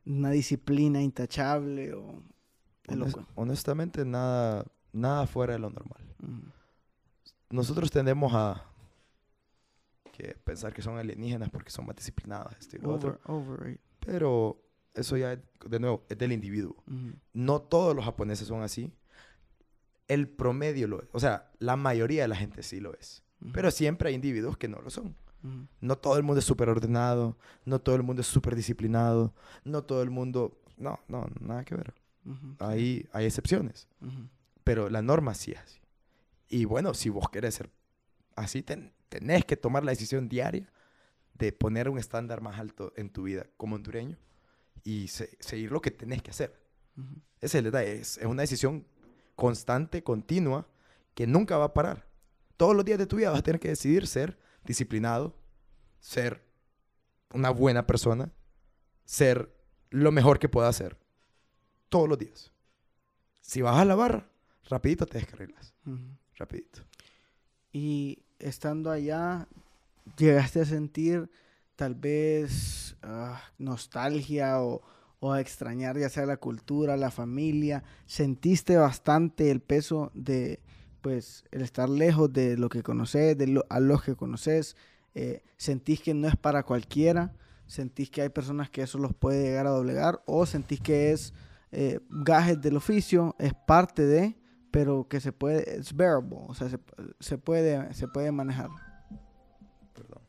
[0.06, 2.22] una disciplina intachable o...
[2.88, 6.02] Honest- honestamente, nada, nada fuera de lo normal.
[6.22, 6.50] Ujú.
[7.50, 8.64] Nosotros tendemos a
[10.12, 13.18] que pensar que son alienígenas porque son más disciplinados, esto y lo otro.
[13.24, 13.80] Over, overrated.
[14.00, 14.62] Pero
[14.94, 16.76] eso ya, de nuevo, es del individuo.
[16.86, 17.12] Ujú.
[17.32, 18.92] No todos los japoneses son así.
[20.08, 21.08] El promedio lo es.
[21.12, 23.22] O sea, la mayoría de la gente sí lo es.
[23.40, 23.52] Ujú.
[23.52, 25.16] Pero siempre hay individuos que no lo son.
[25.42, 25.66] Ujú.
[25.80, 27.38] No todo el mundo es súper ordenado.
[27.64, 29.34] No todo el mundo es súper disciplinado.
[29.64, 30.60] No todo el mundo...
[30.76, 31.94] No, no, nada que ver.
[32.58, 33.86] Ahí hay excepciones.
[34.64, 35.79] Pero la norma sí es así.
[36.50, 37.70] Y bueno, si vos querés ser
[38.36, 40.70] así, ten- tenés que tomar la decisión diaria
[41.34, 44.18] de poner un estándar más alto en tu vida como hondureño
[44.84, 46.60] y se- seguir lo que tenés que hacer.
[46.98, 47.14] Ujú.
[47.40, 47.94] Ese es el detalle.
[48.00, 48.86] Es, es una decisión
[49.36, 50.66] constante, continua,
[51.14, 52.06] que nunca va a parar.
[52.58, 55.34] Todos los días de tu vida vas a tener que decidir ser disciplinado,
[55.98, 56.44] ser
[57.32, 58.30] una buena persona,
[59.04, 59.54] ser
[59.90, 60.98] lo mejor que puedas ser.
[61.88, 62.52] Todos los días.
[63.40, 64.28] Si vas a la barra,
[64.68, 65.74] rapidito te descarrilas.
[65.86, 65.98] Ujú.
[66.40, 66.80] Rapidito.
[67.70, 69.46] Y estando allá,
[70.16, 71.30] llegaste a sentir
[71.76, 74.80] tal vez ah, nostalgia o,
[75.20, 77.84] o a extrañar ya sea la cultura, la familia.
[78.06, 80.60] Sentiste bastante el peso de
[81.02, 84.76] pues el estar lejos de lo que conoces, de a los que conoces.
[85.14, 87.34] Eh, sentís que no es para cualquiera.
[87.66, 91.34] Sentís que hay personas que eso los puede llegar a doblegar o sentís que es
[91.70, 94.39] eh, gajes del oficio, es parte de,
[94.70, 96.78] pero que se puede, es bearable, o sea, se,
[97.18, 98.70] se puede, se puede manejar.
[99.92, 100.22] Perdón.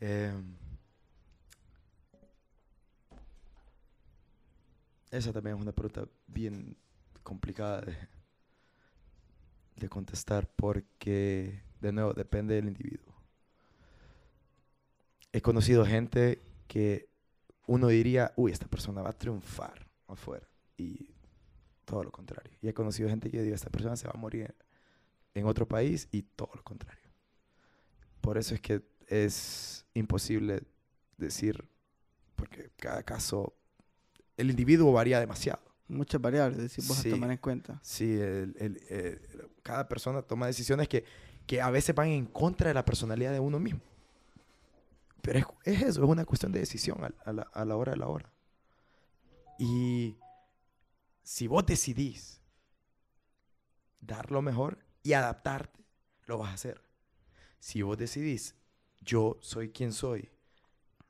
[0.00, 0.56] Em,
[5.10, 6.76] esa también es una pregunta bien
[7.22, 7.96] complicada de,
[9.76, 13.14] de contestar porque, de nuevo, depende del individuo.
[15.32, 17.08] He conocido gente que
[17.66, 20.46] uno diría, uy, esta persona va a triunfar afuera.
[20.76, 21.13] Y
[21.84, 22.52] todo lo contrario.
[22.62, 24.54] Y he conocido gente que yo digo, esta persona se va a morir
[25.34, 27.02] en otro país y todo lo contrario.
[28.20, 30.62] Por eso es que es imposible
[31.18, 31.64] decir,
[32.36, 33.54] porque cada caso,
[34.36, 35.60] el individuo varía demasiado.
[35.88, 37.08] Muchas variables, decir, vos Sí.
[37.10, 37.78] a tomar en cuenta.
[37.82, 41.04] Sí, el- el- el- cada persona toma decisiones que,
[41.46, 43.80] que a veces van en contra de la personalidad de uno mismo.
[45.20, 47.92] Pero es, es eso, es una cuestión de decisión a, a la, a la hora
[47.92, 48.30] de la hora.
[49.58, 50.16] Y
[51.24, 52.40] si vos decidís
[54.00, 55.82] dar lo mejor y adaptarte,
[56.26, 56.82] lo vas a hacer.
[57.58, 58.54] Si vos decidís,
[59.00, 60.28] yo soy quien soy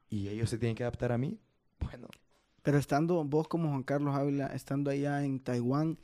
[0.09, 1.39] y ellos se tienen que adaptar a mí,
[1.81, 2.09] bueno,
[2.63, 5.99] Pero estando vos como Juan Carlos Ávila, estando allá en Taiwán,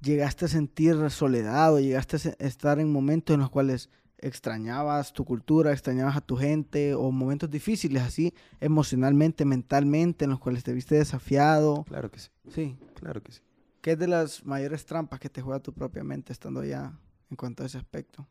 [0.00, 5.24] ¿llegaste a sentir soledad o llegaste a estar en momentos en los cuales extrañabas tu
[5.24, 10.72] cultura, extrañabas a tu gente o momentos difíciles así emocionalmente, mentalmente, en los cuales te
[10.72, 11.84] viste desafiado?
[11.84, 12.76] claro que sí, Sí.
[12.94, 13.40] claro que sí.
[13.82, 16.98] ¿Qué es de las mayores trampas que te juega tu propia mente estando allá
[17.30, 18.26] en cuanto a ese aspecto?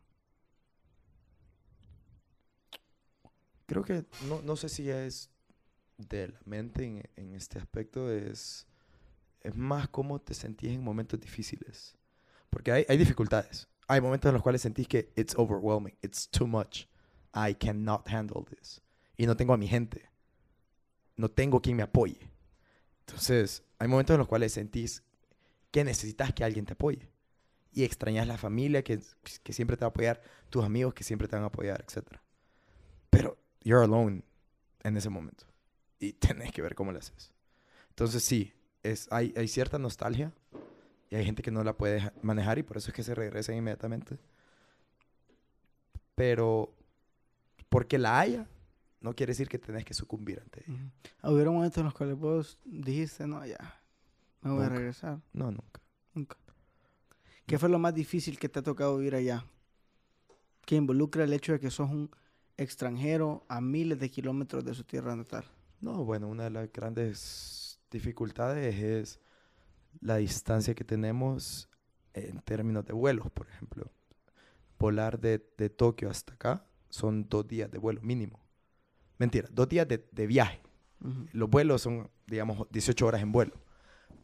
[3.68, 5.30] Creo que no, no sé si ya es
[5.98, 8.68] de la mente en, en este aspecto, es,
[9.42, 11.96] es más cómo te sentís en momentos difíciles.
[12.50, 13.68] Porque hay, hay dificultades.
[13.88, 16.88] Hay momentos en los cuales sentís que it's overwhelming, it's too much,
[17.34, 18.82] I cannot handle this.
[19.18, 20.10] Y no tengo a mi gente,
[21.16, 22.20] no tengo quien me apoye.
[23.02, 25.04] Entonces, hay momentos en los cuales sentís
[25.72, 27.12] que necesitas que alguien te apoye.
[27.72, 29.00] Y extrañas la familia que,
[29.44, 32.18] que siempre te va a apoyar, tus amigos que siempre te van a apoyar, etc.
[33.10, 34.24] Pero you're alone
[34.84, 35.46] en ese momento.
[36.00, 37.34] Y tenés que ver cómo lo haces.
[37.90, 38.54] Entonces sí,
[38.84, 40.34] es, hay, hay cierta nostalgia
[41.10, 43.56] y hay gente que no la puede manejar y por eso es que se regresan
[43.56, 44.18] inmediatamente.
[46.16, 46.74] Pero
[47.70, 48.48] porque la haya,
[49.02, 50.74] no quiere decir que tenés que sucumbir ante ella.
[51.22, 51.34] Ujú.
[51.34, 53.82] ¿Hubiera momentos en los cuales vos dijiste, no, ya,
[54.42, 54.76] me voy a Nunca.
[54.78, 55.20] regresar?
[55.34, 55.82] No, nunca.
[56.14, 56.38] Nunca.
[57.46, 59.46] ¿Qué fue lo más difícil que te ha tocado vivir allá?
[60.66, 62.10] Que involucra el hecho de que sos un
[62.58, 65.44] extranjero a miles de kilómetros de su tierra natal.
[65.82, 69.20] No, bueno, una de las grandes dificultades es
[70.02, 71.70] la distancia que tenemos
[72.14, 73.92] en términos de vuelos, por ejemplo.
[74.78, 78.40] Volar de, de Tokio hasta acá son dos días de vuelo mínimo.
[79.18, 80.62] Mentira, dos días de, de viaje.
[81.34, 83.54] Los vuelos son, digamos, 18 horas en vuelo,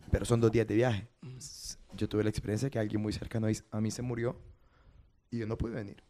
[0.09, 1.07] pero son dos días de viaje.
[1.93, 4.41] Yo tuve la experiencia que alguien muy cercano a mí se murió
[5.29, 6.03] y yo no pude venir.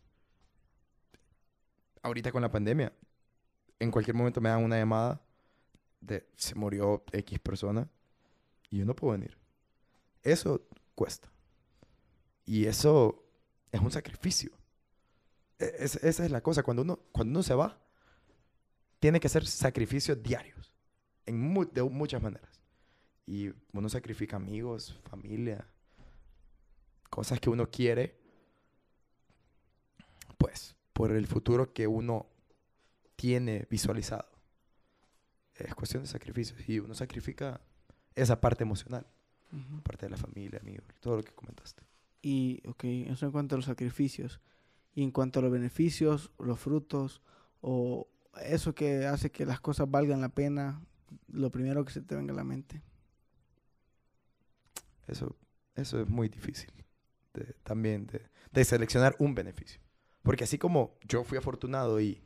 [2.02, 2.94] Ahorita con la pandemia,
[3.80, 5.22] en cualquier momento me dan una llamada
[6.00, 7.90] de se murió X persona
[8.70, 9.41] y yo no puedo venir.
[10.24, 11.32] Eso cuesta.
[12.46, 13.24] Y eso
[13.72, 14.52] es un sacrificio.
[15.60, 16.64] E- es- esa es la cosa.
[16.64, 17.80] Cuando uno, cuando uno se va,
[19.00, 20.74] tiene que hacer sacrificios diarios.
[21.26, 22.62] En de muchas maneras.
[23.26, 25.68] Y uno sacrifica amigos, familia,
[27.10, 28.20] cosas que uno quiere,
[30.38, 32.28] pues, por el futuro que uno
[33.16, 34.28] tiene visualizado.
[35.56, 36.68] Es cuestión de sacrificios.
[36.68, 37.62] Y uno sacrifica
[38.16, 39.06] esa parte emocional,
[39.84, 41.84] Parte de la familia, amigos, todo lo que comentaste.
[42.22, 44.40] Y, ok, eso en cuanto a los sacrificios.
[44.94, 47.22] Y en cuanto a los beneficios, los frutos,
[47.62, 48.08] o
[48.46, 50.82] eso que hace que las cosas valgan la pena,
[51.28, 52.82] lo primero que se te venga a la mente.
[55.08, 55.36] Eso,
[55.76, 56.72] eso es muy difícil
[57.34, 58.22] de- también de,
[58.52, 59.82] de seleccionar un beneficio.
[60.24, 62.22] Porque así como yo fui afortunado y,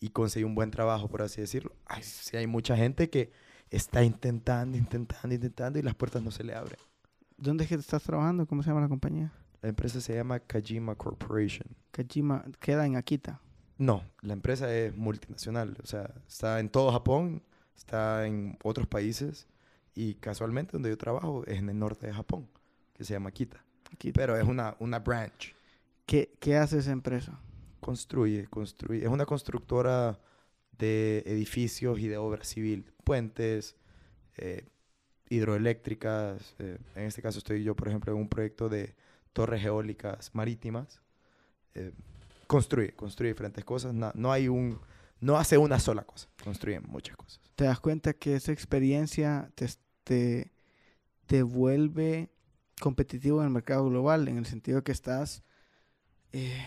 [0.00, 3.32] y conseguí un buen trabajo, por así decirlo, ay, sí hay mucha gente que
[3.74, 6.78] está intentando, intentando, intentando y las puertas no se le abren.
[7.36, 8.46] ¿Dónde es que estás trabajando?
[8.46, 9.32] ¿Cómo se llama la compañía?
[9.60, 11.66] La empresa se llama Kajima Corporation.
[11.90, 13.40] Kajima queda en Akita.
[13.76, 17.42] No, la empresa es multinacional, o sea, está en todo Japón,
[17.76, 19.48] está en otros países
[19.96, 22.48] y casualmente donde yo trabajo es en el norte de Japón,
[22.92, 23.64] que se llama Kita.
[23.92, 24.20] Akita.
[24.20, 25.56] Pero es una, una branch.
[26.06, 27.40] ¿Qué, ¿Qué hace esa empresa?
[27.80, 29.02] Construye, construye.
[29.02, 30.20] Es una constructora
[30.78, 32.92] de edificios y de obra civil.
[33.04, 33.76] Puentes,
[34.36, 34.66] eh,
[35.28, 36.54] hidroeléctricas.
[36.58, 38.94] eh, en este caso estoy yo, por ejemplo, en un proyecto de
[39.32, 41.00] torres eólicas marítimas.
[41.74, 41.92] Eh,
[42.46, 43.94] construye, construye diferentes cosas.
[43.94, 44.78] Na- no hay un...
[45.20, 46.28] No hace una sola cosa.
[46.42, 47.40] Construye muchas cosas.
[47.54, 49.68] ¿Te das cuenta que esa experiencia te,
[50.02, 50.52] te,
[51.26, 52.28] te vuelve
[52.80, 54.28] competitivo en el mercado global?
[54.28, 55.42] En el sentido que estás,
[56.32, 56.66] eh,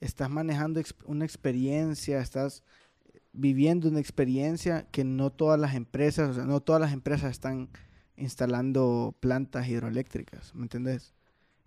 [0.00, 2.62] estás manejando una experiencia, estás
[3.32, 7.68] viviendo una experiencia que no todas las empresas, o sea, no todas las empresas están
[8.16, 11.14] instalando plantas hidroeléctricas, ¿me entendés?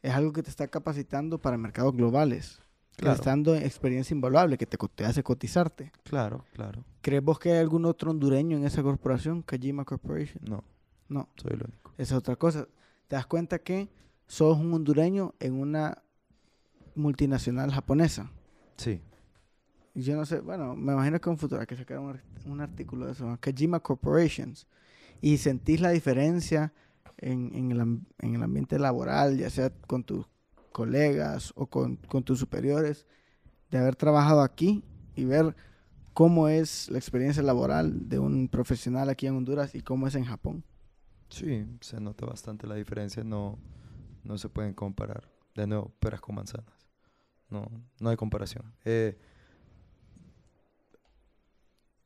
[0.02, 2.60] Es algo que te está capacitando para mercados globales.
[2.96, 3.16] Claro.
[3.16, 5.92] está dando experiencia invaluable que te, te hace cotizarte.
[6.04, 6.86] Claro, claro.
[7.02, 10.44] ¿Crees vos que hay algún otro hondureño en esa corporación, Kajima Corporation?
[10.48, 10.64] No,
[11.10, 11.92] No, soy el único.
[11.98, 12.68] esa es otra cosa.
[13.08, 13.90] Te das cuenta que
[14.28, 16.03] sos un hondureño en una
[16.96, 18.32] multinacional japonesa.
[18.78, 19.02] Sí.
[19.96, 22.62] Yo no sé, bueno, me imagino que en un futuro hay que sacar un, un
[22.62, 23.40] artículo de eso, ¿no?
[23.40, 24.68] Kajima Corporations.
[25.22, 26.74] Y sentís la diferencia
[27.18, 30.26] en, en el, am- en el ambiente laboral, ya sea con tus
[30.72, 33.06] colegas o con, con tus superiores,
[33.70, 34.84] de haber trabajado aquí
[35.16, 35.56] y ver
[36.14, 40.26] cómo es la experiencia laboral de un profesional aquí en Honduras y cómo es en
[40.26, 40.64] Japón.
[41.30, 43.58] Sí, se nota bastante la diferencia, no,
[44.24, 45.30] no se pueden comparar.
[45.56, 46.83] De nuevo, peras con manzanas.
[47.54, 47.70] No,
[48.00, 48.74] no hay comparación.
[48.84, 49.16] Eh,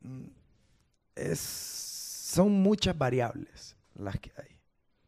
[0.02, 0.26] mm,
[1.16, 4.58] es, son muchas variables las que hay.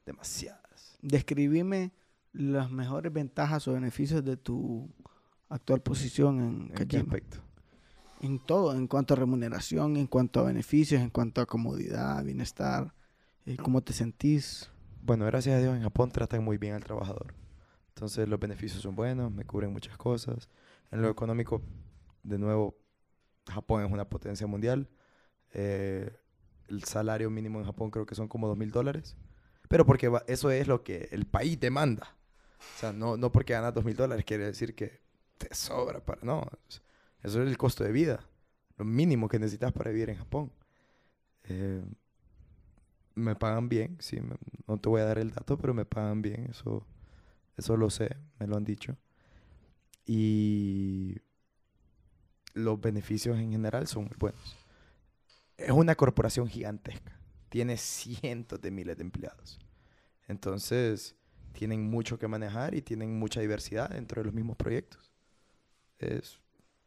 [0.06, 0.96] Demasiadas.
[1.02, 1.92] Describime
[2.32, 4.88] las mejores ventajas o beneficios de tu
[5.50, 7.36] actual posición en ¿En qué aspecto?
[8.22, 12.94] En todo, en cuanto a remuneración, en cuanto a beneficios, en cuanto a comodidad, bienestar,
[13.44, 14.70] eh, cómo te sentís.
[15.02, 17.34] Bueno, gracias a Dios en Japón tratan muy bien al trabajador.
[18.00, 20.48] Entonces los beneficios son buenos, me cubren muchas cosas.
[20.90, 21.60] En lo económico,
[22.22, 22.74] de nuevo,
[23.46, 24.88] Japón es una potencia mundial.
[25.52, 26.10] Eh,
[26.68, 29.16] el salario mínimo en Japón creo que son como dos mil dólares.
[29.68, 32.16] Pero porque va- eso es lo que el país demanda.
[32.74, 35.00] O sea, no, no porque ganas dos mil dólares quiere decir que
[35.38, 36.22] te sobra para...
[36.22, 36.82] No, es-
[37.22, 38.26] eso es el costo de vida.
[38.78, 40.52] Lo mínimo que necesitas para vivir en Japón.
[41.44, 41.82] Eh,
[43.14, 44.36] me pagan bien, sí, me-
[44.66, 46.86] no te voy a dar el dato, pero me pagan bien, eso,
[47.60, 48.96] eso lo sé, me lo han dicho.
[50.04, 51.16] Y
[52.54, 54.56] los beneficios en general son muy buenos.
[55.56, 57.18] Es una corporación gigantesca,
[57.48, 59.58] tiene cientos de miles de empleados.
[60.26, 61.14] Entonces,
[61.52, 65.12] tienen mucho que manejar y tienen mucha diversidad dentro de los mismos proyectos.
[65.98, 66.40] Es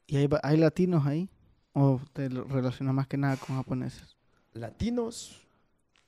[0.07, 1.29] ¿Y hay, latinos ahí?
[1.73, 4.17] ¿O te relacionas más que nada con japoneses?
[4.53, 5.47] latinos,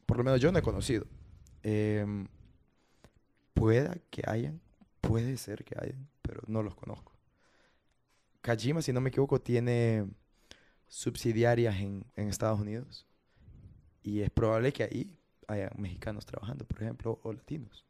[0.06, 1.08] por lo menos yo no he conocido.
[1.64, 2.28] Em,
[3.56, 4.61] pueda que hayan,
[5.02, 7.11] puede ser que hayan, pero no los conozco.
[8.41, 10.07] Kajima, si no me equivoco, tiene
[10.88, 13.07] subsidiarias en, en Estados Unidos.
[14.03, 15.18] Y es probable que ahí
[15.48, 17.86] haya mexicanos trabajando, por ejemplo, o latinos.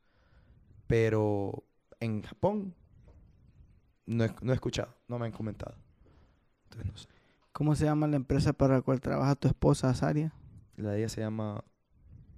[0.87, 1.65] Pero
[1.99, 2.73] en Japón
[4.05, 5.75] no he, no he escuchado, no me han comentado.
[6.65, 7.09] Entonces no sé.
[7.51, 10.33] ¿Cómo se llama la empresa para la cual trabaja tu esposa, Azaria?
[10.77, 11.63] La de ella se llama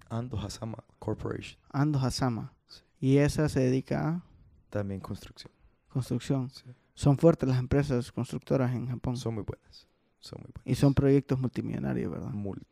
[0.09, 1.59] Ando Hasama Corporation.
[1.69, 2.56] Ando Hasama.
[2.99, 4.23] Y esa se dedica a
[4.69, 5.51] También construcción.
[5.89, 6.49] construcción.
[6.49, 6.63] Sí.
[6.95, 9.17] Son fuertes las empresas constructoras en Japón.
[9.17, 9.87] Son muy buenas.
[10.19, 10.63] Son muy buenas.
[10.65, 12.31] y son proyectos multimillonarios, ¿verdad?
[12.31, 12.63] Mul-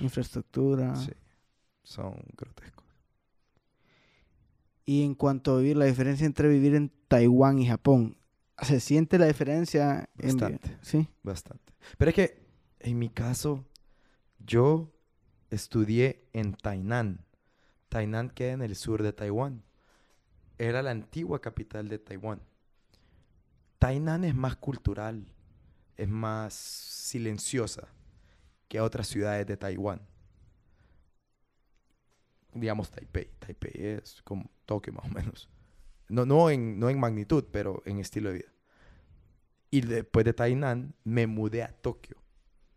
[0.00, 0.94] Infraestructura.
[0.96, 1.12] sí.
[1.82, 2.84] Son grotescos.
[4.86, 8.16] Y en cuanto a vivir, la diferencia entre vivir en Taiwán y Japón,
[8.62, 10.08] ¿se siente la diferencia?
[10.18, 10.76] en Bastante.
[10.82, 11.08] sí.
[11.22, 11.72] Bastante.
[11.98, 12.46] Pero es que,
[12.80, 13.64] en mi caso,
[14.38, 14.90] yo
[15.50, 17.24] estudié en Tainan.
[17.88, 19.62] Tainan queda en el sur de Taiwán.
[20.58, 22.40] Era la antigua capital de Taiwán.
[23.78, 25.26] Tainan es más cultural,
[25.96, 27.88] es más silenciosa
[28.68, 30.00] que otras ciudades de Taiwán.
[32.54, 33.30] Digamos Taipei.
[33.38, 35.48] Taipei es como Tokio más o menos.
[36.08, 38.52] No, no, en, no en magnitud, pero en estilo de vida.
[39.70, 42.16] Y después de Tainan me mudé a Tokio,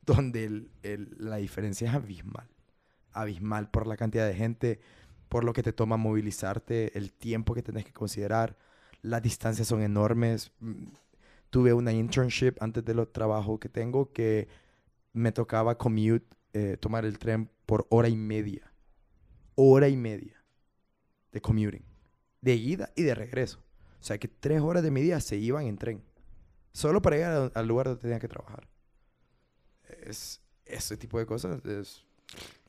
[0.02, 2.48] donde el- el- la diferencia es abismal.
[3.12, 4.80] Abismal por la cantidad de gente,
[5.30, 8.58] por lo que te toma movilizarte, el tiempo que tenés que considerar.
[9.02, 10.52] Las distancias son enormes.
[10.60, 10.88] Mm,
[11.50, 14.50] Tuve una internship antes de los trabajos que tengo que
[15.14, 18.72] me tocaba commute, eh, tomar el tren por hora y media.
[19.56, 20.44] Hora y media
[21.32, 21.86] de commuting.
[22.42, 23.60] De ida y de regreso.
[24.00, 26.04] O sea que tres horas de mi día se iban en tren.
[26.74, 28.68] Solo para llegar al lugar donde tenía que trabajar.
[30.04, 32.06] Es, ese tipo de cosas es...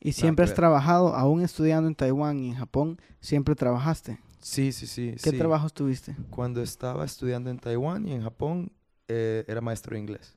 [0.00, 4.20] Y siempre que has trabajado, aún estudiando en Taiwán y en Japón, siempre trabajaste.
[4.40, 5.14] Sí, sí, sí.
[5.22, 5.36] ¿Qué sí.
[5.38, 6.14] trabajos tuviste?
[6.30, 8.70] Cuando estaba estudiando en Taiwán y en Japón,
[9.08, 10.36] eh, era maestro de inglés.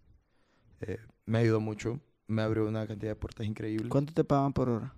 [0.82, 2.00] Eh, me ayudó mucho.
[2.28, 3.90] Me abrió una cantidad de puertas increíbles.
[3.90, 4.94] ¿Cuánto te pagan por hora?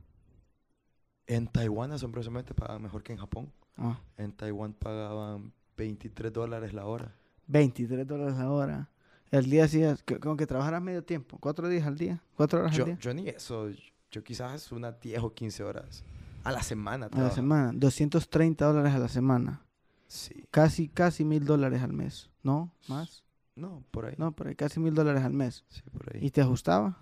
[1.27, 3.51] En Taiwán, asombrosamente, pagaban mejor que en Japón.
[3.77, 7.13] Ah, En Taiwán pagaban 23 dólares la hora.
[7.47, 8.89] 23 dólares la hora.
[9.31, 9.67] El día
[10.05, 12.97] que- como que trabajaras medio tiempo, cuatro días al día, cuatro horas Yo, al día.
[12.99, 13.67] yo ni eso.
[14.13, 16.03] Yo quizás unas 10 o 15 horas
[16.43, 17.09] a la semana.
[17.11, 19.65] A la semana, 230 dólares a la semana.
[20.07, 20.45] Sí.
[20.51, 22.29] Casi, casi mil dólares al mes.
[22.43, 22.71] ¿No?
[22.87, 23.23] ¿Más?
[23.55, 24.13] No, por ahí.
[24.19, 25.65] No, por ahí, casi mil dólares al mes.
[25.67, 26.23] Sí, por ahí.
[26.23, 26.95] ¿Y te ajustaba?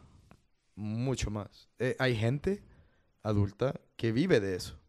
[0.76, 1.68] Mucho más.
[1.80, 2.64] Eh, hay gente
[3.24, 4.80] adulta que vive de eso.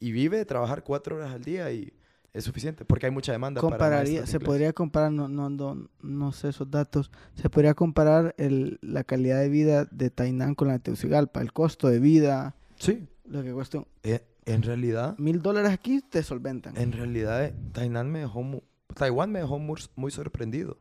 [0.00, 1.94] Y vive de trabajar cuatro horas al día y
[2.32, 5.88] es suficiente porque hay mucha demanda para Compararía, de se podría comparar, no, no, no,
[6.02, 10.68] no sé esos datos, se podría comparar el, la calidad de vida de Tainan con
[10.68, 13.08] la de Tegucigalpa, el costo de vida, Sí.
[13.24, 16.76] lo que cuesta Eh, en realidad, mil dólares aquí te solventan.
[16.76, 18.62] en realidad, eh, Tainan me dejó
[18.94, 20.76] Taiwán me dejó muy, muy sorprendido.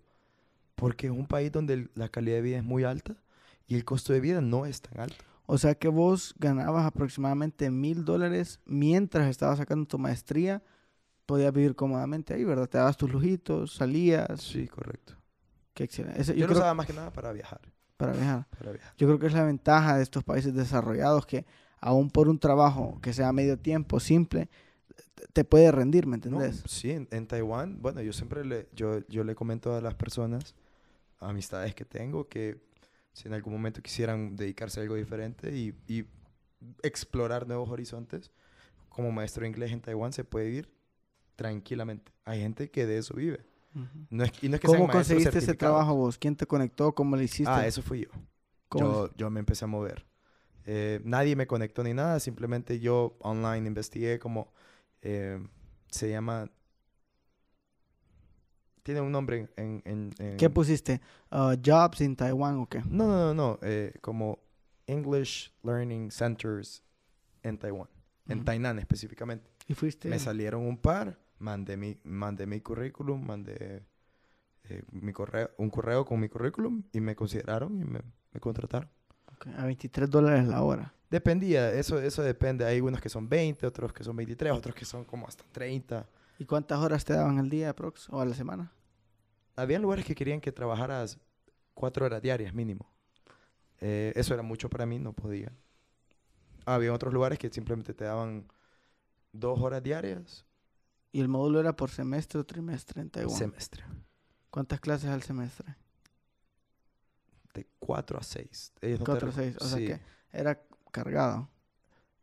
[0.75, 3.15] Porque es un país donde la calidad de vida es muy alta
[3.67, 5.17] y el costo de vida no es tan alto.
[5.45, 10.63] O sea que vos ganabas aproximadamente mil dólares mientras estabas sacando tu maestría,
[11.29, 12.67] podías vivir cómodamente ahí, ¿verdad?
[12.67, 14.41] Te dabas tus lujitos, salías.
[14.41, 15.13] Sí, correcto.
[15.75, 16.19] Qué excelente.
[16.19, 17.61] Ese- Yo, yo lo usaba más que nada para viajar.
[17.97, 18.47] para viajar.
[18.57, 18.93] Para viajar.
[18.97, 21.45] Yo creo que es la ventaja de estos países desarrollados que
[21.79, 24.49] aún por un trabajo que sea medio tiempo, simple,
[25.33, 26.63] te- puede rendir, ¿me No, entendés?
[26.65, 30.55] sí, en, en Taiwán, bueno, yo siempre le, yo, yo le comento a las personas,
[31.19, 32.57] amistades que tengo, que
[33.13, 36.05] si en algún momento quisieran dedicarse a algo diferente y, y
[36.81, 38.31] explorar nuevos horizontes,
[38.89, 40.69] como maestro de inglés en Taiwán se puede vivir
[41.39, 42.11] tranquilamente.
[42.25, 43.45] Hay gente que de eso vive.
[44.09, 46.17] No es, y no es que sean ¿Cómo conseguiste ese trabajo vos?
[46.17, 46.93] ¿Quién te conectó?
[46.93, 47.49] ¿Cómo lo hiciste?
[47.49, 48.09] Ah, eso fui yo.
[48.67, 50.05] ¿Cómo lo Yo, yo me empecé a mover.
[50.65, 54.51] Eh, nadie me conectó ni nada, simplemente yo online investigué como
[55.01, 55.39] eh,
[55.89, 56.51] se llama...
[58.83, 59.81] Tiene un nombre en...
[59.85, 60.99] en- en- ¿Qué pusiste?
[61.31, 62.79] Uh, ¿Jobs in Taiwan o qué?
[62.79, 63.59] No, no, no, no.
[63.61, 64.39] eh, como
[64.87, 66.83] English Learning Centers
[67.43, 67.87] en Taiwán.
[68.27, 68.43] En.
[68.43, 69.49] Tainan específicamente.
[69.67, 70.09] Y fuiste...
[70.09, 73.85] Me salieron un par, mandé mi, mandé mi currículum, mandé
[74.65, 78.01] eh, mi correo, un correo con mi currículum y me consideraron y me,
[78.31, 78.89] me contrataron.
[79.57, 80.93] a 23 dólares la hora.
[81.09, 82.65] Dependía, eso, eso depende.
[82.65, 86.07] Hay unos que son 20, otros que son 23, otros que son como hasta 30.
[86.37, 88.71] ¿Y cuántas horas te daban al día, prox, o a la semana?
[89.55, 91.19] Había lugares que querían que trabajaras
[91.73, 92.89] cuatro horas diarias mínimo.
[93.79, 95.51] Eh, eso era mucho para mí, no podía.
[96.65, 98.45] Había otros lugares que simplemente te daban
[99.31, 100.45] dos horas diarias.
[101.11, 103.35] ¿Y el módulo era por semestre o trimestre en Taiwán?
[103.37, 103.83] Semestre.
[104.49, 105.75] ¿Cuántas clases al semestre?
[107.53, 108.73] De 4 a 6.
[108.81, 109.57] Ellos no te 4 a re- 6.
[109.61, 110.61] O sea que era
[110.91, 111.49] cargado.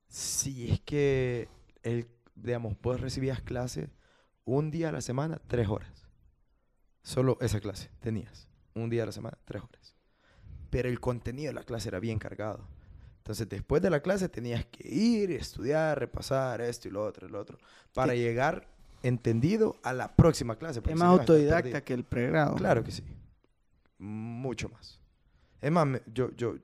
[0.08, 1.48] Sí, es que,
[1.82, 3.90] el, digamos, vos recibías clase
[4.44, 6.06] un día a la semana, tres horas.
[7.02, 8.48] Solo esa clase tenías.
[8.74, 9.94] Un día a la semana, tres horas.
[10.70, 12.68] Pero el contenido de la clase era bien cargado.
[13.18, 17.30] Entonces, después de la clase tenías que ir, estudiar, repasar esto y lo otro y
[17.30, 17.58] lo otro.
[17.92, 18.20] Para ¿Qué?
[18.20, 18.68] llegar
[19.08, 20.80] entendido a la próxima clase.
[20.86, 22.56] Es más autodidacta que el pregrado.
[22.56, 23.02] Claro que sí.
[23.98, 25.00] Mucho más.
[25.60, 26.56] Es más, yo, yo,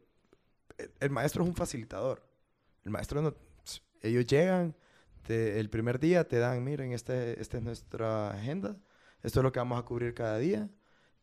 [0.79, 2.23] el, el maestro es un facilitador.
[2.85, 3.35] El maestro no,
[4.03, 4.75] ellos llegan,
[5.23, 8.77] te- el primer día te dan, miren, este, esta es nuestra agenda,
[9.23, 10.69] esto es lo que vamos a cubrir cada día,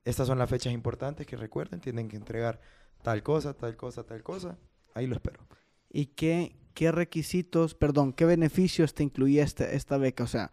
[0.05, 2.59] estas son las fechas importantes que recuerden, tienen que entregar
[3.03, 4.57] tal cosa, tal cosa, tal cosa,
[4.93, 5.45] ahí lo espero.
[5.89, 10.23] ¿Y qué, qué requisitos, perdón, qué beneficios te incluía esta, esta beca?
[10.23, 10.51] O sea,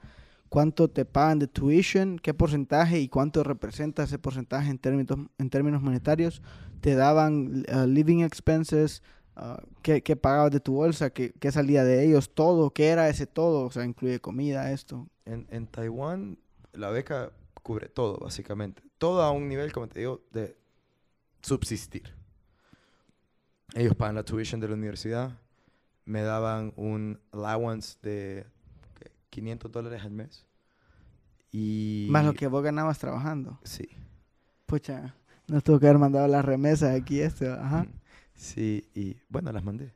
[0.48, 2.18] ¿cuánto te pagan de tuition?
[2.18, 6.42] ¿Qué porcentaje y cuánto representa ese porcentaje en términos, en términos monetarios?
[6.80, 9.02] ¿Te daban uh, living expenses?
[9.36, 11.10] Uh, ¿qué, ¿Qué pagabas de tu bolsa?
[11.10, 12.32] ¿Qué, ¿Qué salía de ellos?
[12.34, 12.70] ¿Todo?
[12.70, 13.66] ¿Qué era ese todo?
[13.66, 15.08] O sea, incluye comida, esto.
[15.24, 16.38] En, en Taiwán,
[16.72, 17.32] la beca
[17.62, 18.82] cubre todo, básicamente.
[18.98, 20.56] Todo a un nivel, como te digo, de
[21.42, 22.14] subsistir.
[23.74, 25.38] Ellos pagan la tuition de la universidad.
[26.04, 28.46] Me daban un allowance de.
[29.30, 30.46] 500 dólares al mes.
[31.52, 32.08] Y...
[32.10, 33.58] Más lo que vos ganabas trabajando.
[33.64, 33.88] Sí.
[34.66, 35.14] Pucha,
[35.48, 37.84] nos tuvo que haber mandado las remesas aquí, este, ajá.
[37.84, 38.00] Mm.
[38.34, 39.94] Sí, y bueno, las mandé.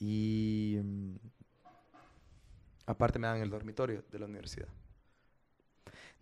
[0.00, 1.16] Y mm,
[2.86, 4.68] aparte me dan el dormitorio de la universidad.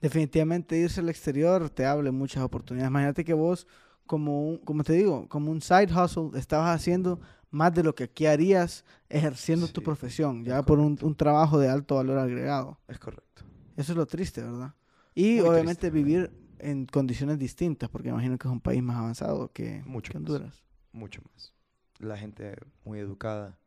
[0.00, 2.90] definitivamente irse al exterior te abre muchas oportunidades.
[2.90, 3.66] Imagínate que vos,
[4.06, 7.20] como, un- como te digo, como un side hustle, estabas haciendo
[7.52, 11.58] más de lo que aquí harías ejerciendo tu profesión, es ya por un, un trabajo
[11.60, 12.80] de alto valor agregado.
[12.88, 13.44] Es correcto.
[13.76, 14.74] Eso es lo triste, ¿verdad?
[15.14, 15.90] Y Muy obviamente triste.
[15.90, 20.18] vivir en condiciones distintas, porque imagino que es un país más avanzado que, Mucho que
[20.18, 20.30] más.
[20.30, 20.64] Honduras.
[20.92, 21.54] mucho más.
[21.98, 23.58] La gente muy educada.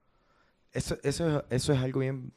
[0.72, 2.34] Eso, eso, es- eso es algo bien,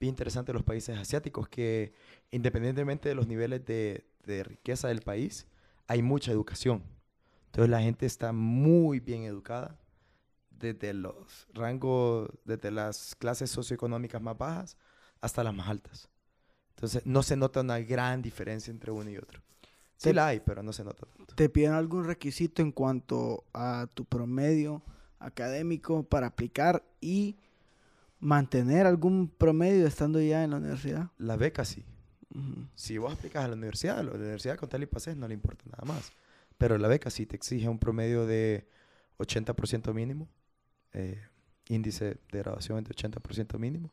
[0.00, 1.92] bien interesante de los países asiáticos, que
[2.30, 5.46] independientemente de los niveles de, de riqueza del país,
[5.86, 6.82] hay mucha educación.
[7.46, 9.78] Entonces la gente está muy bien educada,
[10.62, 14.76] desde los rangos, desde las clases socioeconómicas más bajas
[15.20, 16.08] hasta las más altas.
[16.76, 19.42] Entonces no se nota una gran diferencia entre uno y otro.
[19.96, 21.34] Sí Te- la hay, pero no se nota tanto.
[21.34, 24.82] ¿Te piden algún requisito en cuanto a tu promedio
[25.18, 27.36] académico para aplicar y
[28.20, 31.10] mantener algún promedio estando ya en la universidad?
[31.18, 31.84] La beca sí.
[32.34, 32.66] Ujú.
[32.74, 35.34] si vos aplicas a la universidad, a la universidad con tal y pases no le
[35.34, 36.12] importa nada más.
[36.56, 38.66] Pero la beca sí te exige un promedio de
[39.18, 40.28] 80% mínimo,
[40.92, 41.20] eh,
[41.68, 43.92] índice de graduación de 80% mínimo,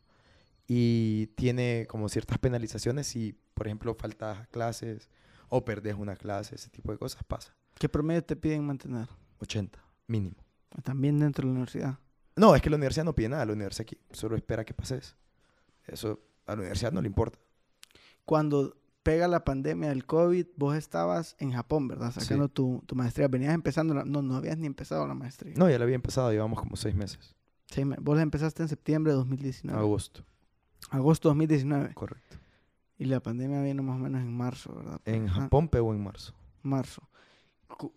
[0.68, 5.10] y tiene como ciertas penalizaciones si, por ejemplo, faltas a clases
[5.50, 7.56] o perdés una clase, ese tipo de cosas, pasa.
[7.80, 9.08] ¿Qué promedio te piden mantener?
[9.40, 10.36] 80 mínimo.
[10.84, 12.00] También dentro de la universidad.
[12.36, 15.16] No, es que la universidad no pide nada, la universidad aquí solo espera que pases.
[15.88, 17.40] Eso a la universidad no le importa.
[18.26, 22.12] Cuando pega la pandemia del COVID, vos estabas en Japón, ¿verdad?
[22.14, 22.22] Sí.
[22.22, 23.28] Sacando tu, tu maestría.
[23.28, 25.54] Venías empezando, la- no, no habías ni empezado la maestría.
[25.58, 27.36] No, ya la había empezado, llevamos como seis meses.
[27.68, 29.80] Sí, vos la empezaste en septiembre de 2019.
[29.80, 30.24] Agosto,
[30.90, 31.94] Agosto de 2019.
[31.94, 32.38] correcto.
[32.98, 35.00] Y la pandemia vino más o menos en marzo, ¿verdad?
[35.06, 36.34] En Ajá, Japón pegó en marzo.
[36.64, 37.02] Marzo.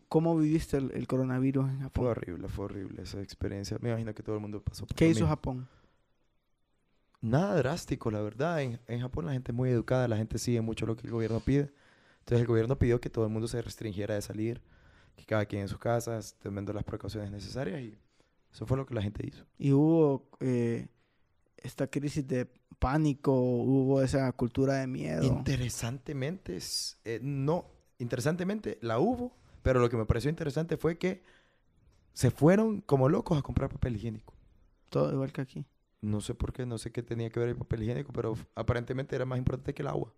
[0.09, 2.07] ¿Cómo viviste el, el coronavirus en Fue Japón?
[2.09, 3.79] horrible, fue horrible esa experiencia.
[3.81, 5.29] Me imagino que todo el mundo pasó por ¿Qué hizo mismo.
[5.29, 5.67] Japón?
[7.23, 8.63] Nada drástico, la verdad.
[8.63, 11.13] En, en Japón la gente es muy educada, la gente sigue mucho lo que el
[11.13, 11.73] gobierno pide.
[12.19, 14.63] Entonces el gobierno pidió que todo el mundo se restringiera de salir,
[15.17, 17.99] que cada quien en sus casas, tomando las precauciones necesarias y
[18.53, 19.45] eso fue lo que la gente hizo.
[19.59, 20.89] Y hubo eh,
[21.57, 22.47] esta crisis de
[22.79, 25.23] pánico, hubo esa cultura de miedo.
[25.23, 26.59] Interesantemente,
[27.05, 27.67] eh, no,
[27.99, 31.23] interesantemente la hubo, pero lo que me pareció interesante fue que
[32.13, 34.35] se fueron como locos a comprar papel higiénico.
[34.91, 35.67] Todo igual que aquí.
[36.03, 39.17] No sé por qué, no sé qué tenía que ver el papel higiénico, pero aparentemente
[39.17, 40.13] era más importante que el agua.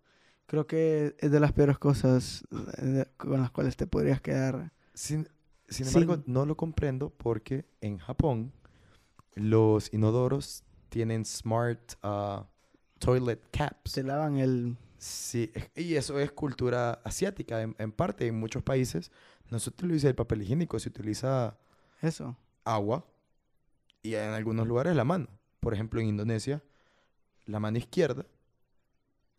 [0.47, 2.43] Creo que es de las peores cosas
[2.79, 4.71] eh, con las cuales te podrías quedar.
[4.93, 5.27] Sin,
[5.69, 8.51] sin embargo, Sin- no lo comprendo porque en Japón
[9.35, 12.45] los inodoros tienen smart ah,
[12.99, 13.93] toilet caps.
[13.93, 14.77] Te lavan el...
[14.97, 17.61] Sí, y eso es cultura asiática.
[17.61, 19.11] En, en parte, en muchos países
[19.51, 21.57] no se utiliza el papel higiénico, se utiliza
[22.01, 22.37] Eso.
[22.63, 23.05] agua
[24.03, 25.27] Y en algunos lugares la mano.
[25.65, 26.61] Por ejemplo, en Indonesia,
[27.47, 28.23] la mano izquierda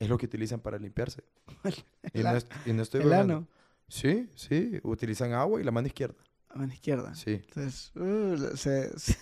[0.00, 1.22] es lo que utilizan para limpiarse.
[2.12, 3.46] y, no, es- y no estoy El ano,
[3.86, 6.16] Sí, sí, utilizan agua y la mano izquierda.
[6.48, 7.14] a mano izquierda.
[7.14, 7.34] Sí.
[7.44, 9.16] Entonces, uh, se, se,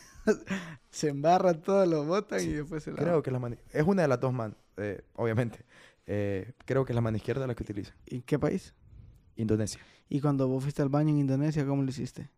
[0.91, 3.05] se embarran todo, lo botan y después se lavan.
[3.05, 3.57] Creo que es la mano.
[3.71, 5.59] Es una de las dos manos, eh, obviamente.
[6.07, 7.95] Eh, creo que es la mano izquierda la que utilizan.
[8.07, 8.73] ¿Y qué país?
[9.37, 9.79] Indonesia.
[10.09, 12.31] Y cuando vos fuiste al baño en Indonesia, ¿cómo lo hiciste?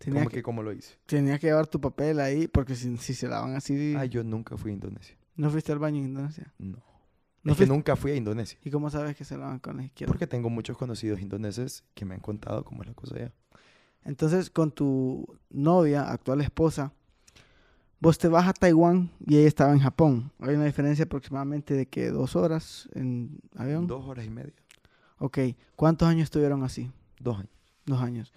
[0.00, 0.96] Tenías ¿Cómo que, que cómo lo hice?
[1.04, 3.94] tenías que llevar tu papel ahí, porque si, si se lavan así...
[3.98, 5.14] Ah, yo nunca fui a Indonesia.
[5.36, 6.54] ¿No fuiste al baño en Indonesia?
[6.58, 6.78] No.
[7.42, 8.58] ¿No es que nunca fui a Indonesia.
[8.64, 10.10] ¿Y cómo sabes que se lavan con la izquierda?
[10.10, 13.32] Porque tengo muchos conocidos indoneses que me han contado cómo es la cosa allá.
[14.02, 16.94] Entonces, con tu novia, actual esposa,
[18.00, 20.32] vos te vas a Taiwán y ella estaba en Japón.
[20.38, 23.86] Hay una diferencia aproximadamente de que dos horas en avión.
[23.86, 24.54] Dos horas y media.
[25.18, 25.38] Ok.
[25.76, 26.90] ¿Cuántos años estuvieron así?
[27.18, 27.52] Dos años.
[27.84, 28.32] Dos años.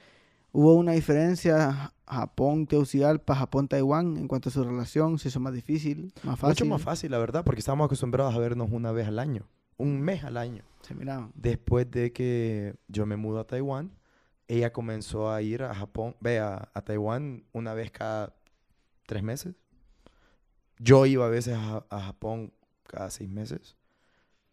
[0.55, 5.17] ¿Hubo una diferencia Japón-Tegucigalpa, Japón-Taiwán en cuanto a su relación?
[5.17, 6.13] ¿Se hizo más difícil?
[6.21, 6.49] ¿Más fácil?
[6.49, 9.49] Mucho más fácil, la verdad, porque estábamos acostumbrados a vernos una vez al año.
[9.77, 10.63] Un mes al año.
[10.83, 11.31] Se miraban.
[11.33, 13.97] Después de que yo me mudo a Taiwán,
[14.47, 18.35] ella comenzó a ir a Japón, ve, a, a Taiwán una vez cada
[19.07, 19.55] tres meses.
[20.77, 22.53] Yo iba a veces a, a Japón
[22.83, 23.75] cada seis meses.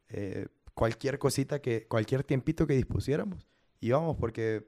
[0.09, 3.47] Eh, cualquier cosita que, cualquier tiempito que dispusiéramos,
[3.81, 4.67] íbamos porque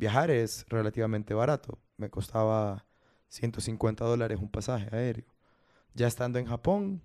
[0.00, 1.78] viajar es relativamente barato.
[1.98, 2.86] Me costaba
[3.28, 5.26] 150 dólares un pasaje aéreo.
[5.94, 7.02] Ya estando en Japón,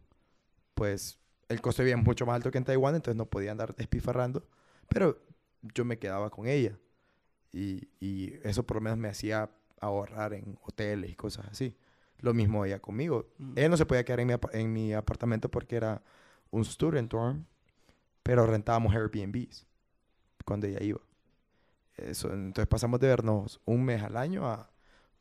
[0.73, 1.19] pues
[1.49, 3.75] el costo de vida es mucho más alto que en Taiwán, entonces no podía andar
[3.75, 4.47] despifarrando,
[4.87, 5.19] pero
[5.61, 6.79] yo me quedaba con ella.
[7.51, 9.49] Y, y eso por lo menos me hacía
[9.81, 11.75] ahorrar en hoteles y cosas así.
[12.19, 13.27] Lo mismo ella conmigo.
[13.37, 13.57] Mm.
[13.57, 16.01] Ella no se podía quedar en mi, en mi apartamento porque era
[16.49, 17.45] un student dorm,
[18.23, 19.67] pero rentábamos Airbnbs
[20.45, 21.01] cuando ella iba.
[21.97, 24.69] Eso, entonces pasamos de vernos un mes al año a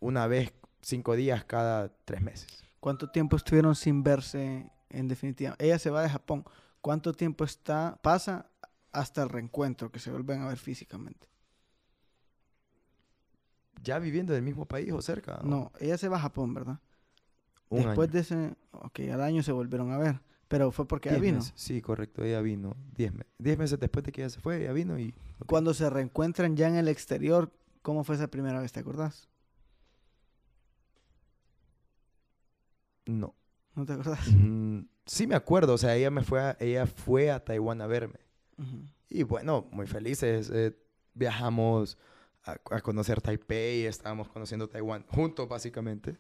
[0.01, 2.65] una vez cinco días cada tres meses.
[2.81, 5.57] ¿Cuánto tiempo estuvieron sin verse en definitiva?
[5.59, 6.45] Ella se va de Japón.
[6.81, 8.51] ¿Cuánto tiempo está pasa
[8.93, 11.29] hasta el reencuentro, que se vuelven a ver físicamente?
[13.83, 15.41] Ya viviendo en el mismo país o cerca.
[15.43, 16.81] No, ella se va a Japón, ¿verdad?
[17.71, 18.13] Un Después año.
[18.13, 20.21] de ese, ok, al año se volvieron a ver,
[20.55, 21.39] pero fue porque ella vino.
[21.39, 21.53] meses.
[21.57, 22.77] Sí, correcto, ella vino.
[22.97, 25.13] Diez, me- diez meses después de que ella se fue, ella vino y...
[25.47, 27.51] Cuando se reencuentran ya en el exterior,
[27.83, 28.71] ¿cómo fue esa primera vez?
[28.71, 29.29] ¿Te acordás?
[33.07, 33.35] No.
[33.75, 34.29] ¿No te acordás?
[34.33, 37.89] Mm, sí me acuerdo, o sea, ella, me fue a, ella fue a Taiwán a
[37.89, 38.21] verme.
[39.09, 40.51] Y bueno, muy felices.
[40.55, 40.77] eh,
[41.15, 41.99] viajamos
[42.45, 46.17] a, a conocer Taipei, estábamos conociendo Taiwán juntos, básicamente.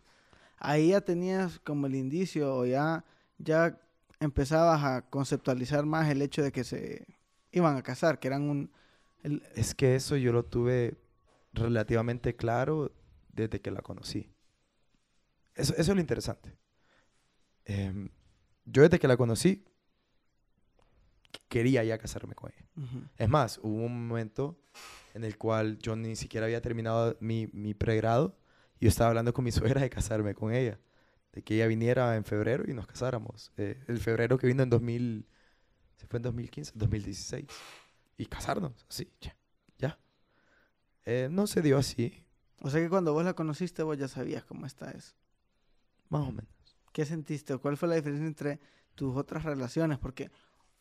[0.58, 3.04] Ahí ya tenías como el indicio o ya,
[3.38, 3.78] ya
[4.20, 7.06] empezabas a conceptualizar más el hecho de que se
[7.52, 8.70] iban a casar, que eran un...
[9.22, 10.96] el- Es que eso yo lo tuve
[11.52, 12.92] relativamente claro
[13.32, 14.30] desde que la conocí.
[15.54, 16.56] Eso, eso es lo interesante.
[17.64, 18.08] Em,
[18.64, 19.64] yo desde que la conocí,
[21.48, 22.66] quería ya casarme con ella.
[22.76, 23.04] Ujú.
[23.16, 24.58] Es más, hubo un momento
[25.14, 28.36] en el cual yo ni siquiera había terminado mi, mi pregrado
[28.80, 30.78] y yo estaba hablando con mi suegra de casarme con ella.
[31.34, 33.52] De que ella viniera en febrero y nos casáramos.
[33.56, 35.26] Eh, el febrero que vino en 2000,
[35.96, 37.46] se fue en 2015, 2016.
[38.16, 39.36] Y casarnos, así, ya.
[39.76, 39.98] ya.
[41.04, 42.24] Eh, no se dio así,
[42.60, 45.16] O sea que cuando vos la conociste, vos ya sabías cómo esta es.
[46.08, 46.54] más o menos.
[46.92, 47.52] ¿Qué sentiste?
[47.52, 48.60] o ¿Cuál fue la diferencia entre
[48.94, 49.98] tus otras relaciones?
[49.98, 50.30] Porque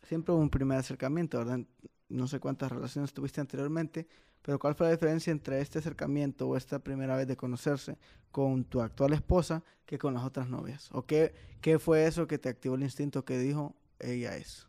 [0.04, 1.62] siempre hubo un primer acercamiento, ¿verdad?
[2.10, 4.08] No sé cuántas relaciones tuviste anteriormente,
[4.44, 7.98] pero ¿cuál fue la diferencia entre este acercamiento o esta primera vez de conocerse
[8.30, 10.90] con tu actual esposa que con las otras novias?
[10.92, 14.68] ¿O qué, qué fue eso que te activó el instinto que dijo ella es?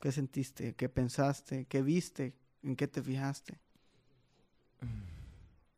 [0.00, 0.74] ¿Qué sentiste?
[0.74, 1.66] ¿Qué pensaste?
[1.66, 2.34] ¿Qué viste?
[2.64, 3.60] ¿En qué te fijaste?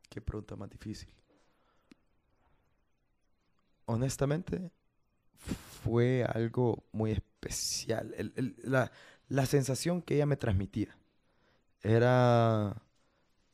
[0.09, 1.13] Qué pregunta más difícil.
[3.85, 4.71] Honestamente,
[5.85, 8.15] fue algo muy especial.
[8.63, 8.91] La,
[9.29, 10.97] la sensación que ella me transmitía
[11.83, 12.83] era,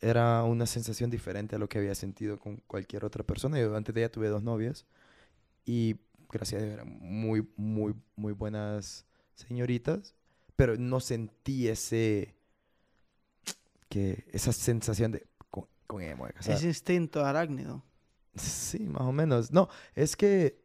[0.00, 3.58] era una sensación diferente a lo que había sentido con cualquier otra persona.
[3.58, 4.86] Yo antes de ella tuve dos novias
[5.64, 5.96] y
[6.30, 10.14] gracias a Dios eran muy, muy, muy buenas señoritas,
[10.56, 12.34] pero no sentí ese,
[13.88, 16.54] que, esa sensación de con, con ella me voy a casar.
[16.54, 17.82] Ese instinto arácnido.
[18.34, 19.50] Sí, más o menos.
[19.50, 20.60] No, es que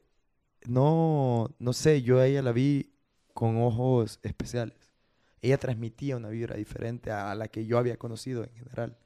[0.66, 2.94] no, no sé, yo a ella la vi
[3.34, 4.91] con ojos especiales.
[5.42, 8.98] Ella transmitía una vibra diferente a la que yo había conocido en general.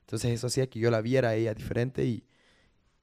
[0.00, 2.24] Entonces eso hacía que yo la viera a ella diferente y,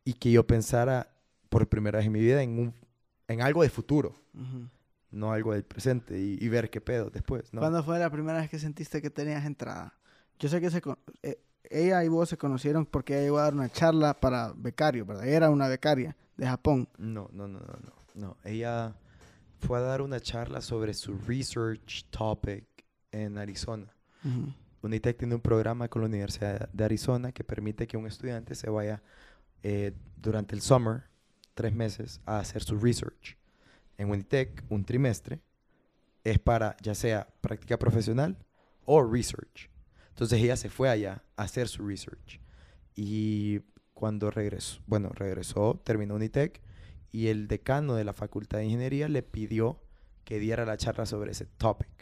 [0.06, 1.14] y que yo pensara
[1.50, 2.74] por primera vez en mi vida en, un,
[3.28, 4.70] en algo de futuro, Ujú.
[5.12, 7.60] no algo del presente y, y ver qué pedo después, ¿no?
[7.60, 9.94] ¿Cuándo fue la primera vez que sentiste que tenías entrada?
[10.40, 10.82] Yo sé que se
[11.22, 11.40] eh,
[11.70, 15.28] ella y vos se conocieron porque ella iba a dar una charla para becario, ¿verdad?
[15.28, 16.88] Era una becaria de Japón.
[16.98, 17.94] No, no, no, no, no.
[18.16, 18.38] no.
[18.44, 18.96] Ella
[19.60, 22.66] fue a dar una charla sobre su research topic
[23.14, 23.94] en Arizona.
[24.82, 28.70] Unitec tiene un programa con la Universidad de Arizona que permite que un estudiante se
[28.70, 29.02] vaya
[29.62, 31.04] eh, durante el summer,
[31.54, 33.38] tres meses, a hacer su research.
[33.98, 35.40] En Unitec, un trimestre
[36.24, 38.38] es para ya sea práctica profesional
[38.86, 39.70] o research.
[40.10, 42.40] Entonces ella se fue allá a hacer su research.
[42.96, 43.62] Y
[43.94, 46.62] cuando regresó, bueno, regresó, terminó Unitec
[47.12, 49.80] y el decano de la Facultad de Ingeniería le pidió
[50.24, 51.93] que diera la charla sobre ese topic.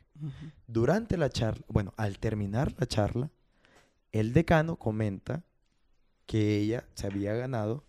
[0.68, 3.30] Durante la charla, bueno, al terminar la charla,
[4.12, 5.44] el decano comenta
[6.26, 7.84] que ella se había ganado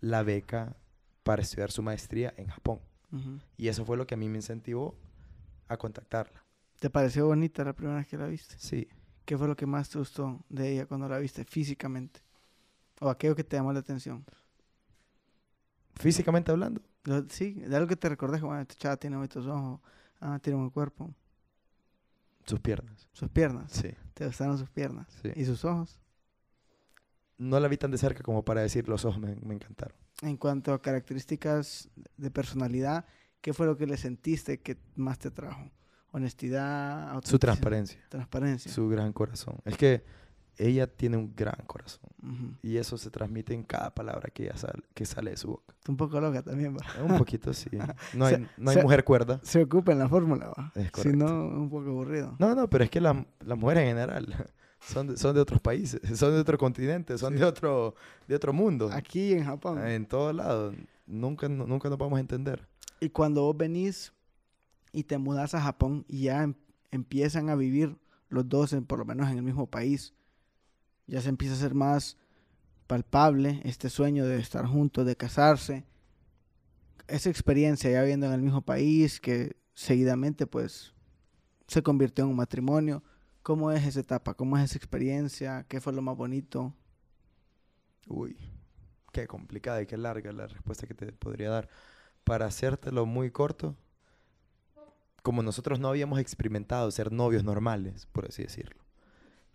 [0.00, 0.76] la beca
[1.22, 2.80] para estudiar su maestría en Japón.
[3.56, 4.94] Y eso fue lo que a mí me incentivó
[5.68, 6.44] a contactarla.
[6.78, 8.54] ¿Te pareció bonita la primera vez que la viste?
[8.58, 8.88] Sí.
[9.24, 12.20] ¿Qué fue lo que más te gustó de ella cuando la viste físicamente?
[13.00, 14.24] ¿O aquello que te llamó la atención?
[15.96, 19.80] Físicamente hablando, Lo- sí, de algo que te recordé, bueno, esta chava tiene bonitos ojos,
[20.20, 21.12] ah, tiene buen cuerpo,
[22.48, 23.08] sus piernas.
[23.12, 25.06] sus piernas, Sí, te gustaron sus piernas.
[25.22, 25.30] sí.
[25.36, 25.98] ¿Y sus ojos?
[27.36, 29.96] No la vi tan de cerca como para decir los ojos me, me encantaron.
[30.22, 33.04] En cuanto a características de personalidad,
[33.40, 35.70] ¿qué fue lo que le sentiste que más te trajo?
[36.10, 38.72] Honestidad, Su transparencia, transparencia.
[38.72, 39.58] su gran corazón.
[39.64, 40.04] Es que
[40.58, 42.10] ella tiene un gran corazón.
[42.22, 42.54] Ujú.
[42.62, 45.74] Y eso se transmite en cada palabra que, ella sale, que sale de su boca.
[45.88, 47.02] Un poco loca también, va.
[47.04, 47.70] Un poquito sí.
[48.14, 49.40] No hay, no hay mujer cuerda.
[49.44, 50.72] Se ocupa en la fórmula, va.
[50.74, 52.36] Es Si no, un poco aburrido.
[52.38, 55.60] No, no, pero es que la- las mujeres en general son de, son de otros
[55.60, 57.38] países, son de otro continente, son Sí.
[57.38, 57.94] de, otro,
[58.26, 58.90] de otro mundo.
[58.92, 59.86] Aquí en Japón.
[59.86, 60.74] En todos lados.
[61.06, 62.66] Nunca, no- nunca nos vamos a entender.
[63.00, 64.12] Y cuando vos venís
[64.92, 66.54] y te mudas a Japón y ya em-
[66.90, 67.96] empiezan a vivir
[68.28, 70.14] los dos, en, por lo menos en el mismo país,
[71.08, 72.16] ya se empieza a hacer más
[72.86, 75.84] palpable este sueño de estar juntos, de casarse.
[77.08, 80.94] Esa experiencia ya viviendo en el mismo país, que seguidamente pues
[81.66, 83.02] se convirtió en un matrimonio.
[83.42, 84.34] ¿Cómo es esa etapa?
[84.34, 85.64] ¿Cómo es esa experiencia?
[85.68, 86.74] ¿Qué fue lo más bonito?
[88.06, 88.36] Uy,
[89.12, 91.68] qué complicada y qué larga la respuesta que te podría dar.
[92.24, 93.74] Para hacértelo muy corto,
[95.22, 98.82] como nosotros no habíamos experimentado ser novios normales, por así decirlo,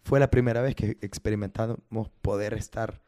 [0.04, 3.02] fue la primera vez que experimentamos poder estar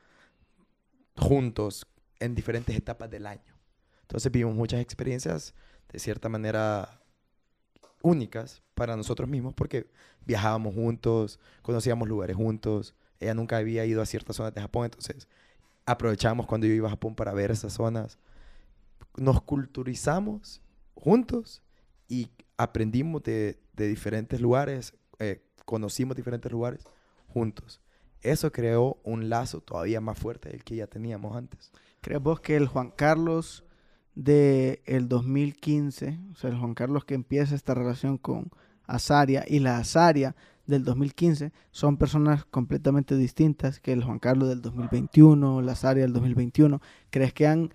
[1.17, 1.87] juntos
[2.19, 3.55] en diferentes etapas del año.
[4.01, 5.53] Entonces vivimos muchas experiencias
[5.91, 7.01] de cierta manera
[8.01, 9.89] únicas para nosotros mismos porque
[10.25, 15.27] viajábamos juntos, conocíamos lugares juntos, ella nunca había ido a ciertas zonas de Japón, entonces
[15.85, 18.19] aprovechábamos cuando yo iba a Japón para ver esas zonas.
[19.17, 20.61] Nos culturizamos
[20.93, 21.61] juntos
[22.07, 26.85] y aprendimos de, de diferentes lugares, eh, conocimos diferentes lugares
[27.27, 27.81] juntos.
[28.21, 31.71] Eso creó un lazo todavía más fuerte del que ya teníamos antes.
[32.01, 33.63] ¿Crees vos que el Juan Carlos
[34.15, 38.49] de el 2015, o sea, el Juan Carlos que empieza esta relación con
[38.87, 40.35] Azaria y la Azaria
[40.65, 46.13] del 2015 son personas completamente distintas que el Juan Carlos del 2021, la Azaria del
[46.13, 46.81] 2021?
[47.09, 47.73] ¿Crees que han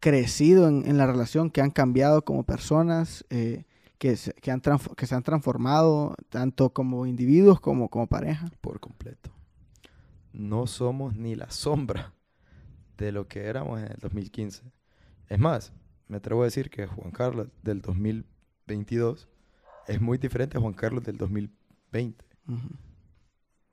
[0.00, 3.64] crecido en, en la relación, que han cambiado como personas, eh,
[3.98, 4.62] que, se, que, han
[4.96, 8.50] que se han transformado tanto como individuos como como pareja?
[8.60, 9.30] por completo.
[10.32, 12.12] No somos ni la sombra
[12.96, 14.62] de lo que éramos en el 2015.
[15.28, 15.72] Es más,
[16.06, 19.28] me atrevo a decir que Juan Carlos del 2022
[19.86, 22.24] es muy diferente a Juan Carlos del 2020.
[22.48, 22.68] Ujú.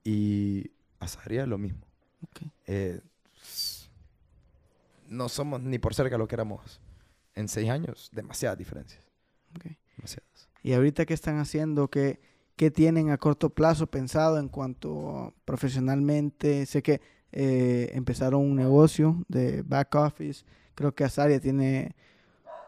[0.04, 1.82] Y Azaria lo mismo.
[2.22, 2.42] Ok.
[2.68, 3.02] Eh,
[5.08, 6.80] no somos ni por cerca lo que éramos
[7.36, 8.10] en seis años.
[8.12, 9.04] Demasiadas diferencias.
[9.56, 9.66] Ok.
[9.98, 10.50] Demasiadas.
[10.64, 11.90] Y ahorita, ¿qué están haciendo?
[11.90, 12.20] ¿Qué,
[12.56, 16.66] qué tienen a corto plazo pensado en cuanto profesionalmente?
[16.66, 17.02] Sé que
[17.32, 20.46] eh, empezaron un negocio de back office.
[20.74, 21.96] Creo que Azaria tiene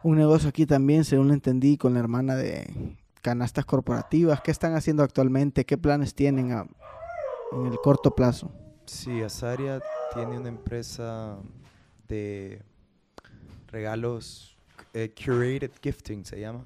[0.04, 4.42] un negocio aquí también, según lo entendí, con la hermana de canastas corporativas.
[4.42, 5.66] ¿Qué están haciendo actualmente?
[5.66, 6.68] ¿Qué planes tienen a-
[7.54, 8.52] en el corto plazo?
[8.86, 9.82] Sí, Azaria
[10.14, 11.38] tiene una empresa
[12.08, 12.62] de
[13.68, 14.58] regalos,
[14.94, 16.64] eh, curated gifting se llama.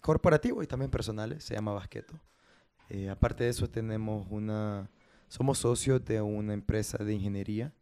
[0.00, 2.18] Corporativo y también personales, se llama Basqueto.
[2.88, 4.90] Eh, aparte de eso tenemos una,
[5.28, 7.72] somos socios de una empresa de ingeniería.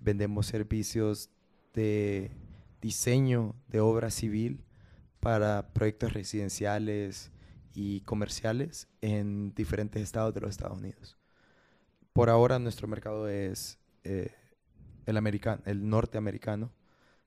[0.00, 1.30] Vendemos servicios
[1.74, 2.30] de
[2.80, 4.64] diseño de obra civil
[5.20, 7.30] para proyectos residenciales
[7.74, 11.18] y comerciales en diferentes estados de los Estados Unidos.
[12.12, 14.34] Por ahora nuestro mercado es eh,
[15.06, 16.72] el, americano, el norteamericano,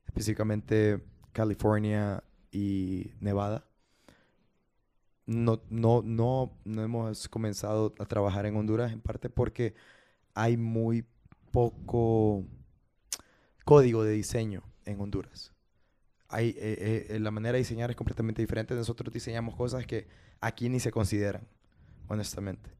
[0.05, 1.01] específicamente
[1.31, 3.65] California y Nevada.
[5.25, 9.73] No, no, no, no hemos comenzado a trabajar en Honduras en parte porque
[10.33, 11.05] hay muy
[11.51, 12.45] poco
[13.63, 15.53] código de diseño en Honduras.
[16.27, 18.73] Hay, eh, eh, la manera de diseñar es completamente diferente.
[18.73, 20.07] Nosotros diseñamos cosas que
[20.41, 21.47] aquí ni se consideran,
[22.07, 22.71] honestamente.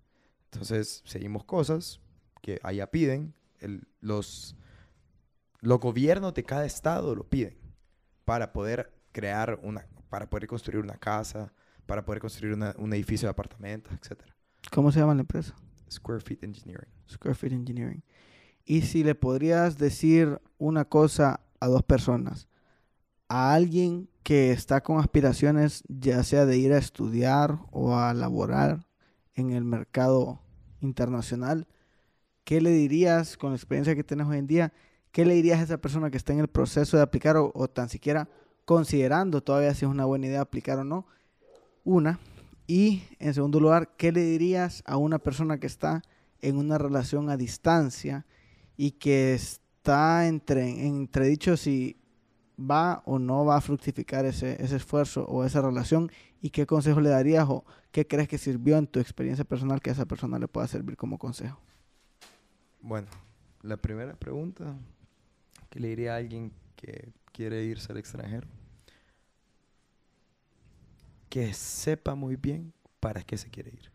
[0.52, 2.02] Entonces, seguimos cosas
[2.42, 3.36] que allá piden.
[4.02, 4.58] Los,
[5.62, 7.58] los gobiernos de cada estado lo piden
[8.26, 11.54] para poder crear una, para poder construir una casa,
[11.86, 14.22] para poder construir un edificio de apartamentos, etc.
[14.72, 15.56] ¿Cómo se llama la empresa?
[15.92, 16.90] Square Feet Engineering.
[17.10, 18.04] Square Feet Engineering.
[18.66, 22.48] Y si le podrías decir una cosa a dos personas,
[23.28, 28.86] a alguien que está con aspiraciones ya sea de ir a estudiar o a laborar
[29.36, 30.42] en el mercado
[30.80, 31.68] internacional,
[32.44, 34.74] ¿qué le dirías con la experiencia que tienes hoy en día?
[35.12, 37.68] ¿Qué le dirías a esa persona que está en el proceso de aplicar o, o
[37.68, 38.30] tan siquiera
[38.66, 41.06] considerando todavía si es una buena idea aplicar o no?
[41.84, 42.20] Una.
[42.68, 46.02] Y en segundo lugar, ¿qué le dirías a una persona que está
[46.42, 48.26] en una relación a distancia
[48.78, 51.98] y que está entre, entredicho si
[52.60, 56.12] va o no va a fructificar ese, ese esfuerzo o esa relación
[56.42, 59.90] y qué consejo le darías o qué crees que sirvió en tu experiencia personal que
[59.90, 61.60] a esa persona le pueda servir como consejo?
[62.82, 63.08] Bueno,
[63.62, 64.76] la primera pregunta
[65.70, 68.48] que le diría a alguien que quiere irse al extranjero,
[71.34, 73.92] que sepa muy bien para qué se quiere ir.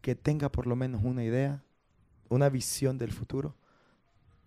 [0.00, 1.64] Que tenga por lo menos una idea
[2.28, 3.56] una visión del futuro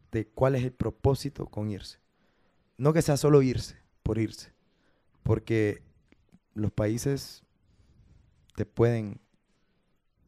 [0.10, 1.99] de cuál es el propósito con irse.
[2.78, 4.53] No que sea solo irse por irse,
[5.22, 5.84] porque
[6.53, 7.44] los países
[8.56, 9.19] te pueden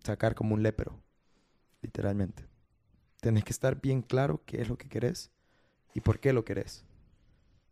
[0.04, 1.00] sacar como un lépero,
[1.82, 2.46] literalmente.
[3.22, 5.32] Tienes que estar bien claro qué es lo que querés
[5.94, 6.84] y por qué lo querés,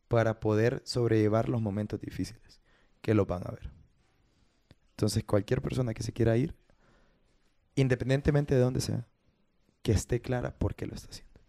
[0.08, 2.62] para poder sobrellevar los momentos difíciles
[3.02, 3.72] que lo van a ver.
[4.92, 6.56] Entonces, cualquier persona que se quiera ir,
[7.76, 9.08] independientemente de dónde sea,
[9.84, 11.40] que esté clara por qué lo está haciendo.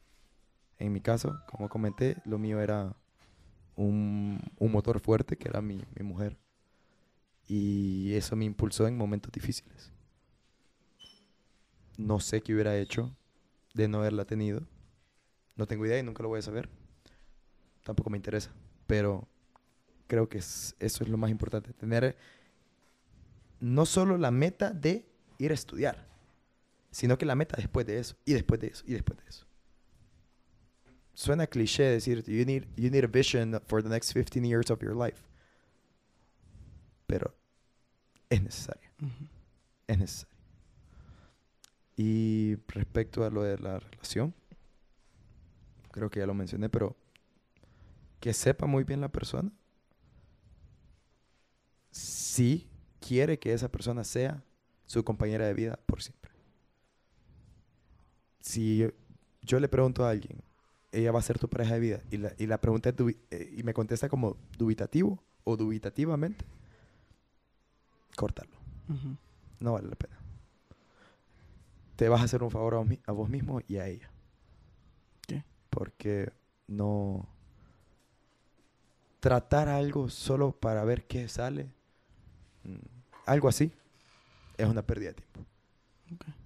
[0.79, 2.95] En mi caso, como comenté, lo mío era
[3.75, 6.37] un, motor fuerte, que era mi, mi mujer.
[7.47, 9.93] Y eso me impulsó en momentos difíciles.
[11.97, 13.17] No sé qué hubiera hecho
[13.75, 14.63] de no haberla tenido.
[15.57, 16.69] No tengo idea y nunca lo voy a saber.
[17.89, 18.51] Tampoco me interesa.
[18.87, 19.27] Pero
[20.07, 21.73] creo que eso es lo más importante.
[21.73, 22.19] Tener
[23.61, 25.07] no solo la meta de
[25.39, 26.07] ir a estudiar,
[26.91, 29.47] sino que la meta después de eso, y después de eso, y después de eso.
[31.15, 34.83] Suena cliché decir, you need, you need a vision for the next 15 years of
[34.83, 35.23] your life.
[37.07, 37.35] Pero
[38.29, 38.91] es necesario.
[39.87, 40.37] Es necesario.
[41.97, 44.35] Y respecto a lo de la relación,
[45.91, 46.95] creo que ya lo mencioné, pero
[48.21, 49.51] que sepa muy bien la persona
[51.91, 52.69] si
[53.01, 54.43] quiere que esa persona sea
[54.87, 56.29] su compañera de vida por siempre
[58.49, 58.91] si
[59.43, 60.43] yo, le pregunto a alguien,
[60.91, 62.89] ella va a ser tu pareja de vida, y la, y la pregunta
[63.31, 66.47] eh, y me contesta como dubitativo o dubitativamente,
[68.17, 68.57] córtalo.
[69.61, 70.17] No vale la pena.
[71.97, 74.11] Te vas a hacer un favor a a vos mismo y a ella.
[75.27, 75.45] ¿Qué?
[75.69, 76.33] Porque
[76.69, 77.29] no...
[79.21, 81.73] Tratar algo solo para ver qué sale,
[82.65, 82.77] mm,
[83.27, 83.73] algo así,
[84.57, 85.41] es una pérdida de tiempo.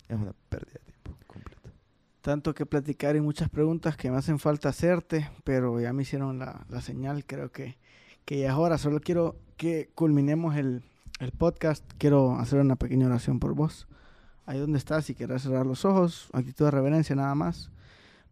[0.09, 0.93] Es una pérdida de tiempo
[2.23, 6.39] tanto que platicar y muchas preguntas que me hacen falta hacerte, pero ya me hicieron
[6.39, 7.77] la, la señal, creo que,
[8.25, 8.79] que ya es hora.
[8.79, 10.85] Solo quiero que culminemos el,
[11.19, 11.85] el, podcast.
[11.99, 13.89] Quiero hacer una pequeña oración por vos.
[14.47, 17.72] Ahí donde estás, si quieres cerrar los ojos, actitud de reverencia nada más.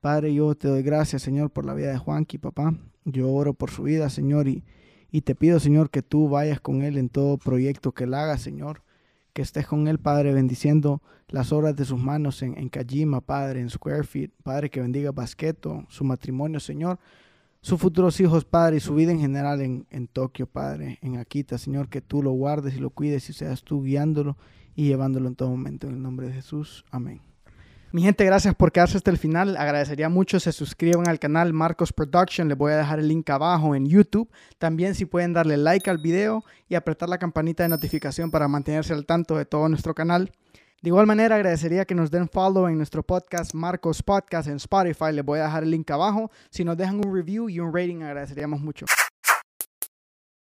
[0.00, 2.74] Padre, yo te doy gracias, Señor, por la vida de Juanqui, papá.
[3.04, 4.64] Yo oro por su vida, Señor, y,
[5.10, 8.38] y te pido, Señor, que tú vayas con él en todo proyecto que él haga,
[8.38, 8.82] Señor
[9.32, 13.60] que estés con él, Padre, bendiciendo las obras de sus manos en, en Kajima, Padre,
[13.60, 16.98] en Squarefeet, Padre, que bendiga Basqueto, su matrimonio, Señor,
[17.60, 21.58] sus futuros hijos, Padre, y su vida en general en, en Tokio, Padre, en Akita,
[21.58, 24.36] Señor, que tú lo guardes y lo cuides y seas tú guiándolo
[24.74, 26.84] y llevándolo en todo momento, en el nombre de Jesús.
[26.90, 27.29] Amén.
[27.92, 29.56] Mi gente, gracias por quedarse hasta el final.
[29.56, 32.46] Agradecería mucho se suscriban al canal Marcos Production.
[32.46, 34.30] Les voy a dejar el link abajo en YouTube.
[34.58, 38.92] También si pueden darle like al video y apretar la campanita de notificación para mantenerse
[38.92, 40.30] al tanto de todo nuestro canal.
[40.82, 45.12] De igual manera, agradecería que nos den follow en nuestro podcast Marcos Podcast en Spotify.
[45.12, 46.30] Les voy a dejar el link abajo.
[46.48, 48.86] Si nos dejan un review y un rating, agradeceríamos mucho.